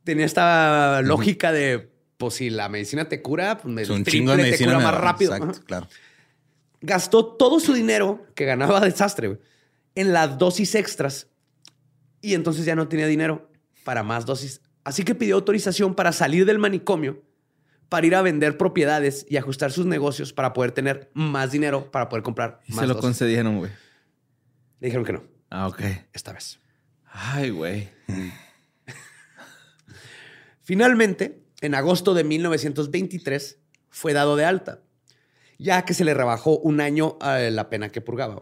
tenía 0.04 0.26
esta 0.26 1.02
lógica 1.04 1.52
de, 1.52 1.91
pues 2.22 2.36
si 2.36 2.49
la 2.51 2.69
medicina 2.69 3.05
te 3.09 3.22
cura, 3.22 3.57
pues 3.57 3.89
un 3.89 4.05
chingo 4.05 4.32
de 4.32 4.38
te 4.38 4.43
medicina. 4.43 4.74
cura 4.74 4.78
me 4.78 4.84
más 4.91 5.01
rápido. 5.01 5.36
Exacto, 5.36 5.61
claro. 5.65 5.88
Gastó 6.82 7.26
todo 7.26 7.59
su 7.59 7.74
dinero 7.74 8.26
que 8.36 8.45
ganaba 8.45 8.80
desastre 8.82 9.39
en 9.95 10.13
las 10.13 10.38
dosis 10.38 10.76
extras 10.76 11.28
y 12.22 12.34
entonces 12.36 12.65
ya 12.65 12.76
no 12.76 12.88
tenía 12.88 13.07
dinero 13.07 13.49
para 13.84 14.03
más 14.03 14.26
dosis. 14.26 14.61
Así 14.84 15.03
que 15.03 15.15
pidió 15.15 15.36
autorización 15.36 15.95
para 15.95 16.11
salir 16.11 16.45
del 16.45 16.59
manicomio, 16.59 17.24
para 17.89 18.05
ir 18.07 18.15
a 18.15 18.22
vender 18.22 18.57
propiedades 18.57 19.26
y 19.30 19.38
ajustar 19.38 19.72
sus 19.72 19.86
negocios 19.86 20.32
para 20.34 20.53
poder 20.53 20.72
tener 20.72 21.09
más 21.13 21.51
dinero 21.51 21.91
para 21.91 22.07
poder 22.09 22.24
comprar 22.24 22.61
Y 22.67 22.74
más 22.74 22.82
se 22.82 22.88
lo 22.88 22.93
dosis. 22.93 23.01
concedieron, 23.07 23.57
güey. 23.57 23.72
Le 24.80 24.88
dijeron 24.88 25.05
que 25.05 25.13
no, 25.13 25.24
Ah, 25.49 25.67
ok. 25.67 25.82
esta 26.13 26.34
vez. 26.34 26.59
Ay, 27.05 27.49
güey. 27.49 27.89
Finalmente, 30.63 31.41
en 31.62 31.76
agosto 31.76 32.14
de 32.14 32.24
1923, 32.24 33.59
fue 33.89 34.14
dado 34.14 34.36
de 34.36 34.45
alta, 34.45 34.82
ya 35.59 35.84
que 35.84 35.93
se 35.93 36.03
le 36.03 36.14
rebajó 36.14 36.57
un 36.57 36.82
año 36.82 37.18
a 37.22 37.38
la 37.38 37.70
pena 37.70 37.89
que 37.89 38.01
purgaba. 38.01 38.41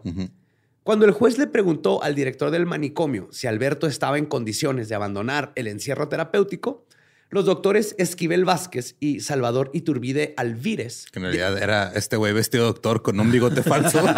Cuando 0.82 1.04
el 1.04 1.12
juez 1.12 1.38
le 1.38 1.46
preguntó 1.46 2.02
al 2.02 2.14
director 2.14 2.50
del 2.50 2.66
manicomio 2.66 3.28
si 3.30 3.46
Alberto 3.46 3.86
estaba 3.86 4.16
en 4.18 4.26
condiciones 4.26 4.88
de 4.88 4.94
abandonar 4.94 5.52
el 5.54 5.66
encierro 5.66 6.08
terapéutico, 6.08 6.86
los 7.28 7.44
doctores 7.44 7.94
Esquivel 7.98 8.44
Vázquez 8.44 8.96
y 8.98 9.20
Salvador 9.20 9.70
Iturbide 9.72 10.34
Alvírez 10.36 11.06
Que 11.12 11.20
en 11.20 11.26
realidad 11.26 11.62
era 11.62 11.92
este 11.94 12.16
güey 12.16 12.32
vestido 12.32 12.64
doctor 12.64 13.02
con 13.02 13.20
un 13.20 13.30
bigote 13.30 13.62
falso. 13.62 14.02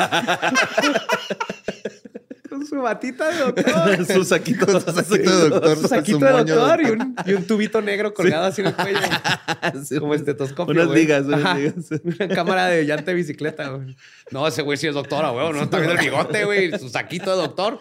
con 2.70 2.78
su 2.78 2.82
batita 2.82 3.30
de 3.30 3.38
doctor, 3.38 4.06
Su 4.12 4.24
saquito. 4.24 4.66
Con 4.66 4.80
su 4.80 4.92
saquito 4.92 5.38
de 5.38 5.48
doctor. 5.50 5.76
su 5.78 5.88
saquito 5.88 6.18
su 6.18 6.24
de 6.24 6.32
doctor 6.32 6.80
y 6.82 6.90
un, 6.90 7.16
y 7.26 7.32
un 7.34 7.46
tubito 7.46 7.80
negro 7.82 8.12
colgado 8.14 8.44
así 8.46 8.60
en 8.60 8.68
el 8.68 8.74
cuello, 8.74 8.98
Sí, 9.84 9.98
como 9.98 10.14
estetoscopio. 10.14 10.72
Unas 10.72 10.86
güey. 10.86 11.00
ligas, 11.02 11.26
unas 11.26 11.44
Ajá. 11.44 11.58
ligas. 11.58 11.74
Una 12.04 12.28
cámara 12.28 12.66
de 12.66 12.84
llanta 12.84 13.06
de 13.06 13.14
bicicleta. 13.14 13.68
güey. 13.68 13.96
No, 14.30 14.46
ese 14.46 14.62
güey 14.62 14.78
sí 14.78 14.86
es 14.86 14.94
doctora, 14.94 15.30
güey. 15.30 15.52
No 15.52 15.62
está 15.62 15.78
viendo 15.78 15.94
el 15.94 16.04
bigote, 16.04 16.44
güey. 16.44 16.78
Su 16.78 16.88
saquito 16.88 17.30
de 17.30 17.36
doctor. 17.36 17.80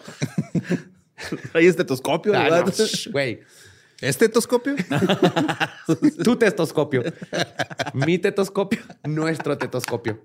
Hay 1.54 1.66
estetoscopio, 1.66 2.32
Ah, 2.36 2.64
shh, 2.66 3.10
güey. 3.10 3.40
¿Este 4.00 4.26
tetoscopio? 4.28 4.74
Tu 6.24 6.34
tetoscopio. 6.36 7.04
Mi 7.94 8.18
tetoscopio. 8.18 8.80
Nuestro 9.04 9.56
tetoscopio. 9.56 10.24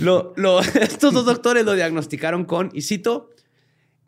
Lo- 0.00 0.32
lo- 0.36 0.60
estos 0.80 1.12
dos 1.14 1.24
doctores 1.24 1.64
lo 1.64 1.74
diagnosticaron 1.74 2.44
con, 2.44 2.70
y 2.72 2.82
cito, 2.82 3.30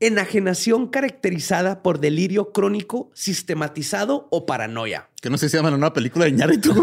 enajenación 0.01 0.89
caracterizada 0.89 1.83
por 1.83 1.99
delirio 2.01 2.53
crónico, 2.53 3.11
sistematizado 3.15 4.29
o 4.31 4.47
paranoia. 4.47 5.09
Que 5.21 5.31
no 5.31 5.39
sé 5.39 5.49
si 5.49 5.57
llaman 5.57 5.75
una 5.75 5.93
película 5.93 6.25
de 6.27 6.33
Ñarrito. 6.33 6.73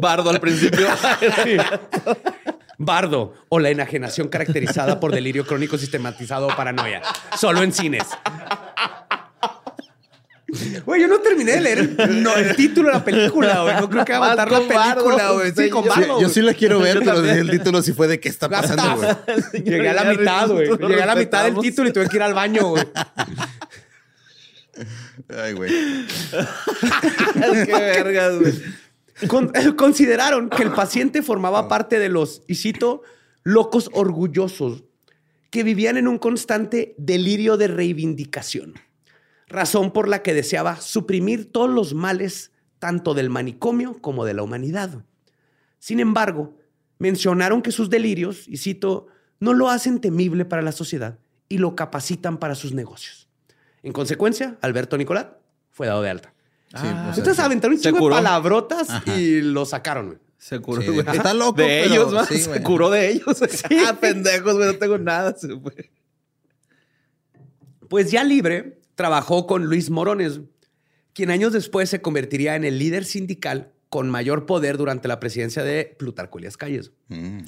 Bardo 0.00 0.30
al 0.30 0.40
principio. 0.40 0.86
Bardo 2.78 3.34
o 3.48 3.58
la 3.58 3.70
enajenación 3.70 4.28
caracterizada 4.28 5.00
por 5.00 5.12
delirio 5.12 5.44
crónico, 5.44 5.76
sistematizado 5.78 6.46
o 6.46 6.56
paranoia. 6.56 7.02
Solo 7.36 7.62
en 7.62 7.72
cines. 7.72 8.04
Güey, 10.86 11.02
yo 11.02 11.08
no 11.08 11.18
terminé 11.18 11.52
de 11.52 11.60
leer 11.60 11.78
el, 11.98 12.22
no, 12.22 12.34
el 12.34 12.56
título 12.56 12.88
de 12.88 12.94
la 12.94 13.04
película, 13.04 13.62
güey. 13.62 13.74
No 13.80 13.90
creo 13.90 14.04
que 14.04 14.12
va 14.14 14.18
a 14.18 14.28
matar 14.30 14.50
la 14.50 14.58
película, 14.60 15.32
güey. 15.32 15.52
Sí, 15.54 15.68
con 15.68 15.84
yo- 15.84 15.90
Bardo. 15.90 16.02
Sí, 16.04 16.08
yo 16.08 16.16
güey. 16.16 16.30
sí 16.30 16.40
la 16.42 16.54
quiero 16.54 16.78
ver, 16.80 17.00
pero 17.00 17.22
el 17.22 17.50
título 17.50 17.82
sí 17.82 17.92
fue 17.92 18.08
de 18.08 18.18
qué 18.18 18.28
está 18.30 18.48
pasando, 18.48 18.96
güey. 18.96 19.62
Llegué 19.64 19.88
a 19.90 19.92
la 19.92 20.04
mitad, 20.04 20.48
güey. 20.48 20.68
Llegué 20.78 21.02
a 21.02 21.06
la 21.06 21.16
mitad 21.16 21.44
del 21.44 21.58
título 21.58 21.90
y 21.90 21.92
tuve 21.92 22.08
que 22.08 22.16
ir 22.16 22.22
al 22.22 22.32
baño, 22.34 22.62
güey. 22.68 22.84
Ay, 25.36 25.52
güey. 25.52 25.70
Qué 27.34 27.72
vergas, 27.72 28.38
güey. 28.38 28.54
Con- 29.26 29.52
consideraron 29.76 30.48
que 30.48 30.62
el 30.62 30.70
paciente 30.72 31.22
formaba 31.22 31.68
parte 31.68 31.98
de 31.98 32.08
los, 32.08 32.42
y 32.46 32.54
cito, 32.54 33.02
locos 33.42 33.90
orgullosos 33.92 34.84
que 35.50 35.62
vivían 35.64 35.96
en 35.96 36.08
un 36.08 36.18
constante 36.18 36.94
delirio 36.98 37.56
de 37.56 37.68
reivindicación, 37.68 38.74
razón 39.48 39.92
por 39.92 40.08
la 40.08 40.22
que 40.22 40.34
deseaba 40.34 40.80
suprimir 40.80 41.50
todos 41.50 41.70
los 41.70 41.94
males 41.94 42.52
tanto 42.78 43.14
del 43.14 43.30
manicomio 43.30 43.94
como 44.00 44.24
de 44.24 44.34
la 44.34 44.42
humanidad. 44.42 45.04
Sin 45.78 46.00
embargo, 46.00 46.56
mencionaron 46.98 47.62
que 47.62 47.72
sus 47.72 47.90
delirios, 47.90 48.46
y 48.48 48.56
cito, 48.58 49.06
no 49.40 49.54
lo 49.54 49.68
hacen 49.70 50.00
temible 50.00 50.44
para 50.44 50.62
la 50.62 50.72
sociedad 50.72 51.18
y 51.48 51.58
lo 51.58 51.74
capacitan 51.76 52.38
para 52.38 52.54
sus 52.54 52.72
negocios. 52.72 53.28
En 53.82 53.92
consecuencia, 53.92 54.58
Alberto 54.60 54.96
Nicolat 54.98 55.36
fue 55.70 55.86
dado 55.86 56.02
de 56.02 56.10
alta. 56.10 56.34
Sí, 56.70 56.76
o 56.76 56.80
sea, 56.80 57.12
Entonces 57.16 57.38
aventaron 57.38 57.76
un 57.76 57.82
Se 57.82 57.90
chingo 57.90 58.08
de 58.08 58.14
palabrotas 58.16 58.90
Ajá. 58.90 59.16
y 59.16 59.40
lo 59.40 59.64
sacaron, 59.64 60.06
güey. 60.08 60.18
Se 60.36 60.60
curó, 60.60 60.82
Sí, 60.82 60.88
güey. 60.88 61.00
está 61.00 61.32
loco, 61.34 61.52
De 61.62 61.82
pero 61.88 61.94
ellos, 61.94 62.26
sí, 62.28 62.38
Se 62.38 62.48
güey. 62.50 62.62
curó 62.62 62.90
de 62.90 63.10
ellos. 63.10 63.40
Ah, 63.88 63.96
pendejos, 64.00 64.54
güey. 64.54 64.66
No 64.72 64.78
tengo 64.78 64.98
nada. 64.98 65.34
Se 65.36 65.48
fue. 65.58 65.90
Pues 67.88 68.10
ya 68.10 68.22
libre, 68.22 68.77
trabajó 68.98 69.46
con 69.46 69.66
Luis 69.66 69.90
Morones, 69.90 70.40
quien 71.12 71.30
años 71.30 71.52
después 71.52 71.88
se 71.88 72.02
convertiría 72.02 72.56
en 72.56 72.64
el 72.64 72.80
líder 72.80 73.04
sindical 73.04 73.72
con 73.90 74.10
mayor 74.10 74.44
poder 74.44 74.76
durante 74.76 75.06
la 75.06 75.20
presidencia 75.20 75.62
de 75.62 75.94
Plutarco 75.96 76.38
Elías 76.38 76.56
Calles. 76.56 76.90
Mm. 77.06 77.42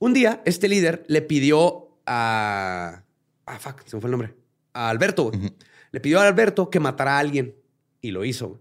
Un 0.00 0.12
día, 0.14 0.42
este 0.44 0.66
líder 0.66 1.04
le 1.06 1.22
pidió 1.22 1.96
a... 2.06 3.04
Ah, 3.46 3.58
fuck, 3.60 3.86
se 3.86 3.94
me 3.94 4.00
fue 4.00 4.08
el 4.08 4.10
nombre. 4.10 4.34
A 4.72 4.90
Alberto. 4.90 5.30
Le 5.92 6.00
pidió 6.00 6.18
a 6.18 6.26
Alberto 6.26 6.70
que 6.70 6.80
matara 6.80 7.18
a 7.18 7.20
alguien 7.20 7.54
y 8.00 8.10
lo 8.10 8.24
hizo. 8.24 8.60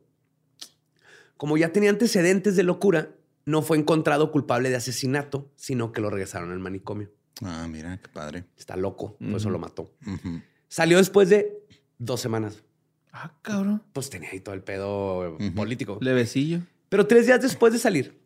Como 1.36 1.57
ya 1.57 1.72
tenía 1.72 1.89
antecedentes 1.89 2.55
de 2.55 2.61
locura, 2.61 3.09
no 3.45 3.64
fue 3.64 3.76
encontrado 3.80 4.32
culpable 4.32 4.70
de 4.70 4.76
asesinato, 4.76 5.51
sino 5.55 5.91
que 5.91 5.99
lo 5.99 6.11
regresaron 6.11 6.51
al 6.51 6.59
manicomio. 6.59 7.11
Ah, 7.41 7.68
mira, 7.68 7.97
qué 7.97 8.07
padre. 8.07 8.45
Está 8.55 8.76
loco, 8.76 9.18
por 9.18 9.38
eso 9.38 9.49
lo 9.49 9.57
mató. 9.57 9.95
Salió 10.74 10.97
después 10.97 11.30
de 11.30 11.62
dos 12.06 12.22
semanas. 12.22 12.64
Ah, 13.12 13.34
cabrón. 13.41 13.84
Pues 13.93 14.10
tenía 14.10 14.30
ahí 14.32 14.39
todo 14.39 14.56
el 14.56 14.64
pedo 14.64 15.38
político. 15.56 15.99
Levecillo. 16.01 16.62
Pero 16.89 17.08
tres 17.08 17.26
días 17.26 17.41
después 17.41 17.74
de 17.74 17.80
salir, 17.80 18.20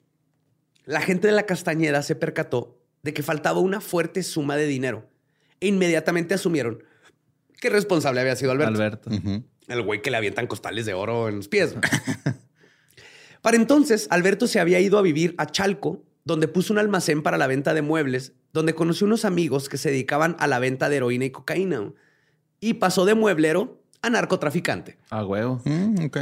la 0.86 1.02
gente 1.02 1.28
de 1.28 1.34
la 1.34 1.44
Castañeda 1.44 2.02
se 2.04 2.16
percató 2.16 2.80
de 3.04 3.14
que 3.14 3.24
faltaba 3.24 3.60
una 3.60 3.82
fuerte 3.82 4.24
suma 4.24 4.56
de 4.56 4.68
dinero 4.68 5.10
e 5.60 5.68
inmediatamente 5.68 6.34
asumieron 6.34 6.84
que 7.60 7.70
responsable 7.70 8.22
había 8.22 8.36
sido 8.36 8.52
Alberto. 8.52 8.74
Alberto. 8.74 9.10
El 9.68 9.82
güey 9.82 10.02
que 10.02 10.12
le 10.12 10.18
avientan 10.18 10.48
costales 10.48 10.86
de 10.86 10.94
oro 10.94 11.28
en 11.28 11.38
los 11.38 11.48
pies. 11.48 11.76
Para 13.42 13.58
entonces, 13.58 14.08
Alberto 14.10 14.48
se 14.48 14.60
había 14.60 14.80
ido 14.80 14.98
a 14.98 15.02
vivir 15.02 15.36
a 15.38 15.46
Chalco, 15.46 16.04
donde 16.24 16.48
puso 16.48 16.74
un 16.74 16.80
almacén 16.80 17.24
para 17.24 17.38
la 17.38 17.48
venta 17.48 17.74
de 17.74 17.82
muebles, 17.82 18.34
donde 18.52 18.76
conoció 18.76 19.08
unos 19.08 19.24
amigos 19.24 19.70
que 19.70 19.78
se 19.78 19.90
dedicaban 19.90 20.36
a 20.40 20.48
la 20.48 20.60
venta 20.60 20.90
de 20.90 20.98
heroína 20.98 21.26
y 21.26 21.32
cocaína. 21.32 21.94
Y 22.60 22.76
pasó 22.76 23.06
de 23.06 23.16
mueblero 23.16 23.82
a 24.02 24.10
narcotraficante. 24.10 24.98
A 25.10 25.26
huevo. 25.26 25.62
Mm, 25.66 26.06
ok. 26.06 26.18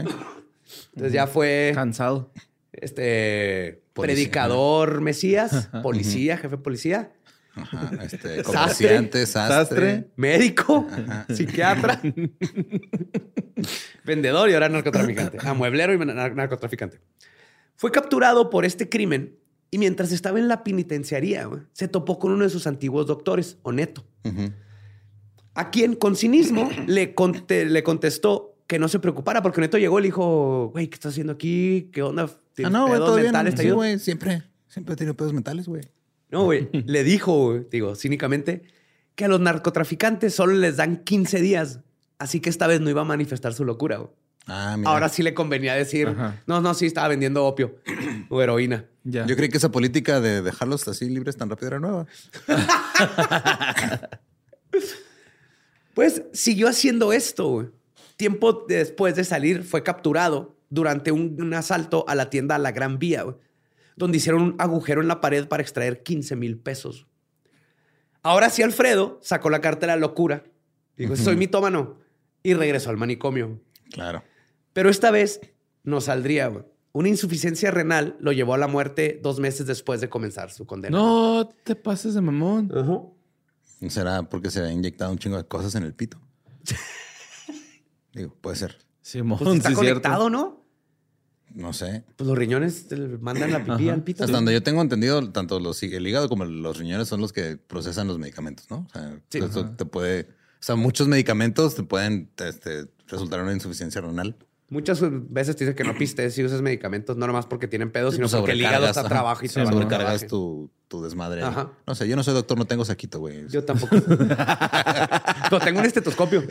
Entonces 0.94 1.14
ya 1.14 1.28
fue 1.28 1.72
Cansado. 1.76 2.32
este 2.74 3.82
Policía. 3.94 4.16
predicador 4.16 5.02
Mesías, 5.02 5.70
policía, 5.84 6.38
jefe 6.38 6.58
de 6.58 6.62
policía, 6.62 7.12
Ajá. 7.54 7.90
Este, 8.04 8.44
comerciante, 8.44 9.26
sastre. 9.26 9.56
Sastre. 9.56 10.08
médico, 10.18 10.86
psiquiatra, 11.30 12.02
vendedor 14.04 14.50
y 14.50 14.54
ahora 14.54 14.70
narcotraficante. 14.70 15.38
Ah, 15.42 15.54
mueblero 15.54 15.94
y 15.94 15.98
nar- 15.98 16.34
narcotraficante. 16.36 17.00
Fue 17.78 17.92
capturado 17.92 18.50
por 18.50 18.66
este 18.66 18.90
crimen 18.90 19.38
y 19.72 19.78
mientras 19.78 20.12
estaba 20.12 20.40
en 20.40 20.48
la 20.48 20.64
penitenciaría, 20.64 21.50
se 21.74 21.88
topó 21.88 22.20
con 22.20 22.32
uno 22.32 22.44
de 22.44 22.50
sus 22.50 22.68
antiguos 22.68 23.08
doctores, 23.08 23.58
Oneto, 23.64 24.06
Ujú. 24.24 24.52
A 25.56 25.72
quien 25.72 25.96
con 25.96 26.16
cinismo 26.16 26.70
le, 26.88 27.16
conte- 27.16 27.66
le 27.66 27.82
contestó 27.84 28.56
que 28.68 28.78
no 28.80 28.88
se 28.88 29.00
preocupara 29.00 29.42
porque 29.42 29.60
Oneto 29.62 29.78
llegó 29.78 30.00
y 30.00 30.04
le 30.04 30.08
dijo, 30.08 30.70
güey, 30.72 30.88
¿qué 30.88 30.96
estás 30.96 31.14
haciendo 31.14 31.34
aquí? 31.34 31.90
¿Qué 31.94 32.02
onda? 32.04 32.24
Ah, 32.24 32.40
¿Tienes 32.54 32.72
no, 32.74 32.82
güey, 32.84 32.94
pedos 32.94 33.06
todo 33.08 33.16
bien. 33.16 33.26
mentales? 33.28 33.56
¿Te 33.56 33.62
Sí, 33.62 33.68
ayudo?" 33.68 33.76
güey, 33.78 34.00
siempre, 34.00 34.44
siempre 34.68 34.94
he 34.94 34.98
tenido 34.98 35.14
pedos 35.16 35.34
mentales, 35.34 35.68
güey. 35.68 35.84
No, 36.32 36.44
güey. 36.46 36.68
Le 36.74 37.04
dijo, 37.04 37.60
digo, 37.72 37.96
cínicamente, 37.96 38.64
que 39.16 39.26
a 39.26 39.28
los 39.28 39.40
narcotraficantes 39.40 40.34
solo 40.34 40.54
les 40.54 40.78
dan 40.78 40.98
15 41.04 41.40
días. 41.42 41.80
Así 42.18 42.40
que 42.40 42.50
esta 42.50 42.66
vez 42.68 42.82
no 42.82 42.90
iba 42.90 43.02
a 43.02 43.06
manifestar 43.06 43.54
su 43.54 43.64
locura. 43.66 43.98
güey. 43.98 44.10
Ah, 44.48 44.76
mira. 44.78 44.90
Ahora 44.90 45.10
sí 45.10 45.22
le 45.24 45.34
convenía 45.34 45.76
decir, 45.76 46.08
Ajá. 46.08 46.42
no, 46.48 46.62
no, 46.62 46.74
sí, 46.74 46.86
estaba 46.88 47.08
vendiendo 47.10 47.46
opio 47.46 47.76
o 48.30 48.42
heroína. 48.42 48.86
Ya. 49.04 49.26
Yo 49.28 49.36
creí 49.36 49.50
que 49.50 49.58
esa 49.58 49.70
política 49.72 50.20
de 50.20 50.42
dejarlos 50.42 50.88
así 50.88 51.08
libres 51.10 51.38
tan 51.38 51.50
rápido 51.50 51.68
era 51.68 51.80
nueva. 51.80 52.08
Pues 55.96 56.22
siguió 56.34 56.68
haciendo 56.68 57.12
esto. 57.12 57.48
güey. 57.50 57.68
Tiempo 58.18 58.66
después 58.68 59.16
de 59.16 59.24
salir, 59.24 59.64
fue 59.64 59.82
capturado 59.82 60.56
durante 60.70 61.12
un, 61.12 61.42
un 61.42 61.54
asalto 61.56 62.06
a 62.08 62.14
la 62.14 62.30
tienda 62.30 62.58
La 62.60 62.72
Gran 62.72 63.00
Vía, 63.00 63.24
güey, 63.24 63.36
donde 63.96 64.18
hicieron 64.18 64.42
un 64.44 64.56
agujero 64.60 65.02
en 65.02 65.08
la 65.08 65.22
pared 65.22 65.48
para 65.48 65.64
extraer 65.64 66.04
15 66.04 66.36
mil 66.36 66.58
pesos. 66.60 67.08
Ahora 68.22 68.50
sí, 68.50 68.62
Alfredo 68.62 69.20
sacó 69.22 69.50
la 69.50 69.62
carta 69.62 69.82
de 69.82 69.94
la 69.94 69.96
locura. 69.98 70.44
Dijo, 70.98 71.16
soy 71.16 71.36
mitómano. 71.36 71.98
Y 72.44 72.54
regresó 72.54 72.90
al 72.90 72.98
manicomio. 72.98 73.60
Claro. 73.92 74.24
Pero 74.74 74.90
esta 74.90 75.12
vez 75.12 75.42
no 75.84 76.02
saldría. 76.02 76.48
güey. 76.48 76.64
Una 76.92 77.10
insuficiencia 77.10 77.72
renal 77.72 78.16
lo 78.20 78.32
llevó 78.32 78.54
a 78.54 78.58
la 78.58 78.68
muerte 78.68 79.20
dos 79.22 79.40
meses 79.40 79.68
después 79.68 80.00
de 80.02 80.10
comenzar 80.10 80.52
su 80.52 80.66
condena. 80.66 80.98
No 80.98 81.50
te 81.64 81.76
pases 81.76 82.14
de 82.14 82.22
mamón. 82.22 82.72
Ajá. 82.76 83.02
¿Será 83.90 84.24
porque 84.24 84.50
se 84.52 84.60
había 84.60 84.72
inyectado 84.72 85.12
un 85.12 85.18
chingo 85.18 85.38
de 85.38 85.46
cosas 85.46 85.76
en 85.76 85.84
el 85.84 85.94
pito? 85.94 86.20
Digo, 88.14 88.34
puede 88.42 88.56
ser. 88.56 88.78
Simón, 89.02 89.38
Pues 89.38 89.58
está 89.58 89.70
sí, 89.70 89.76
cierto. 89.76 90.02
conectado, 90.02 90.30
¿no? 90.30 90.66
No 91.54 91.74
sé. 91.74 92.04
Pues 92.16 92.28
los 92.28 92.38
riñones 92.38 92.88
te 92.88 92.98
mandan 92.98 93.52
la 93.52 93.60
pipí 93.60 93.86
Ajá. 93.86 93.94
al 93.94 94.04
pito. 94.04 94.24
Hasta 94.24 94.36
donde 94.36 94.54
yo 94.54 94.64
tengo 94.64 94.82
entendido, 94.82 95.32
tanto 95.32 95.60
los, 95.60 95.82
el 95.84 96.08
hígado 96.08 96.28
como 96.28 96.44
los 96.46 96.78
riñones 96.78 97.08
son 97.08 97.22
los 97.22 97.32
que 97.32 97.58
procesan 97.58 98.08
los 98.08 98.18
medicamentos, 98.18 98.70
¿no? 98.70 98.88
O 98.88 98.90
sea, 98.92 99.20
Sí. 99.30 99.40
te 99.78 99.86
puede... 99.86 100.22
O 100.60 100.64
sea, 100.66 100.76
muchos 100.76 101.08
medicamentos 101.08 101.76
te 101.76 101.84
pueden 101.84 102.32
este, 102.38 102.88
resultar 103.08 103.40
en 103.40 103.46
una 103.46 103.54
insuficiencia 103.54 104.02
renal. 104.02 104.36
Muchas 104.70 105.00
veces 105.02 105.56
te 105.56 105.64
dicen 105.66 105.76
que 105.76 105.84
no 105.84 105.94
pistes 105.96 106.34
si 106.34 106.44
usas 106.44 106.62
medicamentos, 106.62 107.16
no 107.18 107.28
nomás 107.28 107.46
porque 107.46 107.68
tienen 107.68 107.92
pedos, 107.92 108.16
sino 108.16 108.24
Pues 108.28 108.36
porque 108.36 108.52
el 108.54 108.62
hígado 108.62 108.88
está 108.88 109.04
trabajo 109.08 109.44
y 109.44 109.46
y 109.46 109.50
sobrecargas 109.50 110.26
tu, 110.26 110.72
tu 110.88 111.04
desmadre. 111.04 111.44
Ajá. 111.44 111.72
No 111.86 111.94
sé, 111.94 112.08
yo 112.08 112.16
no 112.16 112.24
soy 112.24 112.34
doctor, 112.34 112.58
no 112.58 112.66
tengo 112.66 112.84
saquito, 112.84 113.20
güey. 113.20 113.48
Yo 113.50 113.64
tampoco. 113.64 113.96
Pero 115.50 115.60
tengo 115.64 115.80
un 115.82 115.86
estetoscopio 115.86 116.44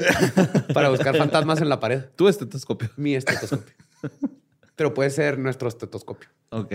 para 0.72 0.90
buscar 0.90 1.16
fantasmas 1.16 1.60
en 1.60 1.68
la 1.68 1.80
pared. 1.80 2.04
Tu 2.14 2.28
estetoscopio. 2.28 2.88
Mi 2.96 3.16
estetoscopio. 3.16 3.74
Pero 4.76 4.94
puede 4.94 5.10
ser 5.10 5.38
nuestro 5.38 5.68
estetoscopio. 5.68 6.28
Ok. 6.50 6.74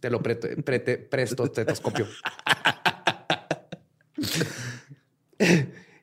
Te 0.00 0.10
lo 0.10 0.20
preto- 0.20 0.48
prete- 0.64 0.98
presto 0.98 1.44
estetoscopio. 1.44 2.06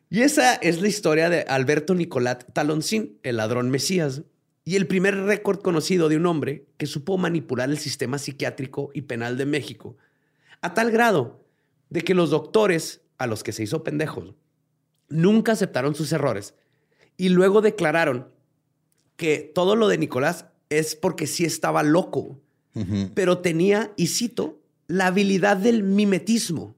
y 0.10 0.22
esa 0.22 0.56
es 0.56 0.82
la 0.82 0.88
historia 0.88 1.30
de 1.30 1.42
Alberto 1.42 1.96
Nicolat 1.96 2.46
Taloncín, 2.54 3.18
el 3.24 3.38
ladrón 3.38 3.70
Mesías, 3.70 4.22
y 4.66 4.76
el 4.76 4.88
primer 4.88 5.16
récord 5.16 5.62
conocido 5.62 6.10
de 6.10 6.18
un 6.18 6.26
hombre 6.26 6.66
que 6.78 6.86
supo 6.86 7.18
manipular 7.18 7.70
el 7.70 7.78
sistema 7.78 8.18
psiquiátrico 8.18 8.92
y 8.94 9.02
penal 9.02 9.38
de 9.38 9.46
México, 9.46 9.98
a 10.62 10.74
tal 10.74 10.92
grado 10.92 11.46
de 11.90 12.02
que 12.02 12.14
los 12.14 12.30
doctores, 12.30 13.02
a 13.18 13.28
los 13.28 13.44
que 13.44 13.52
se 13.52 13.64
hizo 13.64 13.84
pendejos, 13.84 14.34
nunca 15.10 15.52
aceptaron 15.52 15.96
sus 15.96 16.12
errores 16.12 16.56
y 17.18 17.30
luego 17.30 17.62
declararon 17.62 18.30
que 19.18 19.52
todo 19.54 19.76
lo 19.76 19.88
de 19.88 19.98
Nicolás 19.98 20.46
es 20.70 20.96
porque 20.96 21.28
sí 21.28 21.46
estaba 21.46 21.84
loco 21.84 22.40
pero 23.14 23.40
tenía, 23.40 23.94
y 23.96 24.08
cito, 24.08 24.60
la 24.88 25.08
habilidad 25.08 25.58
del 25.58 25.84
mimetismo. 25.84 26.76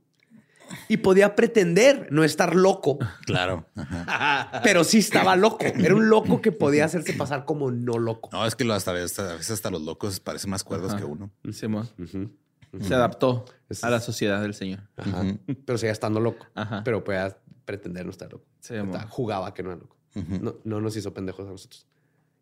Y 0.87 0.97
podía 0.97 1.35
pretender 1.35 2.07
no 2.11 2.23
estar 2.23 2.55
loco, 2.55 2.99
Claro. 3.25 3.65
Ajá. 3.75 4.61
pero 4.63 4.83
sí 4.83 4.99
estaba 4.99 5.35
loco. 5.35 5.63
Era 5.65 5.95
un 5.95 6.09
loco 6.09 6.41
que 6.41 6.51
podía 6.51 6.85
hacerse 6.85 7.13
pasar 7.13 7.45
como 7.45 7.71
no 7.71 7.97
loco. 7.97 8.29
No, 8.31 8.45
es 8.45 8.55
que 8.55 8.63
lo 8.63 8.73
hasta, 8.73 8.91
hasta- 8.93 9.31
a 9.31 9.35
veces 9.35 9.51
hasta 9.51 9.69
los 9.71 9.81
locos 9.81 10.19
parecen 10.19 10.49
más 10.51 10.63
cuerdos 10.63 10.91
Ajá. 10.91 10.99
que 10.99 11.05
uno. 11.05 11.31
Se 11.51 12.93
adaptó 12.93 13.45
Es- 13.69 13.83
a 13.83 13.89
la 13.89 13.99
sociedad 13.99 14.41
del 14.41 14.53
señor. 14.53 14.81
Ajá. 14.97 15.23
Pero 15.65 15.77
seguía 15.77 15.91
estando 15.93 16.19
loco. 16.19 16.45
Ajá. 16.55 16.83
Pero 16.83 17.03
podía 17.03 17.37
pretender 17.65 18.05
no 18.05 18.11
estar 18.11 18.31
loco. 18.31 18.45
Sí, 18.59 18.75
Jugaba 19.09 19.53
que 19.53 19.63
no 19.63 19.71
era 19.71 19.79
loco. 19.79 19.95
No, 20.13 20.55
no 20.63 20.81
nos 20.81 20.95
hizo 20.95 21.13
pendejos 21.13 21.47
a 21.47 21.51
nosotros. 21.51 21.87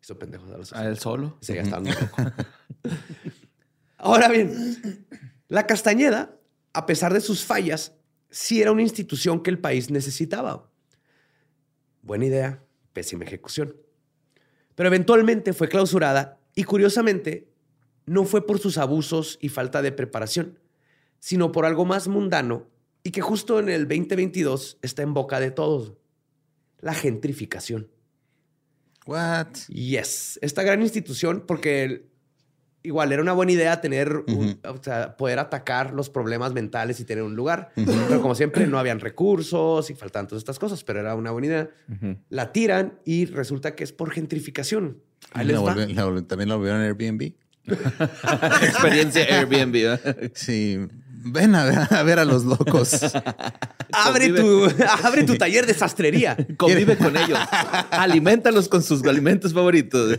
Hizo 0.02 0.18
pendejos 0.18 0.50
a 0.52 0.58
los 0.58 0.72
A 0.72 0.86
él 0.86 0.98
solo. 0.98 1.36
Seguía 1.40 1.62
estando 1.62 1.90
loco. 1.90 2.16
Ahora 3.98 4.28
bien, 4.28 5.06
la 5.48 5.66
Castañeda, 5.66 6.36
a 6.72 6.86
pesar 6.86 7.12
de 7.14 7.20
sus 7.20 7.44
fallas, 7.44 7.92
sí 8.34 8.60
era 8.60 8.72
una 8.72 8.82
institución 8.82 9.44
que 9.44 9.50
el 9.50 9.60
país 9.60 9.90
necesitaba. 9.90 10.68
Buena 12.02 12.26
idea, 12.26 12.64
pésima 12.92 13.24
ejecución. 13.24 13.76
Pero 14.74 14.88
eventualmente 14.88 15.52
fue 15.52 15.68
clausurada 15.68 16.40
y 16.56 16.64
curiosamente 16.64 17.48
no 18.06 18.24
fue 18.24 18.44
por 18.44 18.58
sus 18.58 18.76
abusos 18.76 19.38
y 19.40 19.50
falta 19.50 19.82
de 19.82 19.92
preparación, 19.92 20.58
sino 21.20 21.52
por 21.52 21.64
algo 21.64 21.84
más 21.84 22.08
mundano 22.08 22.66
y 23.04 23.12
que 23.12 23.20
justo 23.20 23.60
en 23.60 23.68
el 23.68 23.86
2022 23.86 24.78
está 24.82 25.02
en 25.02 25.14
boca 25.14 25.38
de 25.38 25.52
todos, 25.52 25.94
la 26.80 26.92
gentrificación. 26.92 27.88
What? 29.06 29.68
Yes, 29.68 30.40
esta 30.42 30.64
gran 30.64 30.82
institución, 30.82 31.44
porque 31.46 32.08
igual 32.84 33.10
era 33.12 33.20
una 33.22 33.32
buena 33.32 33.50
idea 33.50 33.80
tener, 33.80 34.14
un- 34.28 34.60
o 34.68 34.80
sea, 34.82 35.16
poder 35.16 35.40
atacar 35.40 35.92
los 35.92 36.08
problemas 36.10 36.52
mentales 36.52 37.00
y 37.00 37.04
tener 37.04 37.24
un 37.24 37.34
lugar. 37.34 37.70
Pero 37.74 38.20
como 38.22 38.34
siempre, 38.36 38.66
no 38.68 38.78
habían 38.78 39.00
recursos 39.00 39.90
y 39.90 39.94
faltaban 39.94 40.28
todas 40.28 40.42
estas 40.42 40.58
cosas, 40.60 40.84
pero 40.84 41.00
era 41.00 41.14
una 41.16 41.32
buena 41.32 41.46
idea. 41.48 41.70
La 42.28 42.52
tiran 42.52 43.00
y 43.04 43.24
resulta 43.26 43.74
que 43.74 43.82
es 43.84 43.92
por 43.92 44.10
gentrificación. 44.12 44.98
Ahí 45.32 45.46
les 45.46 45.56
La 45.56 45.62
va. 45.62 45.74
volvi- 45.74 45.94
la 45.94 46.06
volvi- 46.06 46.26
también 46.26 46.48
la 46.50 46.54
volvieron 46.56 46.82
Airbnb. 46.82 47.32
Experiencia 48.62 49.24
Airbnb. 49.38 50.30
Sí. 50.34 50.78
Ven 51.26 51.54
a 51.54 51.64
ver, 51.64 51.88
a 51.90 52.02
ver 52.02 52.18
a 52.18 52.26
los 52.26 52.44
locos. 52.44 53.00
Abre 53.92 54.30
tu, 54.30 54.64
abre 55.04 55.22
tu 55.22 55.36
taller 55.36 55.66
de 55.66 55.72
sastrería. 55.72 56.36
Convive 56.56 56.98
con 56.98 57.16
ellos. 57.16 57.38
Alimentalos 57.92 58.68
con 58.68 58.82
sus 58.82 59.04
alimentos 59.04 59.54
favoritos. 59.54 60.18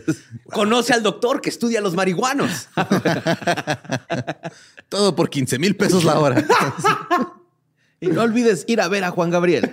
Conoce 0.50 0.94
al 0.94 1.02
doctor 1.02 1.42
que 1.42 1.50
estudia 1.50 1.82
los 1.82 1.94
marihuanos. 1.94 2.68
Todo 4.88 5.14
por 5.14 5.28
15 5.28 5.58
mil 5.58 5.76
pesos 5.76 6.04
la 6.04 6.18
hora. 6.18 6.42
Y 7.98 8.08
no 8.08 8.22
olvides 8.22 8.64
ir 8.68 8.80
a 8.82 8.88
ver 8.88 9.04
a 9.04 9.10
Juan 9.10 9.30
Gabriel. 9.30 9.70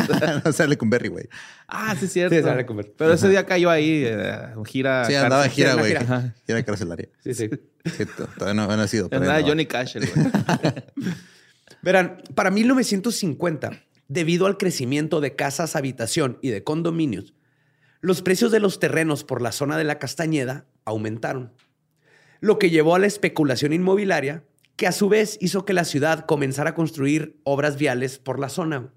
no 0.44 0.52
sale 0.52 0.78
con 0.78 0.88
Berry, 0.88 1.08
güey. 1.08 1.28
Ah, 1.68 1.94
sí, 1.98 2.06
es 2.06 2.12
cierto. 2.12 2.34
Sí, 2.34 2.42
sale. 2.42 2.64
Pero 2.96 3.12
ese 3.12 3.28
día 3.28 3.44
cayó 3.44 3.68
ahí, 3.68 4.04
eh, 4.06 4.54
gira. 4.64 5.04
Sí, 5.04 5.14
andaba 5.14 5.44
en 5.44 5.50
gira, 5.50 5.74
güey. 5.74 5.96
gira. 5.96 6.34
Gira 6.46 6.62
carcelaria. 6.64 7.08
Sí, 7.22 7.34
sí. 7.34 7.50
Sí, 7.84 8.06
to- 8.06 8.26
todavía 8.38 8.54
no, 8.66 8.74
no 8.76 8.82
ha 8.82 8.88
sido. 8.88 9.08
pero 9.10 9.20
Andaba 9.22 9.40
no. 9.40 9.46
Johnny 9.48 9.66
Cash, 9.66 9.96
el 9.96 10.06
güey. 10.08 10.26
Verán, 11.82 12.22
para 12.34 12.50
1950, 12.50 13.82
debido 14.08 14.46
al 14.46 14.56
crecimiento 14.56 15.20
de 15.20 15.36
casas, 15.36 15.76
habitación 15.76 16.38
y 16.42 16.48
de 16.50 16.64
condominios, 16.64 17.34
los 18.00 18.22
precios 18.22 18.50
de 18.52 18.60
los 18.60 18.78
terrenos 18.80 19.24
por 19.24 19.42
la 19.42 19.52
zona 19.52 19.76
de 19.76 19.84
la 19.84 19.98
Castañeda 19.98 20.66
aumentaron, 20.84 21.52
lo 22.40 22.58
que 22.58 22.70
llevó 22.70 22.94
a 22.94 22.98
la 22.98 23.06
especulación 23.06 23.72
inmobiliaria, 23.72 24.44
que 24.76 24.86
a 24.86 24.92
su 24.92 25.08
vez 25.08 25.38
hizo 25.40 25.64
que 25.64 25.72
la 25.72 25.84
ciudad 25.84 26.26
comenzara 26.26 26.70
a 26.70 26.74
construir 26.74 27.40
obras 27.44 27.76
viales 27.78 28.18
por 28.18 28.38
la 28.38 28.48
zona. 28.50 28.92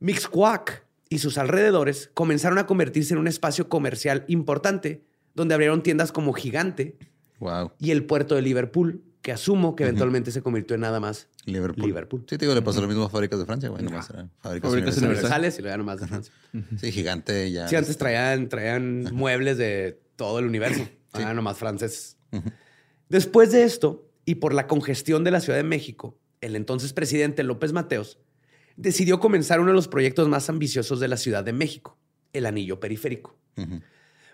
Mixcoac 0.00 0.84
y 1.08 1.18
sus 1.18 1.38
alrededores 1.38 2.10
comenzaron 2.14 2.58
a 2.58 2.66
convertirse 2.66 3.14
en 3.14 3.18
un 3.20 3.28
espacio 3.28 3.68
comercial 3.68 4.24
importante, 4.28 5.04
donde 5.34 5.54
abrieron 5.54 5.82
tiendas 5.82 6.12
como 6.12 6.32
Gigante 6.32 6.96
Wow. 7.38 7.72
y 7.78 7.90
el 7.90 8.04
puerto 8.04 8.34
de 8.36 8.42
Liverpool, 8.42 9.02
que 9.20 9.32
asumo 9.32 9.74
que 9.74 9.82
eventualmente 9.84 10.30
se 10.30 10.42
convirtió 10.42 10.74
en 10.74 10.80
nada 10.82 11.00
más 11.00 11.28
Liverpool. 11.44 11.84
Liverpool. 11.86 12.20
Sí, 12.28 12.38
te 12.38 12.44
digo, 12.44 12.54
le 12.54 12.62
pasó 12.62 12.80
lo 12.80 12.88
mismo 12.88 13.04
a 13.04 13.08
fábricas 13.08 13.38
de 13.38 13.46
Francia, 13.46 13.68
güey. 13.68 13.82
Nomás 13.82 14.10
eran 14.10 14.30
fábricas, 14.40 14.70
Fábricas 14.70 14.96
universales. 14.98 15.22
universales 15.22 15.58
y 15.58 15.62
luego 15.62 15.72
ya 15.74 15.78
nomás 15.78 16.00
de 16.00 16.06
Francia. 16.06 16.32
Sí, 16.78 16.92
gigante 16.92 17.50
ya. 17.50 17.66
Sí, 17.68 17.76
antes 17.76 17.96
traían, 17.98 18.48
traían 18.48 19.08
muebles 19.12 19.58
de 19.58 20.00
todo 20.16 20.38
el 20.38 20.46
universo. 20.46 20.86
Ahora 21.12 21.34
nomás 21.34 21.58
franceses. 21.58 22.16
Después 23.08 23.50
de 23.52 23.64
esto, 23.64 24.08
y 24.24 24.36
por 24.36 24.54
la 24.54 24.66
congestión 24.66 25.24
de 25.24 25.30
la 25.30 25.40
Ciudad 25.40 25.58
de 25.58 25.64
México, 25.64 26.18
el 26.40 26.56
entonces 26.56 26.92
presidente 26.92 27.42
López 27.42 27.72
Mateos 27.72 28.18
decidió 28.76 29.20
comenzar 29.20 29.60
uno 29.60 29.70
de 29.70 29.74
los 29.74 29.88
proyectos 29.88 30.28
más 30.28 30.48
ambiciosos 30.48 31.00
de 31.00 31.08
la 31.08 31.16
Ciudad 31.16 31.44
de 31.44 31.52
México, 31.52 31.98
el 32.32 32.46
anillo 32.46 32.80
periférico. 32.80 33.36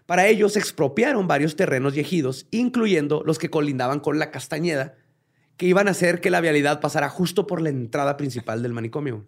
Para 0.07 0.27
ello 0.27 0.49
se 0.49 0.59
expropiaron 0.59 1.27
varios 1.27 1.57
terrenos 1.57 1.97
y 1.97 2.01
ejidos, 2.01 2.47
incluyendo 2.51 3.23
los 3.27 3.39
que 3.39 3.51
colindaban 3.51 4.01
con 4.01 4.19
la 4.19 4.31
Castañeda, 4.31 4.95
que 5.57 5.67
iban 5.67 5.89
a 5.89 5.91
hacer 5.91 6.21
que 6.21 6.31
la 6.31 6.41
vialidad 6.41 6.81
pasara 6.81 7.09
justo 7.09 7.47
por 7.47 7.61
la 7.61 7.69
entrada 7.69 8.17
principal 8.17 8.63
del 8.63 8.73
manicomio. 8.73 9.27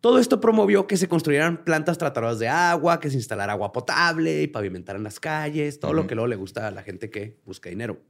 Todo 0.00 0.18
esto 0.18 0.40
promovió 0.40 0.88
que 0.88 0.96
se 0.96 1.06
construyeran 1.06 1.62
plantas 1.64 1.98
tratadoras 1.98 2.40
de 2.40 2.48
agua, 2.48 2.98
que 2.98 3.10
se 3.10 3.16
instalara 3.16 3.52
agua 3.52 3.70
potable 3.70 4.42
y 4.42 4.48
pavimentaran 4.48 5.04
las 5.04 5.20
calles, 5.20 5.78
todo 5.78 5.92
lo 5.92 6.08
que 6.08 6.16
luego 6.16 6.26
le 6.26 6.34
gusta 6.34 6.66
a 6.66 6.70
la 6.72 6.82
gente 6.82 7.08
que 7.10 7.38
busca 7.44 7.70
dinero. 7.70 8.00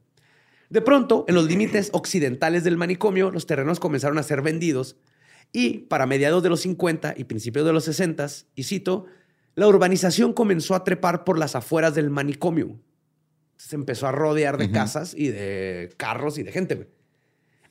De 0.73 0.81
pronto, 0.81 1.23
en 1.27 1.35
los 1.35 1.45
límites 1.45 1.91
occidentales 1.93 2.63
del 2.63 2.77
manicomio, 2.77 3.29
los 3.29 3.45
terrenos 3.45 3.79
comenzaron 3.79 4.17
a 4.17 4.23
ser 4.23 4.41
vendidos 4.41 4.95
y 5.51 5.81
para 5.81 6.07
mediados 6.07 6.41
de 6.41 6.49
los 6.49 6.61
50 6.61 7.13
y 7.15 7.25
principios 7.25 7.63
de 7.63 7.71
los 7.71 7.83
60, 7.83 8.25
y 8.55 8.63
cito, 8.63 9.05
la 9.53 9.67
urbanización 9.67 10.33
comenzó 10.33 10.73
a 10.73 10.83
trepar 10.83 11.25
por 11.25 11.37
las 11.37 11.55
afueras 11.55 11.93
del 11.93 12.09
manicomio. 12.09 12.79
Se 13.55 13.75
empezó 13.75 14.07
a 14.07 14.11
rodear 14.11 14.57
de 14.57 14.71
casas 14.71 15.13
y 15.15 15.27
de 15.27 15.93
carros 15.95 16.39
y 16.39 16.43
de 16.43 16.51
gente. 16.51 16.89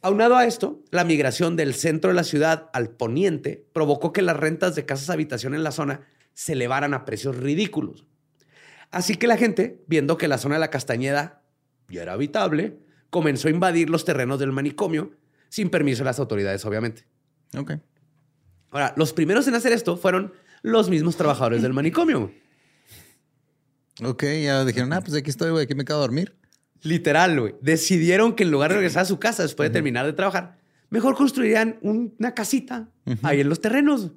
Aunado 0.00 0.36
a 0.36 0.46
esto, 0.46 0.80
la 0.92 1.02
migración 1.02 1.56
del 1.56 1.74
centro 1.74 2.10
de 2.10 2.14
la 2.14 2.22
ciudad 2.22 2.70
al 2.72 2.90
poniente 2.90 3.66
provocó 3.72 4.12
que 4.12 4.22
las 4.22 4.36
rentas 4.36 4.76
de 4.76 4.86
casas 4.86 5.10
habitación 5.10 5.56
en 5.56 5.64
la 5.64 5.72
zona 5.72 6.02
se 6.34 6.52
elevaran 6.52 6.94
a 6.94 7.04
precios 7.04 7.36
ridículos. 7.36 8.06
Así 8.92 9.16
que 9.16 9.26
la 9.26 9.36
gente, 9.36 9.82
viendo 9.88 10.16
que 10.18 10.28
la 10.28 10.38
zona 10.38 10.54
de 10.54 10.60
la 10.60 10.70
Castañeda 10.70 11.42
ya 11.88 12.02
era 12.02 12.12
habitable, 12.12 12.78
comenzó 13.12 13.48
a 13.48 13.50
invadir 13.50 13.90
los 13.90 14.06
terrenos 14.06 14.38
del 14.40 14.52
manicomio 14.52 15.12
sin 15.50 15.68
permiso 15.68 15.98
de 15.98 16.06
las 16.06 16.18
autoridades, 16.18 16.64
obviamente. 16.64 17.04
Ok. 17.56 17.72
Ahora, 18.70 18.94
los 18.96 19.12
primeros 19.12 19.46
en 19.48 19.54
hacer 19.54 19.72
esto 19.72 19.98
fueron 19.98 20.32
los 20.62 20.88
mismos 20.88 21.14
trabajadores 21.18 21.60
del 21.60 21.74
manicomio. 21.74 22.32
Ok, 24.02 24.24
ya 24.42 24.64
dijeron, 24.64 24.92
ah, 24.94 25.02
pues 25.02 25.14
aquí 25.14 25.28
estoy, 25.28 25.50
güey, 25.50 25.64
aquí 25.64 25.74
me 25.74 25.84
quedo 25.84 25.98
a 25.98 26.00
dormir. 26.00 26.34
Literal, 26.80 27.38
güey. 27.38 27.54
Decidieron 27.60 28.34
que 28.34 28.44
en 28.44 28.50
lugar 28.50 28.70
de 28.70 28.76
regresar 28.76 29.02
a 29.02 29.04
su 29.04 29.18
casa 29.18 29.42
después 29.42 29.68
de 29.68 29.72
terminar 29.74 30.06
de 30.06 30.14
trabajar, 30.14 30.56
mejor 30.88 31.14
construirían 31.14 31.78
un- 31.82 32.14
una 32.18 32.34
casita 32.34 32.88
ahí 33.22 33.40
en 33.42 33.50
los 33.50 33.60
terrenos. 33.60 34.10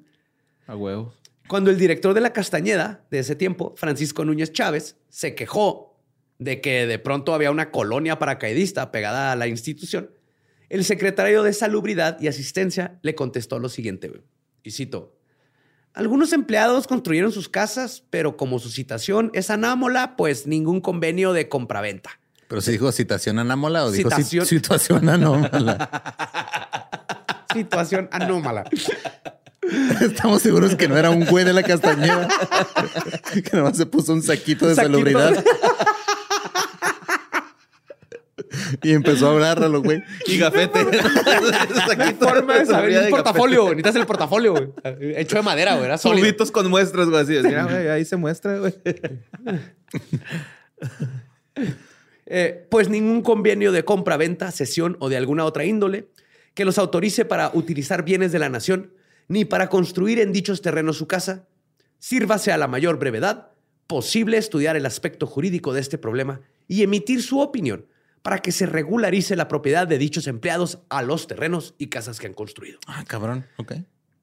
A 0.67 0.75
huevo. 0.77 1.13
Cuando 1.47 1.69
el 1.69 1.77
director 1.77 2.13
de 2.13 2.21
la 2.21 2.31
Castañeda 2.33 3.05
de 3.11 3.19
ese 3.19 3.35
tiempo, 3.35 3.73
Francisco 3.75 4.23
Núñez 4.23 4.53
Chávez, 4.53 4.95
se 5.09 5.35
quejó 5.35 5.94
de 6.39 6.61
que 6.61 6.85
de 6.87 6.99
pronto 6.99 7.33
había 7.33 7.51
una 7.51 7.71
colonia 7.71 8.19
paracaidista 8.19 8.91
pegada 8.91 9.31
a 9.31 9.35
la 9.35 9.47
institución, 9.47 10.11
el 10.69 10.83
secretario 10.83 11.43
de 11.43 11.53
Salubridad 11.53 12.19
y 12.19 12.27
Asistencia 12.27 12.99
le 13.01 13.15
contestó 13.15 13.59
lo 13.59 13.69
siguiente, 13.69 14.11
y 14.63 14.71
cito, 14.71 15.15
algunos 15.93 16.33
empleados 16.33 16.87
construyeron 16.87 17.31
sus 17.31 17.47
casas, 17.47 18.03
pero 18.09 18.35
como 18.35 18.59
su 18.59 18.69
citación 18.69 19.31
es 19.33 19.49
anámola, 19.49 20.17
pues 20.17 20.45
ningún 20.45 20.81
convenio 20.81 21.31
de 21.31 21.47
compraventa. 21.47 22.19
Pero 22.47 22.61
se 22.61 22.71
dijo 22.71 22.91
citación 22.91 23.39
anómala 23.39 23.85
o 23.85 23.91
dijo 23.91 24.09
Citación. 24.09 24.45
situación 24.45 25.09
anómala. 25.09 25.89
Situación 27.53 28.09
anómala. 28.11 28.65
Estamos 30.01 30.41
seguros 30.41 30.75
que 30.75 30.89
no 30.89 30.97
era 30.97 31.09
un 31.09 31.25
güey 31.25 31.45
de 31.45 31.53
la 31.53 31.63
castañeda. 31.63 32.27
que 33.33 33.49
nada 33.53 33.69
más 33.69 33.77
se 33.77 33.85
puso 33.85 34.11
un 34.11 34.21
saquito 34.21 34.67
de 34.67 34.75
Saquito. 34.75 34.93
salubridad. 34.93 35.43
y 38.83 38.91
empezó 38.93 39.27
a 39.27 39.31
hablar 39.31 39.63
a 39.63 39.67
los 39.67 39.81
güey. 39.81 40.03
Y 40.27 40.37
gafete. 40.37 40.79
Forma 42.19 42.59
de 42.59 42.65
saber 42.65 42.91
el 42.91 43.09
portafolio. 43.09 43.63
Necesitas 43.69 43.95
el 43.95 44.05
portafolio, 44.05 44.53
güey. 44.53 44.69
Hecho 45.15 45.37
de 45.37 45.41
madera, 45.41 45.73
güey. 45.73 45.85
Era 45.85 45.97
sólido. 45.97 46.35
Con 46.51 46.69
muestras, 46.69 47.09
güey. 47.09 47.21
Así, 47.21 47.33
Mira, 47.43 47.65
güey, 47.65 47.87
ahí 47.89 48.05
se 48.05 48.17
muestra, 48.17 48.57
güey. 48.59 48.73
Eh, 52.27 52.65
pues 52.71 52.89
ningún 52.89 53.21
convenio 53.21 53.71
de 53.71 53.85
compra-venta, 53.85 54.51
cesión 54.51 54.97
o 54.99 55.09
de 55.09 55.17
alguna 55.17 55.45
otra 55.45 55.63
índole 55.63 56.09
que 56.55 56.65
los 56.65 56.79
autorice 56.79 57.23
para 57.23 57.51
utilizar 57.53 58.03
bienes 58.03 58.31
de 58.31 58.39
la 58.39 58.49
nación 58.49 58.93
ni 59.27 59.45
para 59.45 59.69
construir 59.69 60.19
en 60.19 60.33
dichos 60.33 60.61
terrenos 60.61 60.97
su 60.97 61.07
casa, 61.07 61.47
sírvase 61.99 62.51
a 62.51 62.57
la 62.57 62.67
mayor 62.67 62.97
brevedad 62.97 63.51
posible 63.87 64.37
estudiar 64.37 64.75
el 64.75 64.85
aspecto 64.85 65.27
jurídico 65.27 65.73
de 65.73 65.81
este 65.81 65.97
problema 65.97 66.41
y 66.67 66.83
emitir 66.83 67.21
su 67.21 67.39
opinión 67.39 67.85
para 68.25 68.39
que 68.39 68.51
se 68.51 68.65
regularice 68.65 69.35
la 69.35 69.47
propiedad 69.47 69.85
de 69.87 69.99
dichos 69.99 70.25
empleados 70.25 70.79
a 70.89 71.03
los 71.03 71.27
terrenos 71.27 71.75
y 71.77 71.87
casas 71.89 72.19
que 72.19 72.25
han 72.25 72.33
construido. 72.33 72.79
Ah, 72.87 73.03
cabrón. 73.07 73.45
Ok. 73.57 73.73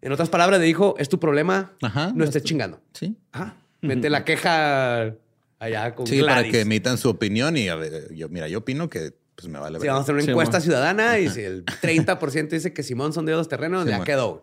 En 0.01 0.11
otras 0.11 0.29
palabras, 0.29 0.59
le 0.59 0.67
dijo, 0.67 0.97
es 0.99 1.09
tu 1.09 1.21
problema, 1.21 1.71
Ajá, 1.81 2.11
no 2.13 2.25
es 2.25 2.31
estés 2.31 2.43
tu- 2.43 2.49
chingando. 2.49 2.81
Sí. 2.95 3.17
Ajá. 3.31 3.55
Mete 3.81 4.11
la 4.11 4.25
queja 4.25 5.15
allá 5.61 5.95
con 5.95 6.09
Sí, 6.09 6.21
para 6.21 6.43
que 6.43 6.63
emitan 6.63 6.99
su 6.99 7.11
opinión 7.11 7.57
y 7.57 7.69
a 7.69 7.77
ver, 7.77 8.13
yo, 8.13 8.29
mira, 8.29 8.49
yo 8.49 8.59
opino 8.59 8.91
que 8.91 9.15
pues 9.37 9.47
me 9.47 9.61
vale 9.61 9.79
Sí, 9.79 9.87
vamos 9.87 10.01
a 10.01 10.03
hacer 10.03 10.15
una 10.17 10.25
Sí, 10.25 10.31
encuesta 10.31 10.61
ciudadana 10.61 11.21
y 11.21 11.29
si 11.29 11.43
el 11.43 11.65
30% 11.65 12.49
dice 12.51 12.73
que 12.73 12.83
Simón 12.83 13.13
son 13.13 13.25
de 13.25 13.33
los 13.33 13.49
terrenos, 13.49 13.85
Sí, 13.85 13.91
ya 13.91 14.03
quedó. 14.03 14.43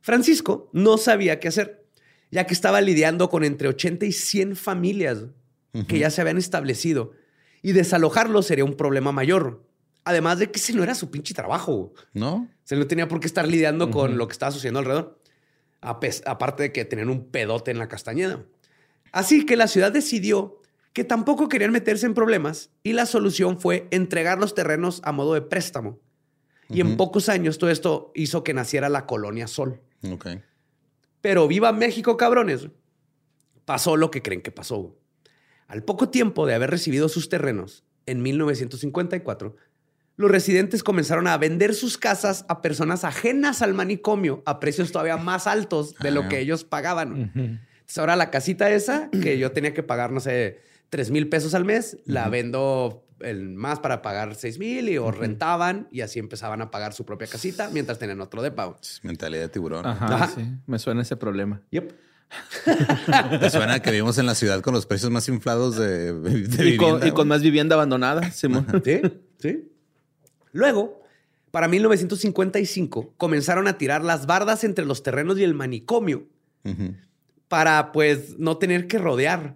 Francisco 0.00 0.68
no 0.72 0.98
sabía 0.98 1.38
qué 1.40 1.48
hacer, 1.48 1.84
ya 2.30 2.44
que 2.46 2.54
estaba 2.54 2.80
lidiando 2.80 3.28
con 3.30 3.44
entre 3.44 3.68
80 3.68 4.06
y 4.06 4.12
100 4.12 4.56
familias 4.56 5.24
que 5.88 5.98
ya 5.98 6.10
se 6.10 6.20
habían 6.20 6.38
establecido 6.38 7.12
y 7.64 7.72
desalojarlos 7.72 8.46
sería 8.46 8.66
un 8.66 8.74
problema 8.74 9.10
mayor. 9.10 9.64
Además 10.04 10.38
de 10.38 10.50
que 10.50 10.60
ese 10.60 10.74
no 10.74 10.82
era 10.82 10.94
su 10.94 11.10
pinche 11.10 11.32
trabajo. 11.32 11.94
¿No? 12.12 12.46
Se 12.62 12.76
no 12.76 12.86
tenía 12.86 13.08
por 13.08 13.20
qué 13.20 13.26
estar 13.26 13.48
lidiando 13.48 13.90
con 13.90 14.18
lo 14.18 14.28
que 14.28 14.32
estaba 14.32 14.52
sucediendo 14.52 14.80
alrededor. 14.80 15.18
Aparte 15.80 16.64
de 16.64 16.72
que 16.72 16.84
tenían 16.84 17.08
un 17.08 17.30
pedote 17.30 17.70
en 17.70 17.78
la 17.78 17.88
castañeda. 17.88 18.44
Así 19.12 19.46
que 19.46 19.56
la 19.56 19.66
ciudad 19.66 19.90
decidió 19.90 20.60
que 20.92 21.04
tampoco 21.04 21.48
querían 21.48 21.72
meterse 21.72 22.04
en 22.04 22.12
problemas 22.12 22.68
y 22.82 22.92
la 22.92 23.06
solución 23.06 23.58
fue 23.58 23.88
entregar 23.90 24.38
los 24.38 24.54
terrenos 24.54 25.00
a 25.02 25.12
modo 25.12 25.32
de 25.32 25.40
préstamo. 25.40 25.98
Y 26.68 26.82
en 26.82 26.98
pocos 26.98 27.30
años 27.30 27.56
todo 27.56 27.70
esto 27.70 28.12
hizo 28.14 28.44
que 28.44 28.52
naciera 28.52 28.90
la 28.90 29.06
colonia 29.06 29.46
Sol. 29.46 29.80
Ok. 30.12 30.26
Pero 31.22 31.48
viva 31.48 31.72
México, 31.72 32.18
cabrones. 32.18 32.68
Pasó 33.64 33.96
lo 33.96 34.10
que 34.10 34.20
creen 34.20 34.42
que 34.42 34.52
pasó. 34.52 34.94
Al 35.74 35.82
poco 35.82 36.08
tiempo 36.08 36.46
de 36.46 36.54
haber 36.54 36.70
recibido 36.70 37.08
sus 37.08 37.28
terrenos, 37.28 37.82
en 38.06 38.22
1954, 38.22 39.56
los 40.16 40.30
residentes 40.30 40.84
comenzaron 40.84 41.26
a 41.26 41.36
vender 41.36 41.74
sus 41.74 41.98
casas 41.98 42.44
a 42.48 42.62
personas 42.62 43.02
ajenas 43.02 43.60
al 43.60 43.74
manicomio 43.74 44.44
a 44.46 44.60
precios 44.60 44.92
todavía 44.92 45.16
más 45.30 45.48
altos 45.48 45.94
de 45.96 46.12
lo 46.12 46.22
Ah. 46.22 46.28
que 46.28 46.38
ellos 46.38 46.62
pagaban. 46.62 47.32
Entonces 47.34 47.98
ahora 47.98 48.14
la 48.14 48.30
casita 48.30 48.70
esa, 48.70 49.10
que 49.10 49.36
yo 49.36 49.50
tenía 49.50 49.74
que 49.74 49.82
pagar, 49.82 50.12
no 50.12 50.20
sé, 50.20 50.60
3 50.90 51.10
mil 51.10 51.28
pesos 51.28 51.54
al 51.54 51.64
mes, 51.64 51.98
la 52.04 52.28
vendo 52.28 53.04
el 53.18 53.48
más 53.50 53.80
para 53.80 54.00
pagar 54.00 54.36
6 54.36 54.60
mil 54.60 54.88
y 54.88 54.96
o 54.98 55.10
rentaban 55.10 55.88
y 55.90 56.02
así 56.02 56.20
empezaban 56.20 56.62
a 56.62 56.70
pagar 56.70 56.92
su 56.92 57.04
propia 57.04 57.26
casita 57.26 57.68
mientras 57.72 57.98
tenían 57.98 58.20
otro 58.20 58.42
de 58.42 58.52
pago. 58.52 58.76
Mentalidad 59.02 59.42
de 59.42 59.48
tiburón. 59.48 59.84
Ajá, 59.84 60.06
Ajá. 60.06 60.26
sí. 60.28 60.46
Me 60.68 60.78
suena 60.78 61.02
ese 61.02 61.16
problema. 61.16 61.60
Yep. 61.72 61.92
¿Te 63.40 63.50
suena 63.50 63.80
que 63.80 63.90
vivimos 63.90 64.18
en 64.18 64.26
la 64.26 64.34
ciudad 64.34 64.60
con 64.60 64.74
los 64.74 64.86
precios 64.86 65.10
más 65.10 65.28
inflados 65.28 65.76
de, 65.76 66.12
de 66.12 66.68
Y 66.68 66.76
con, 66.76 66.86
vivienda, 66.86 67.06
y 67.06 67.10
con 67.12 67.28
más 67.28 67.42
vivienda 67.42 67.74
abandonada, 67.74 68.30
Simón. 68.30 68.66
Sí, 68.84 69.00
sí. 69.38 69.70
Luego, 70.52 71.02
para 71.50 71.68
1955, 71.68 73.14
comenzaron 73.16 73.68
a 73.68 73.78
tirar 73.78 74.02
las 74.02 74.26
bardas 74.26 74.64
entre 74.64 74.84
los 74.84 75.02
terrenos 75.02 75.38
y 75.38 75.44
el 75.44 75.54
manicomio 75.54 76.26
para, 77.48 77.92
pues, 77.92 78.38
no 78.38 78.56
tener 78.56 78.86
que 78.86 78.98
rodear 78.98 79.54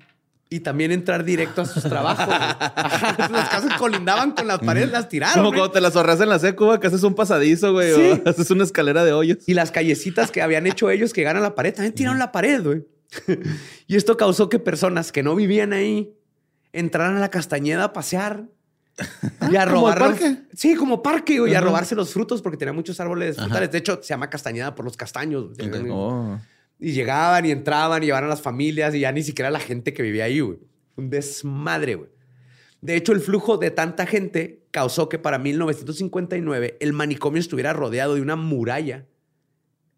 y 0.51 0.61
también 0.61 0.93
entrar 0.93 1.25
directo 1.25 1.63
a 1.63 1.65
sus 1.67 1.83
trabajos. 1.83 2.27
Ajá, 2.29 3.29
Las 3.31 3.49
casas 3.51 3.75
colindaban 3.79 4.31
con 4.33 4.47
las 4.47 4.59
paredes, 4.61 4.91
las 4.91 5.09
tiraron. 5.09 5.35
Como 5.35 5.49
güey. 5.51 5.59
cuando 5.61 5.73
te 5.73 5.81
las 5.81 5.95
ahorras 5.97 6.21
en 6.21 6.29
la 6.31 6.39
secu, 6.39 6.65
güey, 6.67 6.81
que 6.81 6.87
haces 6.87 7.03
un 7.03 7.15
pasadizo, 7.15 7.73
güey, 7.73 7.95
Sí. 7.95 8.23
o 8.25 8.29
haces 8.31 8.51
una 8.51 8.65
escalera 8.65 9.05
de 9.05 9.13
hoyos. 9.13 9.39
Y 9.47 9.55
las 9.55 9.71
callecitas 9.71 10.31
que 10.31 10.41
habían 10.41 10.67
hecho 10.67 10.89
ellos 10.91 11.13
que 11.13 11.23
ganan 11.23 11.43
la 11.43 11.55
pared, 11.55 11.75
también 11.75 11.95
tiraron 11.95 12.19
la 12.19 12.33
pared, 12.33 12.63
güey. 12.63 12.87
y 13.87 13.97
esto 13.97 14.17
causó 14.17 14.49
que 14.49 14.59
personas 14.59 15.13
que 15.13 15.23
no 15.23 15.35
vivían 15.35 15.73
ahí 15.73 16.15
entraran 16.73 17.17
a 17.17 17.21
la 17.21 17.31
castañeda 17.31 17.85
a 17.85 17.93
pasear 17.93 18.45
y 19.51 19.57
a 19.57 19.65
¿como 19.67 19.77
robar. 19.91 20.03
al 20.03 20.11
los- 20.11 20.19
parque? 20.21 20.39
Sí, 20.55 20.75
como 20.75 21.03
parque, 21.03 21.39
güey, 21.41 21.53
y 21.53 21.55
a 21.55 21.61
robarse 21.61 21.95
los 21.95 22.13
frutos 22.13 22.43
porque 22.43 22.57
tenía 22.59 22.73
muchos 22.73 22.99
árboles 23.01 23.37
frutales. 23.37 23.71
De 23.71 23.79
hecho, 23.79 24.01
se 24.03 24.09
llama 24.09 24.29
castañeda 24.29 24.75
por 24.75 24.85
los 24.85 24.97
castaños. 24.97 25.55
güey. 25.57 25.69
Ok. 25.69 25.87
Oh. 25.91 26.39
Y 26.79 26.93
llegaban 26.93 27.45
y 27.45 27.51
entraban 27.51 28.03
y 28.03 28.07
llevaban 28.07 28.27
a 28.27 28.29
las 28.29 28.43
familias 28.43 28.95
y 28.95 29.01
ya 29.01 29.11
ni 29.13 29.23
siquiera 29.23 29.51
la 29.51 29.59
gente 29.61 29.93
que 29.93 30.03
vivía 30.03 30.25
ahí, 30.25 30.41
güey. 30.41 30.59
Un 30.97 31.11
desmadre, 31.11 31.97
güey. 31.97 32.11
De 32.81 32.95
hecho, 32.95 33.13
el 33.13 33.21
flujo 33.21 33.57
de 33.57 33.71
tanta 33.73 34.07
gente 34.07 34.65
causó 34.71 35.09
que 35.09 35.19
para 35.19 35.39
1959 35.39 36.77
el 36.81 36.93
manicomio 36.93 37.41
estuviera 37.41 37.73
rodeado 37.73 38.15
de 38.15 38.21
una 38.23 38.37
muralla 38.37 39.07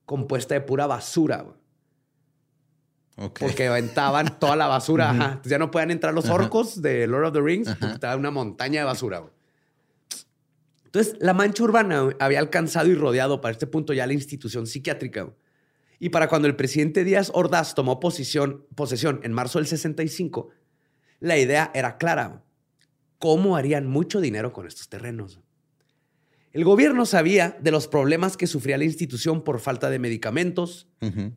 compuesta 0.06 0.54
de 0.54 0.62
pura 0.62 0.86
basura. 0.86 1.42
güey. 1.42 1.56
Ok. 3.16 3.40
Porque 3.40 3.66
aventaban 3.66 4.38
toda 4.38 4.56
la 4.56 4.66
basura. 4.66 5.10
ajá. 5.10 5.24
Entonces 5.26 5.50
ya 5.50 5.58
no 5.58 5.70
podían 5.70 5.90
entrar 5.90 6.14
los 6.14 6.30
orcos 6.30 6.80
de 6.80 7.06
Lord 7.06 7.26
of 7.26 7.32
the 7.34 7.40
Rings 7.42 7.68
porque 7.78 7.94
estaba 7.94 8.16
una 8.16 8.30
montaña 8.30 8.80
de 8.80 8.86
basura. 8.86 9.18
güey. 9.18 9.32
Entonces, 10.86 11.16
la 11.20 11.34
mancha 11.34 11.62
urbana 11.62 12.00
güey, 12.00 12.16
había 12.18 12.38
alcanzado 12.40 12.88
y 12.88 12.94
rodeado 12.94 13.40
para 13.42 13.52
este 13.52 13.66
punto 13.66 13.92
ya 13.92 14.06
la 14.06 14.14
institución 14.14 14.66
psiquiátrica. 14.66 15.22
güey. 15.22 15.36
Y 16.02 16.08
para 16.08 16.28
cuando 16.28 16.48
el 16.48 16.56
presidente 16.56 17.04
Díaz 17.04 17.30
Ordaz 17.34 17.74
tomó 17.74 18.00
posición, 18.00 18.64
posesión 18.74 19.20
en 19.22 19.32
marzo 19.32 19.58
del 19.58 19.66
65, 19.68 20.48
la 21.20 21.38
idea 21.38 21.70
era 21.74 21.98
clara. 21.98 22.42
¿Cómo 23.18 23.54
harían 23.54 23.86
mucho 23.86 24.22
dinero 24.22 24.54
con 24.54 24.66
estos 24.66 24.88
terrenos? 24.88 25.40
El 26.52 26.64
gobierno 26.64 27.04
sabía 27.04 27.56
de 27.60 27.70
los 27.70 27.86
problemas 27.86 28.38
que 28.38 28.46
sufría 28.46 28.78
la 28.78 28.84
institución 28.84 29.44
por 29.44 29.60
falta 29.60 29.90
de 29.90 29.98
medicamentos, 29.98 30.88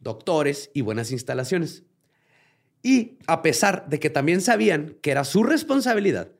doctores 0.02 0.72
y 0.74 0.82
buenas 0.82 1.12
instalaciones. 1.12 1.84
Y 2.82 3.20
a 3.28 3.42
pesar 3.42 3.88
de 3.90 4.00
que 4.00 4.10
también 4.10 4.40
sabían 4.40 4.98
que 5.02 5.12
era 5.12 5.26
su 5.26 5.44
responsabilidad, 5.44 6.32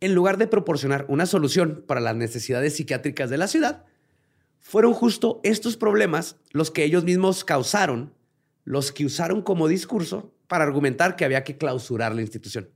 en 0.00 0.14
lugar 0.14 0.38
de 0.38 0.46
proporcionar 0.46 1.04
una 1.08 1.26
solución 1.26 1.84
para 1.86 2.00
las 2.00 2.16
necesidades 2.16 2.74
psiquiátricas 2.74 3.28
de 3.28 3.38
la 3.38 3.48
ciudad, 3.48 3.84
fueron 4.68 4.92
justo 4.94 5.40
estos 5.44 5.76
problemas 5.76 6.36
los 6.50 6.70
que 6.72 6.82
ellos 6.84 7.04
mismos 7.04 7.44
causaron, 7.44 8.12
los 8.64 8.90
que 8.90 9.04
usaron 9.06 9.42
como 9.42 9.68
discurso 9.68 10.32
para 10.48 10.64
argumentar 10.64 11.14
que 11.16 11.24
había 11.24 11.44
que 11.44 11.56
clausurar 11.56 12.14
la 12.14 12.20
institución. 12.22 12.68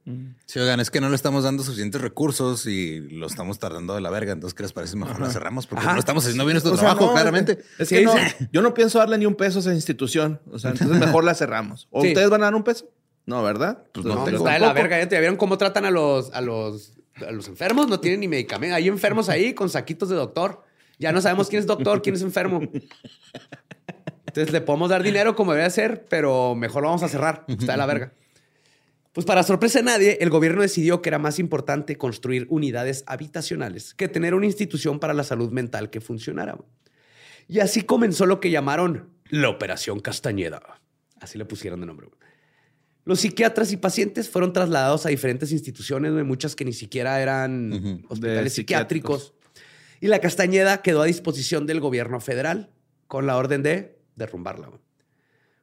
Sí, 0.46 0.58
oigan, 0.60 0.78
es 0.80 0.90
que 0.90 1.00
no 1.00 1.08
le 1.08 1.16
estamos 1.16 1.42
dando 1.44 1.62
suficientes 1.64 2.00
recursos 2.00 2.66
y 2.66 3.00
lo 3.00 3.26
estamos 3.26 3.58
tardando 3.58 3.94
de 3.94 4.00
la 4.00 4.10
verga. 4.10 4.32
Entonces, 4.32 4.54
¿qué 4.54 4.62
les 4.64 4.72
parece? 4.72 4.96
Mejor 4.96 5.20
la 5.20 5.30
cerramos 5.30 5.66
porque 5.66 5.84
Ajá. 5.84 5.94
no 5.94 5.98
estamos 6.00 6.24
haciendo 6.24 6.44
bien 6.44 6.54
nuestro 6.54 6.72
O 6.72 6.76
sea, 6.76 6.86
trabajo, 6.90 7.06
no, 7.06 7.12
claramente. 7.12 7.58
Es 7.78 7.88
que 7.88 8.02
no, 8.02 8.14
yo 8.52 8.62
no 8.62 8.72
pienso 8.74 8.98
darle 8.98 9.18
ni 9.18 9.26
un 9.26 9.34
peso 9.34 9.58
a 9.58 9.62
esa 9.62 9.74
institución. 9.74 10.40
O 10.50 10.58
sea, 10.58 10.70
entonces 10.72 10.96
mejor 11.00 11.24
la 11.24 11.34
cerramos. 11.34 11.86
¿O 11.90 12.02
Sí. 12.02 12.08
ustedes 12.08 12.30
van 12.30 12.42
a 12.42 12.46
dar 12.46 12.54
un 12.54 12.62
peso? 12.64 12.88
No, 13.26 13.42
¿verdad? 13.42 13.84
Pues 13.92 14.04
No, 14.06 14.14
no, 14.16 14.24
tengo 14.24 14.38
está 14.38 14.52
de 14.52 14.58
la 14.60 14.72
verga. 14.72 15.02
¿Ya 15.04 15.18
vieron 15.20 15.36
cómo 15.36 15.56
tratan 15.58 15.84
a 15.84 15.90
los, 15.92 16.32
a 16.32 16.40
los, 16.40 16.94
a 17.26 17.30
los 17.30 17.46
enfermos? 17.48 17.86
No 17.88 18.00
tienen 18.00 18.20
ni 18.20 18.26
medicamento. 18.28 18.74
Hay 18.76 18.88
enfermos 18.88 19.28
ahí 19.28 19.54
con 19.54 19.68
saquitos 19.68 20.08
de 20.08 20.16
doctor. 20.16 20.64
Ya 21.00 21.12
no 21.12 21.20
sabemos 21.22 21.48
quién 21.48 21.60
es 21.60 21.66
doctor, 21.66 22.02
quién 22.02 22.14
es 22.14 22.22
enfermo. 22.22 22.60
Entonces 24.26 24.52
le 24.52 24.60
podemos 24.60 24.90
dar 24.90 25.02
dinero 25.02 25.34
como 25.34 25.54
debe 25.54 25.68
ser, 25.70 26.04
pero 26.08 26.54
mejor 26.54 26.82
lo 26.82 26.88
vamos 26.88 27.02
a 27.02 27.08
cerrar. 27.08 27.46
Está 27.48 27.72
de 27.72 27.78
la 27.78 27.86
verga. 27.86 28.12
Pues 29.12 29.26
para 29.26 29.42
sorpresa 29.42 29.78
de 29.78 29.86
nadie, 29.86 30.18
el 30.20 30.28
gobierno 30.28 30.60
decidió 30.60 31.00
que 31.00 31.08
era 31.08 31.18
más 31.18 31.38
importante 31.38 31.96
construir 31.96 32.46
unidades 32.50 33.02
habitacionales 33.06 33.94
que 33.94 34.08
tener 34.08 34.34
una 34.34 34.44
institución 34.44 35.00
para 35.00 35.14
la 35.14 35.24
salud 35.24 35.50
mental 35.50 35.88
que 35.88 36.02
funcionara. 36.02 36.58
Y 37.48 37.60
así 37.60 37.80
comenzó 37.82 38.26
lo 38.26 38.38
que 38.38 38.50
llamaron 38.50 39.08
la 39.30 39.48
Operación 39.48 40.00
Castañeda. 40.00 40.62
Así 41.18 41.38
le 41.38 41.46
pusieron 41.46 41.80
de 41.80 41.86
nombre. 41.86 42.08
Los 43.06 43.20
psiquiatras 43.20 43.72
y 43.72 43.78
pacientes 43.78 44.28
fueron 44.28 44.52
trasladados 44.52 45.06
a 45.06 45.08
diferentes 45.08 45.50
instituciones, 45.50 46.12
muchas 46.24 46.54
que 46.54 46.66
ni 46.66 46.74
siquiera 46.74 47.20
eran 47.20 48.04
hospitales 48.08 48.52
psiquiátricos. 48.52 49.32
Y 50.00 50.08
la 50.08 50.20
Castañeda 50.20 50.82
quedó 50.82 51.02
a 51.02 51.06
disposición 51.06 51.66
del 51.66 51.80
gobierno 51.80 52.20
federal 52.20 52.70
con 53.06 53.26
la 53.26 53.36
orden 53.36 53.62
de 53.62 53.98
derrumbarla. 54.16 54.70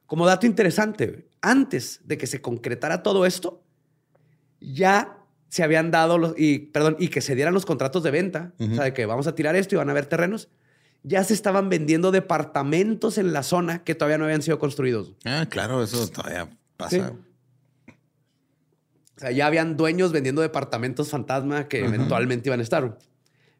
Como 0.06 0.26
dato 0.26 0.46
interesante, 0.46 1.28
antes 1.42 2.00
de 2.04 2.16
que 2.16 2.26
se 2.26 2.40
concretara 2.40 3.02
todo 3.02 3.26
esto, 3.26 3.62
ya 4.60 5.18
se 5.48 5.62
habían 5.62 5.90
dado 5.90 6.18
los, 6.18 6.34
y, 6.36 6.58
perdón, 6.58 6.96
y 6.98 7.08
que 7.08 7.20
se 7.20 7.34
dieran 7.34 7.54
los 7.54 7.66
contratos 7.66 8.02
de 8.02 8.10
venta, 8.10 8.52
o 8.58 8.74
sea, 8.74 8.84
de 8.84 8.94
que 8.94 9.06
vamos 9.06 9.26
a 9.26 9.34
tirar 9.34 9.56
esto 9.56 9.74
y 9.74 9.78
van 9.78 9.88
a 9.88 9.92
haber 9.92 10.06
terrenos, 10.06 10.48
ya 11.02 11.24
se 11.24 11.34
estaban 11.34 11.68
vendiendo 11.68 12.10
departamentos 12.10 13.18
en 13.18 13.32
la 13.32 13.42
zona 13.42 13.82
que 13.84 13.94
todavía 13.94 14.18
no 14.18 14.24
habían 14.24 14.42
sido 14.42 14.58
construidos. 14.58 15.14
Ah, 15.24 15.46
claro, 15.48 15.82
eso 15.82 16.06
todavía 16.08 16.48
pasa. 16.76 16.90
Sí. 16.90 17.94
O 19.16 19.20
sea, 19.20 19.30
ya 19.32 19.46
habían 19.46 19.76
dueños 19.76 20.12
vendiendo 20.12 20.42
departamentos 20.42 21.10
fantasma 21.10 21.66
que 21.66 21.84
eventualmente 21.84 22.48
iban 22.48 22.60
a 22.60 22.62
estar. 22.62 22.98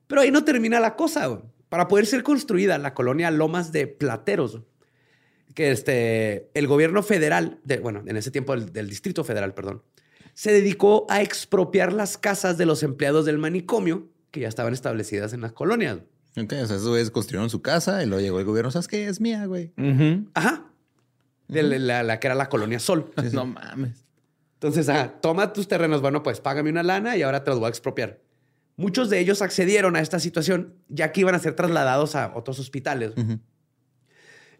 Pero 0.08 0.22
ahí 0.22 0.30
no 0.32 0.42
termina 0.44 0.80
la 0.80 0.96
cosa. 0.96 1.40
Para 1.68 1.86
poder 1.86 2.06
ser 2.06 2.22
construida 2.24 2.76
la 2.78 2.94
colonia 2.94 3.30
Lomas 3.30 3.70
de 3.72 3.86
Plateros, 3.86 4.60
que 5.54 5.70
este, 5.70 6.50
el 6.54 6.66
gobierno 6.66 7.02
federal, 7.02 7.58
de, 7.64 7.78
bueno, 7.78 8.02
en 8.06 8.16
ese 8.16 8.30
tiempo 8.30 8.54
del, 8.56 8.72
del 8.72 8.88
Distrito 8.88 9.22
Federal, 9.22 9.54
perdón, 9.54 9.82
se 10.34 10.52
dedicó 10.52 11.06
a 11.10 11.20
expropiar 11.20 11.92
las 11.92 12.16
casas 12.16 12.56
de 12.58 12.64
los 12.66 12.82
empleados 12.82 13.26
del 13.26 13.38
manicomio 13.38 14.08
que 14.30 14.40
ya 14.40 14.48
estaban 14.48 14.72
establecidas 14.72 15.32
en 15.32 15.40
las 15.42 15.52
colonias. 15.52 15.98
Ok, 16.36 16.52
o 16.52 16.66
sea, 16.66 16.76
esos 16.76 16.88
güeyes 16.88 17.10
construyeron 17.10 17.50
su 17.50 17.60
casa 17.60 18.02
y 18.02 18.06
luego 18.06 18.20
llegó 18.22 18.38
el 18.38 18.44
gobierno. 18.44 18.70
¿Sabes 18.70 18.86
qué? 18.88 19.06
Es 19.08 19.20
mía, 19.20 19.46
güey. 19.46 19.72
Ajá. 20.34 20.64
De 21.48 21.62
la, 21.62 21.78
la- 21.78 22.02
la 22.02 22.20
que 22.20 22.28
era 22.28 22.34
la 22.34 22.48
colonia 22.48 22.78
Sol. 22.78 23.10
No 23.32 23.46
mames. 23.46 24.04
Entonces, 24.54 24.88
ah, 24.88 25.14
toma 25.20 25.52
tus 25.52 25.66
terrenos, 25.68 26.00
bueno, 26.00 26.22
pues 26.22 26.40
págame 26.40 26.70
una 26.70 26.82
lana 26.82 27.16
y 27.16 27.22
ahora 27.22 27.42
te 27.44 27.50
los 27.50 27.58
voy 27.58 27.66
a 27.66 27.70
expropiar. 27.70 28.20
Muchos 28.78 29.10
de 29.10 29.18
ellos 29.18 29.42
accedieron 29.42 29.94
a 29.96 30.00
esta 30.00 30.18
situación 30.20 30.72
ya 30.88 31.12
que 31.12 31.20
iban 31.20 31.34
a 31.34 31.38
ser 31.40 31.54
trasladados 31.54 32.14
a 32.14 32.32
otros 32.34 32.58
hospitales. 32.60 33.12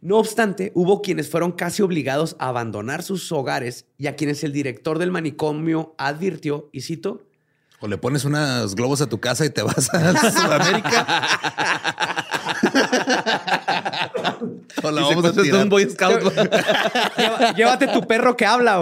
No 0.00 0.16
obstante, 0.18 0.72
hubo 0.74 1.00
quienes 1.02 1.30
fueron 1.30 1.52
casi 1.52 1.82
obligados 1.82 2.36
a 2.38 2.48
abandonar 2.48 3.02
sus 3.02 3.30
hogares 3.32 3.86
y 3.96 4.08
a 4.08 4.16
quienes 4.16 4.44
el 4.44 4.52
director 4.52 4.98
del 4.98 5.10
manicomio 5.12 5.94
advirtió, 5.98 6.68
y 6.72 6.80
cito, 6.82 7.26
O 7.80 7.86
le 7.88 7.96
pones 7.96 8.24
unos 8.24 8.74
globos 8.74 9.00
a 9.02 9.08
tu 9.08 9.20
casa 9.20 9.44
y 9.46 9.50
te 9.50 9.62
vas 9.62 9.88
a 9.94 10.30
Sudamérica. 10.32 11.06
o 14.82 14.90
la 14.90 15.00
vamos 15.02 15.24
a 15.24 15.32
tirar. 15.32 15.62
un 15.62 15.68
Boy 15.68 15.88
Scout. 15.90 16.20
"Lleva- 17.16 17.52
llévate 17.54 17.86
tu 17.88 18.00
perro 18.06 18.36
que 18.36 18.46
habla. 18.46 18.80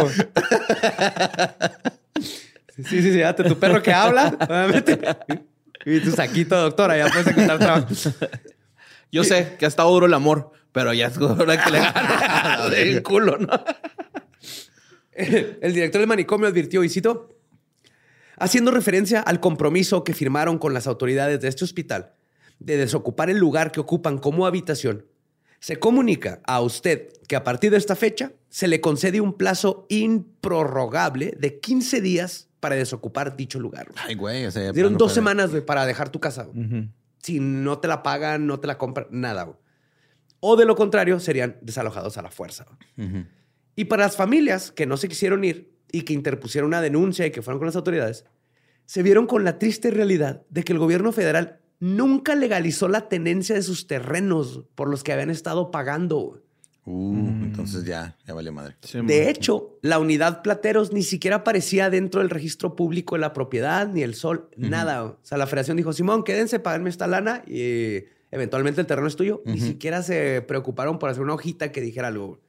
Güey". 2.76 2.88
Sí, 2.88 3.02
sí, 3.02 3.10
sí, 3.10 3.16
llévate 3.16 3.44
tu 3.44 3.58
perro 3.58 3.82
que 3.82 3.92
habla. 3.92 4.36
obviamente. 4.40 4.98
Y 5.84 6.00
tu 6.00 6.10
saquito, 6.10 6.56
doctora, 6.56 6.96
ya 6.96 7.08
puedes 7.08 7.28
encontrar 7.28 7.58
trabajo. 7.58 7.86
Yo 9.12 9.24
sé 9.24 9.56
que 9.58 9.64
ha 9.64 9.68
estado 9.68 9.90
duro 9.90 10.06
el 10.06 10.14
amor, 10.14 10.52
pero 10.72 10.92
ya 10.92 11.06
es 11.06 11.18
hora 11.18 11.62
que 11.62 11.70
le 11.70 11.78
gane 11.80 12.82
el 12.82 13.02
culo, 13.02 13.38
¿no? 13.38 13.48
El 15.12 15.72
director 15.72 16.00
del 16.00 16.08
manicomio 16.08 16.48
advirtió, 16.48 16.84
y 16.84 16.88
cito, 16.88 17.30
haciendo 18.36 18.70
referencia 18.70 19.20
al 19.20 19.40
compromiso 19.40 20.04
que 20.04 20.12
firmaron 20.12 20.58
con 20.58 20.74
las 20.74 20.86
autoridades 20.86 21.40
de 21.40 21.48
este 21.48 21.64
hospital 21.64 22.12
de 22.58 22.76
desocupar 22.76 23.30
el 23.30 23.38
lugar 23.38 23.72
que 23.72 23.80
ocupan 23.80 24.18
como 24.18 24.46
habitación, 24.46 25.06
se 25.60 25.78
comunica 25.78 26.40
a 26.44 26.60
usted 26.60 27.08
que 27.28 27.36
a 27.36 27.44
partir 27.44 27.70
de 27.70 27.78
esta 27.78 27.96
fecha 27.96 28.32
se 28.48 28.68
le 28.68 28.80
concede 28.80 29.20
un 29.20 29.34
plazo 29.34 29.86
improrrogable 29.88 31.34
de 31.38 31.58
15 31.58 32.00
días 32.00 32.45
para 32.60 32.74
desocupar 32.76 33.36
dicho 33.36 33.58
lugar. 33.60 33.88
Ay, 33.96 34.14
güey. 34.14 34.46
O 34.46 34.50
sea, 34.50 34.72
Dieron 34.72 34.96
dos 34.96 35.12
semanas 35.12 35.50
güey, 35.50 35.64
para 35.64 35.86
dejar 35.86 36.08
tu 36.10 36.20
casa. 36.20 36.44
güey. 36.44 36.88
Si 37.22 37.40
no 37.40 37.78
te 37.78 37.88
la 37.88 38.02
pagan, 38.02 38.46
no 38.46 38.60
te 38.60 38.66
la 38.66 38.78
compran, 38.78 39.06
nada. 39.10 39.44
güey. 39.44 39.56
O 40.40 40.56
de 40.56 40.64
lo 40.64 40.76
contrario, 40.76 41.18
serían 41.18 41.56
desalojados 41.60 42.18
a 42.18 42.22
la 42.22 42.30
fuerza. 42.30 42.66
Y 43.74 43.86
para 43.86 44.04
las 44.04 44.16
familias 44.16 44.70
que 44.72 44.86
no 44.86 44.96
se 44.96 45.08
quisieron 45.08 45.44
ir 45.44 45.74
y 45.92 46.02
que 46.02 46.12
interpusieron 46.12 46.68
una 46.68 46.80
denuncia 46.80 47.26
y 47.26 47.30
que 47.30 47.42
fueron 47.42 47.58
con 47.58 47.66
las 47.66 47.76
autoridades, 47.76 48.24
se 48.84 49.02
vieron 49.02 49.26
con 49.26 49.44
la 49.44 49.58
triste 49.58 49.90
realidad 49.90 50.42
de 50.48 50.62
que 50.62 50.72
el 50.72 50.78
gobierno 50.78 51.10
federal 51.12 51.60
nunca 51.80 52.34
legalizó 52.34 52.88
la 52.88 53.08
tenencia 53.08 53.54
de 53.54 53.62
sus 53.62 53.86
terrenos 53.86 54.64
por 54.74 54.88
los 54.88 55.02
que 55.02 55.12
habían 55.12 55.30
estado 55.30 55.70
pagando. 55.70 56.42
Uh, 56.88 57.16
entonces 57.42 57.84
ya, 57.84 58.16
ya 58.24 58.32
valió 58.32 58.52
madre. 58.52 58.76
De 59.08 59.28
hecho, 59.28 59.76
la 59.82 59.98
unidad 59.98 60.40
Plateros 60.42 60.92
ni 60.92 61.02
siquiera 61.02 61.38
aparecía 61.38 61.90
dentro 61.90 62.20
del 62.20 62.30
registro 62.30 62.76
público 62.76 63.16
de 63.16 63.22
la 63.22 63.32
propiedad, 63.32 63.88
ni 63.88 64.02
el 64.02 64.14
sol, 64.14 64.48
nada. 64.56 65.04
O 65.04 65.18
sea, 65.22 65.36
la 65.36 65.48
federación 65.48 65.76
dijo, 65.76 65.92
Simón, 65.92 66.22
quédense, 66.22 66.60
páganme 66.60 66.88
esta 66.90 67.08
lana 67.08 67.42
y 67.44 68.04
eventualmente 68.30 68.80
el 68.80 68.86
terreno 68.86 69.08
es 69.08 69.16
tuyo. 69.16 69.42
Ni 69.44 69.58
siquiera 69.58 70.02
se 70.02 70.42
preocuparon 70.42 71.00
por 71.00 71.10
hacer 71.10 71.24
una 71.24 71.34
hojita 71.34 71.72
que 71.72 71.80
dijera 71.80 72.06
algo. 72.08 72.40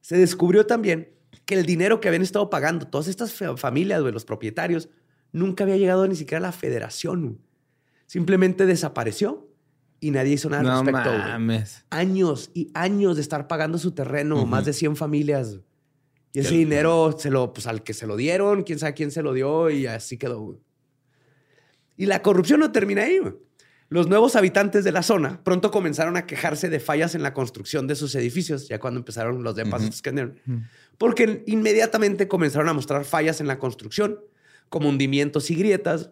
Se 0.00 0.16
descubrió 0.16 0.64
también 0.64 1.10
que 1.44 1.54
el 1.54 1.66
dinero 1.66 2.00
que 2.00 2.08
habían 2.08 2.22
estado 2.22 2.48
pagando 2.48 2.86
todas 2.86 3.06
estas 3.06 3.34
fa- 3.34 3.56
familias, 3.58 4.00
güey, 4.00 4.14
los 4.14 4.24
propietarios, 4.24 4.88
nunca 5.30 5.64
había 5.64 5.76
llegado 5.76 6.06
ni 6.08 6.14
siquiera 6.16 6.38
a 6.38 6.48
la 6.48 6.52
federación. 6.52 7.38
Simplemente 8.06 8.64
desapareció 8.64 9.47
y 10.00 10.10
nadie 10.10 10.34
hizo 10.34 10.48
nada 10.48 10.60
al 10.62 10.66
No 10.68 10.82
respecto. 10.92 11.10
mames. 11.18 11.84
años 11.90 12.50
y 12.54 12.70
años 12.74 13.16
de 13.16 13.22
estar 13.22 13.48
pagando 13.48 13.78
su 13.78 13.92
terreno, 13.92 14.46
más 14.46 14.64
de 14.64 14.72
100 14.72 14.96
familias. 14.96 15.58
Y 16.32 16.40
ese 16.40 16.54
dinero 16.54 17.16
se 17.18 17.30
lo, 17.30 17.52
pues 17.52 17.66
al 17.66 17.82
que 17.82 17.94
se 17.94 18.06
lo 18.06 18.16
dieron, 18.16 18.62
quién 18.62 18.78
sabe 18.78 18.94
quién 18.94 19.10
se 19.10 19.22
lo 19.22 19.32
dio 19.32 19.70
y 19.70 19.86
así 19.86 20.18
quedó. 20.18 20.40
güey. 20.40 20.58
Y 21.96 22.06
la 22.06 22.22
corrupción 22.22 22.60
no 22.60 22.70
termina 22.70 23.02
ahí. 23.02 23.18
güey. 23.18 23.34
Los 23.90 24.06
nuevos 24.06 24.36
habitantes 24.36 24.84
de 24.84 24.92
la 24.92 25.02
zona 25.02 25.42
pronto 25.42 25.70
comenzaron 25.70 26.16
a 26.18 26.26
quejarse 26.26 26.68
de 26.68 26.78
fallas 26.78 27.14
en 27.14 27.22
la 27.22 27.32
construcción 27.32 27.86
de 27.86 27.94
sus 27.96 28.14
edificios, 28.14 28.68
ya 28.68 28.78
cuando 28.78 29.00
empezaron 29.00 29.42
los 29.42 29.56
depas 29.56 30.02
que 30.02 30.32
porque 30.98 31.42
inmediatamente 31.46 32.28
comenzaron 32.28 32.68
a 32.68 32.74
mostrar 32.74 33.04
fallas 33.06 33.40
en 33.40 33.46
la 33.46 33.58
construcción, 33.58 34.20
como 34.68 34.90
hundimientos 34.90 35.50
y 35.50 35.54
grietas, 35.54 36.10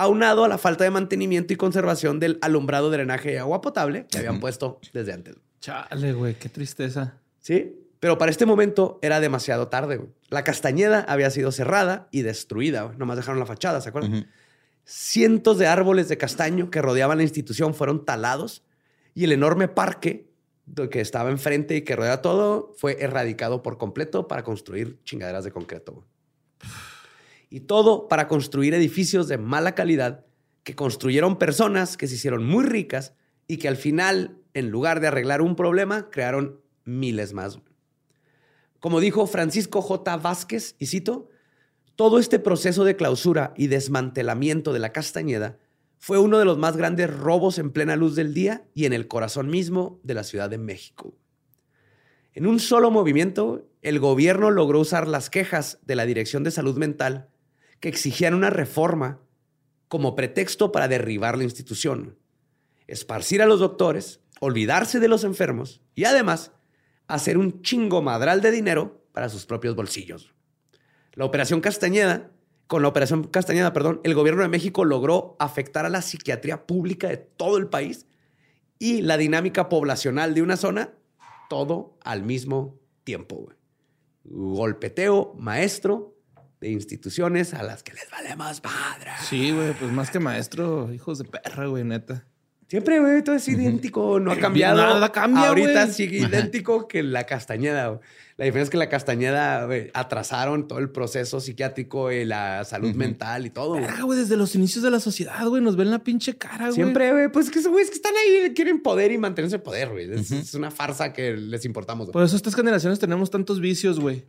aunado 0.00 0.44
a 0.44 0.48
la 0.48 0.56
falta 0.56 0.84
de 0.84 0.90
mantenimiento 0.90 1.52
y 1.52 1.56
conservación 1.56 2.20
del 2.20 2.38
alumbrado, 2.40 2.90
drenaje 2.90 3.34
y 3.34 3.36
agua 3.36 3.60
potable 3.60 4.06
que 4.10 4.16
habían 4.16 4.40
puesto 4.40 4.80
desde 4.94 5.12
antes. 5.12 5.36
Chale, 5.60 6.14
güey, 6.14 6.36
qué 6.36 6.48
tristeza. 6.48 7.18
¿Sí? 7.38 7.76
Pero 8.00 8.16
para 8.16 8.30
este 8.30 8.46
momento 8.46 8.98
era 9.02 9.20
demasiado 9.20 9.68
tarde. 9.68 9.98
güey. 9.98 10.08
La 10.30 10.42
Castañeda 10.42 11.00
había 11.06 11.28
sido 11.30 11.52
cerrada 11.52 12.08
y 12.10 12.22
destruida. 12.22 12.84
güey. 12.84 12.96
Nomás 12.96 13.18
dejaron 13.18 13.38
la 13.38 13.44
fachada, 13.44 13.82
¿se 13.82 13.90
acuerdan? 13.90 14.26
Cientos 14.84 15.58
de 15.58 15.66
árboles 15.66 16.08
de 16.08 16.16
castaño 16.16 16.70
que 16.70 16.80
rodeaban 16.80 17.18
la 17.18 17.22
institución 17.24 17.74
fueron 17.74 18.06
talados 18.06 18.64
y 19.14 19.24
el 19.24 19.32
enorme 19.32 19.68
parque 19.68 20.30
que 20.90 21.00
estaba 21.02 21.30
enfrente 21.30 21.76
y 21.76 21.82
que 21.82 21.94
rodea 21.94 22.22
todo 22.22 22.72
fue 22.78 22.96
erradicado 23.00 23.62
por 23.62 23.76
completo 23.76 24.28
para 24.28 24.44
construir 24.44 24.98
chingaderas 25.04 25.44
de 25.44 25.52
concreto. 25.52 25.92
güey. 25.92 26.06
Y 27.50 27.60
todo 27.60 28.08
para 28.08 28.28
construir 28.28 28.72
edificios 28.72 29.28
de 29.28 29.36
mala 29.36 29.74
calidad 29.74 30.24
que 30.62 30.74
construyeron 30.74 31.36
personas 31.36 31.96
que 31.96 32.06
se 32.06 32.14
hicieron 32.14 32.44
muy 32.44 32.64
ricas 32.64 33.14
y 33.46 33.56
que 33.58 33.68
al 33.68 33.76
final, 33.76 34.38
en 34.54 34.70
lugar 34.70 35.00
de 35.00 35.08
arreglar 35.08 35.42
un 35.42 35.56
problema, 35.56 36.10
crearon 36.10 36.60
miles 36.84 37.32
más. 37.32 37.58
Como 38.78 39.00
dijo 39.00 39.26
Francisco 39.26 39.82
J. 39.82 40.16
Vázquez, 40.16 40.76
y 40.78 40.86
cito, 40.86 41.28
todo 41.96 42.18
este 42.18 42.38
proceso 42.38 42.84
de 42.84 42.96
clausura 42.96 43.52
y 43.56 43.66
desmantelamiento 43.66 44.72
de 44.72 44.78
la 44.78 44.92
Castañeda 44.92 45.58
fue 45.98 46.18
uno 46.18 46.38
de 46.38 46.46
los 46.46 46.56
más 46.56 46.76
grandes 46.76 47.14
robos 47.14 47.58
en 47.58 47.72
plena 47.72 47.94
luz 47.94 48.16
del 48.16 48.32
día 48.32 48.64
y 48.72 48.86
en 48.86 48.94
el 48.94 49.06
corazón 49.06 49.50
mismo 49.50 50.00
de 50.02 50.14
la 50.14 50.24
Ciudad 50.24 50.48
de 50.48 50.56
México. 50.56 51.14
En 52.32 52.46
un 52.46 52.58
solo 52.58 52.90
movimiento, 52.90 53.68
el 53.82 53.98
gobierno 53.98 54.50
logró 54.50 54.80
usar 54.80 55.08
las 55.08 55.28
quejas 55.28 55.78
de 55.82 55.96
la 55.96 56.06
Dirección 56.06 56.42
de 56.42 56.52
Salud 56.52 56.78
Mental 56.78 57.28
que 57.80 57.88
exigían 57.88 58.34
una 58.34 58.50
reforma 58.50 59.20
como 59.88 60.14
pretexto 60.14 60.70
para 60.70 60.86
derribar 60.86 61.36
la 61.36 61.44
institución, 61.44 62.16
esparcir 62.86 63.42
a 63.42 63.46
los 63.46 63.60
doctores, 63.60 64.20
olvidarse 64.40 65.00
de 65.00 65.08
los 65.08 65.24
enfermos 65.24 65.80
y 65.94 66.04
además 66.04 66.52
hacer 67.08 67.38
un 67.38 67.62
chingo 67.62 68.02
madral 68.02 68.40
de 68.40 68.52
dinero 68.52 69.04
para 69.12 69.28
sus 69.28 69.46
propios 69.46 69.74
bolsillos. 69.74 70.32
La 71.14 71.24
Operación 71.24 71.60
Castañeda, 71.60 72.30
con 72.66 72.82
la 72.82 72.88
Operación 72.88 73.24
Castañeda, 73.24 73.72
perdón, 73.72 74.00
el 74.04 74.14
gobierno 74.14 74.42
de 74.42 74.48
México 74.48 74.84
logró 74.84 75.34
afectar 75.40 75.84
a 75.86 75.90
la 75.90 76.02
psiquiatría 76.02 76.66
pública 76.66 77.08
de 77.08 77.16
todo 77.16 77.56
el 77.56 77.66
país 77.66 78.06
y 78.78 79.02
la 79.02 79.16
dinámica 79.16 79.68
poblacional 79.68 80.34
de 80.34 80.42
una 80.42 80.56
zona, 80.56 80.94
todo 81.48 81.98
al 82.04 82.22
mismo 82.22 82.78
tiempo. 83.02 83.52
Golpeteo 84.24 85.34
maestro 85.36 86.14
de 86.60 86.70
instituciones 86.70 87.54
a 87.54 87.62
las 87.62 87.82
que 87.82 87.92
les 87.94 88.08
vale 88.10 88.36
más 88.36 88.60
padre. 88.60 89.10
Sí, 89.28 89.50
güey, 89.50 89.72
pues 89.72 89.90
más 89.92 90.10
que 90.10 90.18
maestro, 90.18 90.92
hijos 90.92 91.18
de 91.18 91.24
perra, 91.24 91.66
güey, 91.66 91.84
neta. 91.84 92.24
Siempre, 92.68 93.00
güey, 93.00 93.24
todo 93.24 93.34
es 93.34 93.48
idéntico, 93.48 94.20
no 94.20 94.30
ha 94.30 94.36
cambiado. 94.36 94.76
Nada 94.76 95.10
cambia, 95.10 95.48
Ahorita 95.48 95.86
güey. 95.86 95.92
sigue 95.92 96.18
idéntico 96.18 96.86
que 96.86 97.02
la 97.02 97.24
Castañeda. 97.24 97.98
La 98.36 98.44
diferencia 98.44 98.62
es 98.62 98.70
que 98.70 98.76
la 98.76 98.88
Castañeda 98.88 99.64
güey, 99.64 99.90
atrasaron 99.92 100.68
todo 100.68 100.78
el 100.78 100.88
proceso 100.88 101.40
psiquiátrico 101.40 102.12
y 102.12 102.24
la 102.24 102.64
salud 102.64 102.94
mental 102.94 103.44
y 103.44 103.50
todo. 103.50 103.72
Verga, 103.72 104.02
güey, 104.02 104.20
desde 104.20 104.36
los 104.36 104.54
inicios 104.54 104.84
de 104.84 104.90
la 104.92 105.00
sociedad, 105.00 105.44
güey, 105.48 105.60
nos 105.60 105.74
ven 105.74 105.90
la 105.90 105.98
pinche 105.98 106.36
cara, 106.38 106.66
güey. 106.66 106.74
Siempre, 106.74 107.10
güey, 107.10 107.32
pues 107.32 107.50
que 107.50 107.58
esos 107.58 107.72
güeyes 107.72 107.90
que 107.90 107.96
están 107.96 108.14
ahí 108.14 108.54
quieren 108.54 108.80
poder 108.80 109.10
y 109.10 109.18
mantenerse 109.18 109.56
en 109.56 109.62
poder, 109.62 109.88
güey. 109.88 110.08
Es, 110.12 110.30
es 110.30 110.54
una 110.54 110.70
farsa 110.70 111.12
que 111.12 111.36
les 111.36 111.64
importamos. 111.64 112.10
Por 112.10 112.22
eso 112.22 112.36
estas 112.36 112.54
generaciones 112.54 113.00
tenemos 113.00 113.30
tantos 113.30 113.60
vicios, 113.60 113.98
güey. 113.98 114.24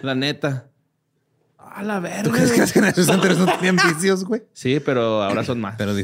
La 0.00 0.14
neta. 0.14 0.70
A 1.74 1.82
la 1.82 1.98
verga. 1.98 2.22
¿Tú 2.22 2.30
crees 2.30 2.52
que 2.52 2.60
las 2.60 2.70
generaciones 2.70 3.10
anteriores 3.10 3.44
no 3.44 3.52
tenían 3.56 3.74
vicios, 3.76 4.24
güey? 4.24 4.44
Sí, 4.52 4.78
pero 4.78 5.20
ahora 5.24 5.42
son 5.42 5.60
más. 5.60 5.74
Pero 5.76 5.92
no, 5.92 5.98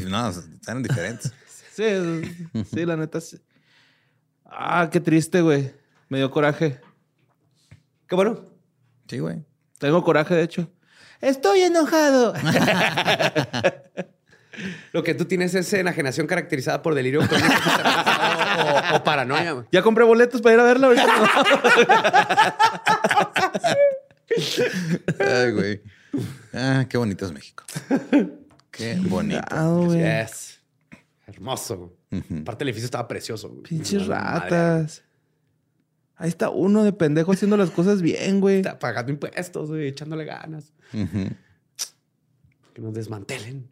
eran 0.67 0.83
diferentes. 0.83 1.31
Sí, 1.73 1.85
sí, 2.69 2.85
la 2.85 2.97
neta. 2.97 3.21
sí. 3.21 3.39
Ah, 4.45 4.89
qué 4.91 4.99
triste, 4.99 5.39
güey. 5.41 5.73
Me 6.09 6.17
dio 6.17 6.29
coraje. 6.29 6.81
Qué 8.05 8.15
bueno. 8.15 8.43
Sí, 9.07 9.19
güey. 9.19 9.45
Tengo 9.79 10.03
coraje, 10.03 10.35
de 10.35 10.43
hecho. 10.43 10.69
Estoy 11.21 11.61
enojado. 11.61 12.33
Lo 14.91 15.03
que 15.03 15.13
tú 15.13 15.23
tienes 15.23 15.55
es 15.55 15.71
enajenación 15.71 16.27
caracterizada 16.27 16.81
por 16.81 16.95
delirio 16.95 17.21
o, 18.91 18.95
o 18.97 19.03
paranoia. 19.05 19.65
ya 19.71 19.81
compré 19.81 20.03
boletos 20.03 20.41
para 20.41 20.55
ir 20.55 20.59
a 20.59 20.63
verla. 20.63 20.89
Ay, 25.19 25.51
güey. 25.51 25.81
Ah, 26.53 26.85
qué 26.89 26.97
bonito 26.97 27.25
es 27.25 27.31
México. 27.31 27.63
Qué 28.71 28.95
bonito. 28.95 29.41
Ah. 29.49 29.87
Yes. 29.91 30.59
Hermoso. 31.27 31.97
Aparte, 32.41 32.63
el 32.63 32.69
edificio 32.69 32.85
estaba 32.85 33.07
precioso. 33.07 33.49
güey. 33.49 33.63
Pinches 33.63 34.03
No, 34.03 34.09
madre. 34.15 34.49
ratas. 34.49 35.03
Ahí 36.17 36.29
está 36.29 36.49
uno 36.49 36.83
de 36.83 36.93
pendejo 36.93 37.31
haciendo 37.31 37.57
las 37.57 37.71
cosas 37.71 38.01
bien, 38.01 38.41
güey. 38.41 38.57
Está 38.57 38.77
pagando 38.77 39.11
impuestos, 39.11 39.69
güey, 39.69 39.87
echándole 39.87 40.25
ganas. 40.25 40.73
Que 40.91 42.81
nos 42.81 42.93
desmantelen. 42.93 43.69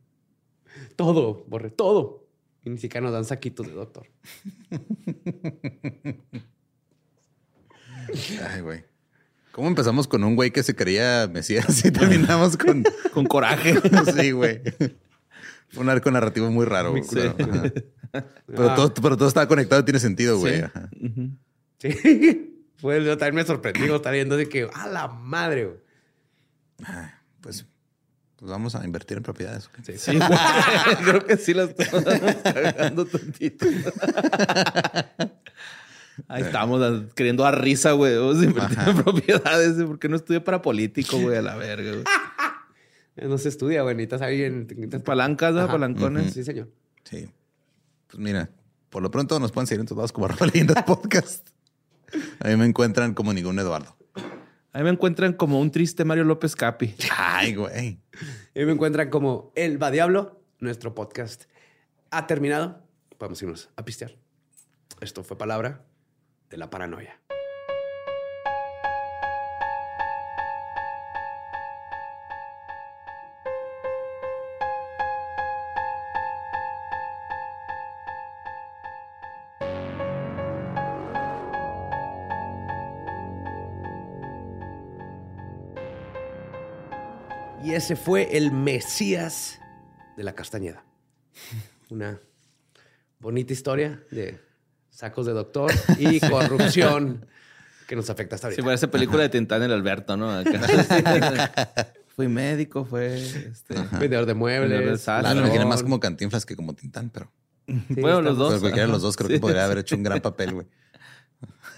Todo, 0.95 1.45
borre, 1.47 1.70
todo. 1.70 2.26
Y 2.64 2.70
ni 2.72 2.78
siquiera 2.78 3.03
nos 3.05 3.14
dan 3.14 3.26
saquitos 3.26 3.68
de 3.68 3.74
doctor. 3.74 4.07
Ay, 8.49 8.62
güey. 8.62 8.84
¿Cómo 9.60 9.68
empezamos 9.68 10.07
con 10.07 10.24
un 10.24 10.38
güey 10.38 10.51
que 10.51 10.64
se 10.64 10.74
creía 10.74 11.30
Mesías 11.30 11.84
y 11.84 11.91
terminamos 11.91 12.55
con. 12.55 12.82
Con 13.14 13.26
coraje. 13.26 13.76
sí, 14.18 14.32
güey. 14.32 14.62
Un 15.76 15.89
arco 15.89 16.10
narrativo 16.12 16.49
muy 16.49 16.66
raro. 16.66 16.91
güey. 16.91 17.03
Sí. 17.03 17.20
Pero, 18.47 18.70
Ah. 18.72 18.76
todo, 18.76 18.93
pero 18.93 19.18
todo 19.18 19.28
estaba 19.28 19.49
conectado 19.49 19.82
y 19.82 19.84
tiene 19.84 19.99
sentido, 19.99 20.39
güey. 20.39 20.64
Sí. 21.80 21.91
Sí. 21.91 22.66
Pues 22.80 23.03
yo 23.03 23.18
también 23.18 23.36
me 23.36 23.43
sorprendí 23.43 23.84
estaba 23.84 24.12
viendo 24.14 24.38
de 24.38 24.47
que, 24.47 24.70
a 24.74 24.88
la 24.88 25.10
madre, 25.10 25.66
güey. 25.66 25.78
Ay, 26.86 27.07
Pues, 27.41 27.66
pues 28.38 28.49
vamos 28.49 28.76
a 28.76 28.86
invertir 28.86 29.18
en 29.18 29.24
propiedades. 29.24 29.70
Sí. 29.84 29.97
Sí. 29.97 30.18
Creo 31.03 31.26
que 31.26 31.36
sí 31.36 31.53
la 31.53 31.64
estamos 31.64 32.05
cagando 32.43 33.05
tantito. 33.05 33.66
Ahí 36.28 36.43
estamos 36.43 36.82
a- 36.82 37.05
queriendo 37.15 37.43
dar 37.43 37.61
risa, 37.61 37.91
güey. 37.93 38.15
Vamos 38.17 38.41
a 38.41 38.45
invertir 38.45 38.80
Ajá. 38.80 38.91
en 38.91 39.03
propiedades. 39.03 39.76
güey, 39.76 39.88
porque 39.88 40.09
no 40.09 40.15
estudié 40.15 40.41
para 40.41 40.61
político, 40.61 41.17
güey, 41.20 41.38
a 41.38 41.41
la 41.41 41.55
verga, 41.55 41.91
güey. 41.91 42.03
No 43.30 43.38
se 43.38 43.49
estudia, 43.49 43.82
güey. 43.82 43.95
Necesitas 43.95 44.22
alguien. 44.22 44.65
necesitas- 44.67 45.01
Palancas, 45.03 45.53
¿no? 45.53 45.61
Ajá. 45.61 45.74
Palancones. 45.74 46.34
Sí, 46.34 46.43
señor. 46.45 46.70
Sí. 47.03 47.28
Pues 48.07 48.17
mira, 48.17 48.49
por 48.89 49.03
lo 49.03 49.11
pronto 49.11 49.38
nos 49.41 49.51
pueden 49.51 49.67
seguir 49.67 49.82
en 49.82 49.88
todos 49.88 49.97
lados 49.97 50.11
como 50.13 50.26
arroba 50.28 50.45
leyendas 50.47 50.84
podcast. 50.84 51.49
A 52.39 52.47
mí 52.47 52.55
me 52.55 52.65
encuentran 52.65 53.13
como 53.13 53.34
ningún 53.34 53.59
Eduardo. 53.59 53.97
Ahí 54.72 54.84
me 54.84 54.89
encuentran 54.91 55.34
como 55.34 55.59
un 55.59 55.70
triste 55.72 56.05
Mario 56.05 56.24
López 56.24 56.55
Capi. 56.55 56.95
Ay, 57.17 57.55
güey. 57.55 57.99
Y 58.55 58.63
me 58.65 58.72
encuentran 58.72 59.09
como 59.09 59.51
El 59.55 59.82
Va 59.82 59.91
Diablo. 59.91 60.41
Nuestro 60.59 60.95
podcast 60.95 61.43
ha 62.11 62.26
terminado. 62.26 62.82
Podemos 63.17 63.41
irnos 63.41 63.70
a 63.76 63.84
pistear. 63.84 64.15
Esto 65.01 65.24
fue 65.26 65.38
palabra 65.38 65.84
de 66.50 66.58
la 66.58 66.70
paranoia. 66.70 67.20
Y 87.62 87.74
ese 87.74 87.95
fue 87.95 88.36
el 88.36 88.52
Mesías 88.52 89.60
de 90.18 90.24
la 90.24 90.34
Castañeda. 90.34 90.84
Una 91.89 92.20
bonita 93.20 93.54
historia 93.54 94.02
de 94.10 94.49
sacos 95.00 95.26
de 95.26 95.32
doctor 95.32 95.72
y 95.97 96.20
corrupción 96.20 97.26
que 97.88 97.95
nos 97.95 98.10
afecta 98.10 98.36
hasta 98.36 98.47
ahorita. 98.47 98.64
parece 98.64 98.88
película 98.89 99.24
de 99.24 99.30
Tintán 99.30 99.64
el 99.64 99.72
Alberto, 99.72 100.18
¿no? 100.18 100.30
Acá. 100.30 100.60
Fui 102.16 102.28
médico, 102.28 102.84
fue 102.84 103.16
este. 103.18 103.76
Vendedor 103.76 103.91
de 103.91 103.97
Vendedor 104.00 104.26
de 104.26 104.34
muebles. 104.34 105.02
sal. 105.02 105.24
Me 105.36 105.41
imaginé 105.41 105.66
más 105.66 105.82
como 105.82 106.02
cantinflas 106.02 106.45
que 106.45 106.58
como 106.58 106.74
tintán, 106.74 107.10
pero. 107.10 107.32
Sí, 107.66 108.02
bueno, 108.02 108.22
los 108.22 108.38
dos. 108.38 108.50
pero 108.50 108.62
cualquiera 108.62 108.88
de 108.88 108.91
los 108.91 109.02
dos 109.02 109.16
creo 109.16 109.30
que 109.30 109.36
Sí, 109.36 109.39
podría 109.39 109.62
sí. 109.62 109.66
haber 109.66 109.78
hecho 109.78 109.95
un 109.95 110.04
gran 110.04 110.20
papel, 110.20 110.54
güey. 110.54 110.68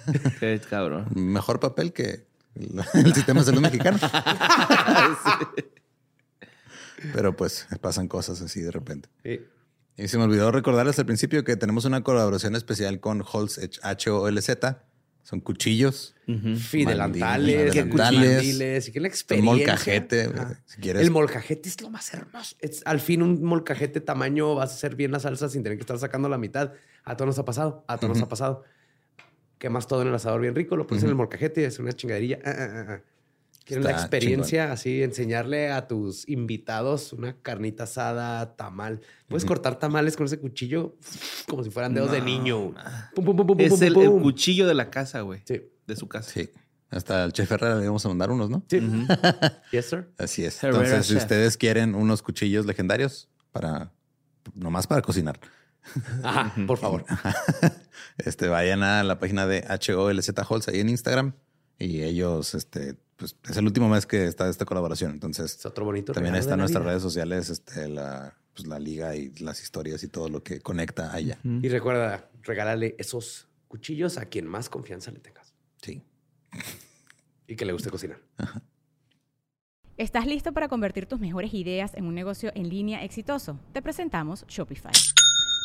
Qué 0.39 0.59
cabrón. 0.67 1.05
Mejor 1.13 1.59
papel 1.59 1.93
que 1.93 2.25
el, 2.55 2.83
el 2.95 3.13
sistema 3.13 3.41
de 3.41 3.45
salud 3.45 3.61
mexicano. 3.61 3.99
Pero 7.13 7.35
pues 7.35 7.67
pasan 7.79 8.07
cosas 8.07 8.41
así 8.41 8.61
de 8.61 8.71
repente. 8.71 9.09
Sí. 9.23 9.41
Y 9.97 10.07
se 10.07 10.17
me 10.17 10.23
olvidó 10.23 10.51
recordarles 10.51 10.97
al 10.99 11.05
principio 11.05 11.43
que 11.43 11.55
tenemos 11.57 11.85
una 11.85 12.01
colaboración 12.03 12.55
especial 12.55 12.99
con 12.99 13.21
Holz 13.29 13.59
HOLZ 13.83 14.57
Son 15.23 15.39
cuchillos. 15.41 16.15
Fidelantales, 16.57 17.75
Mandil- 17.75 17.93
mandiles, 17.97 18.87
y 18.87 18.91
que 18.91 18.99
la 18.99 19.07
experiencia. 19.07 19.53
molcajete. 19.53 20.27
güey, 20.27 20.39
Ajá. 20.39 20.63
Si 20.65 20.79
quieres. 20.81 21.01
El 21.03 21.11
molcajete 21.11 21.69
es 21.69 21.81
lo 21.81 21.89
más 21.89 22.11
hermoso. 22.13 22.55
Es, 22.59 22.81
al 22.85 22.99
fin, 22.99 23.21
un 23.21 23.43
molcajete 23.43 24.01
tamaño 24.01 24.55
vas 24.55 24.71
a 24.71 24.73
hacer 24.75 24.95
bien 24.95 25.11
la 25.11 25.19
salsa 25.19 25.49
sin 25.49 25.61
tener 25.63 25.77
que 25.77 25.81
estar 25.83 25.99
sacando 25.99 26.29
la 26.29 26.37
mitad. 26.37 26.73
A 27.03 27.15
todos 27.15 27.27
nos 27.27 27.39
ha 27.39 27.45
pasado. 27.45 27.83
A 27.87 27.97
todos 27.97 28.15
nos 28.17 28.23
ha 28.23 28.29
pasado. 28.29 28.63
Quemas 29.59 29.85
todo 29.87 30.01
en 30.01 30.07
el 30.07 30.15
asador 30.15 30.41
bien 30.41 30.55
rico, 30.55 30.75
lo 30.75 30.87
pones 30.87 31.03
en 31.03 31.09
el 31.09 31.15
molcajete 31.15 31.61
y 31.61 31.63
es 31.65 31.77
una 31.77 31.93
chingaderilla. 31.93 32.39
Ah, 32.43 32.51
ah, 32.89 33.01
Quieren 33.71 33.83
la 33.85 33.91
experiencia, 33.91 34.71
así, 34.71 35.01
enseñarle 35.01 35.71
a 35.71 35.87
tus 35.87 36.27
invitados 36.27 37.13
una 37.13 37.37
carnita 37.41 37.83
asada, 37.83 38.55
tamal. 38.57 38.99
Puedes 39.29 39.45
cortar 39.45 39.79
tamales 39.79 40.17
con 40.17 40.25
ese 40.25 40.39
cuchillo 40.39 40.97
como 41.47 41.63
si 41.63 41.69
fueran 41.69 41.93
dedos 41.93 42.11
de 42.11 42.19
niño. 42.21 42.73
Pum, 43.15 43.23
pum, 43.23 43.35
pum, 43.37 43.47
pum, 43.47 43.59
Es 43.59 43.69
pum, 43.69 43.83
el, 43.83 43.93
pum, 43.93 44.03
el 44.03 44.09
pum. 44.09 44.21
cuchillo 44.23 44.67
de 44.67 44.73
la 44.73 44.89
casa, 44.89 45.21
güey. 45.21 45.41
Sí. 45.45 45.61
De 45.87 45.95
su 45.95 46.07
casa. 46.09 46.29
Sí. 46.31 46.49
Hasta 46.89 47.23
el 47.23 47.31
chef 47.31 47.49
Herrera 47.49 47.75
le 47.77 47.83
íbamos 47.83 48.05
a 48.05 48.09
mandar 48.09 48.29
unos, 48.31 48.49
¿no? 48.49 48.65
Sí. 48.69 48.79
Yes, 49.71 49.85
sir. 49.85 50.09
Así 50.17 50.43
es. 50.43 50.61
Herrera 50.61 50.83
Entonces, 50.83 51.05
si 51.07 51.13
Chef. 51.13 51.23
ustedes 51.23 51.55
quieren 51.55 51.95
unos 51.95 52.21
cuchillos 52.21 52.65
legendarios 52.65 53.29
para 53.53 53.93
nomás 54.53 54.85
para 54.87 55.01
cocinar, 55.01 55.39
Ajá, 56.23 56.53
por 56.67 56.77
favor. 56.77 57.05
este 58.17 58.47
vayan 58.47 58.83
a 58.83 59.03
la 59.03 59.17
página 59.19 59.47
de 59.47 59.63
HOLZ 59.67 60.31
Holz 60.49 60.67
ahí 60.67 60.79
en 60.81 60.89
Instagram 60.89 61.33
y 61.81 62.03
ellos, 62.03 62.53
este, 62.53 62.95
pues 63.15 63.35
es 63.49 63.57
el 63.57 63.65
último 63.65 63.89
mes 63.89 64.05
que 64.05 64.25
está 64.25 64.47
esta 64.49 64.65
colaboración. 64.65 65.11
Entonces, 65.11 65.55
Es 65.57 65.65
otro 65.65 65.85
bonito 65.85 66.13
también 66.13 66.33
regalo 66.33 66.39
está 66.39 66.49
de 66.51 66.53
en 66.55 66.59
nuestras 66.59 66.85
redes 66.85 67.01
sociales, 67.01 67.49
este, 67.49 67.89
la, 67.89 68.37
pues, 68.53 68.67
la 68.67 68.79
liga 68.79 69.15
y 69.15 69.29
las 69.39 69.61
historias 69.61 70.03
y 70.03 70.07
todo 70.07 70.29
lo 70.29 70.43
que 70.43 70.61
conecta 70.61 71.13
a 71.13 71.19
ella. 71.19 71.39
Y 71.43 71.67
recuerda, 71.69 72.29
regálale 72.43 72.95
esos 72.99 73.47
cuchillos 73.67 74.17
a 74.17 74.25
quien 74.25 74.45
más 74.47 74.69
confianza 74.69 75.11
le 75.11 75.19
tengas 75.19 75.53
Sí. 75.81 76.03
y 77.47 77.55
que 77.55 77.65
le 77.65 77.73
guste 77.73 77.89
cocinar. 77.89 78.19
¿Estás 79.97 80.25
listo 80.25 80.51
para 80.51 80.67
convertir 80.67 81.05
tus 81.05 81.19
mejores 81.19 81.53
ideas 81.53 81.93
en 81.95 82.05
un 82.05 82.15
negocio 82.15 82.51
en 82.55 82.69
línea 82.69 83.03
exitoso? 83.03 83.59
Te 83.73 83.81
presentamos 83.81 84.45
Shopify. 84.47 84.91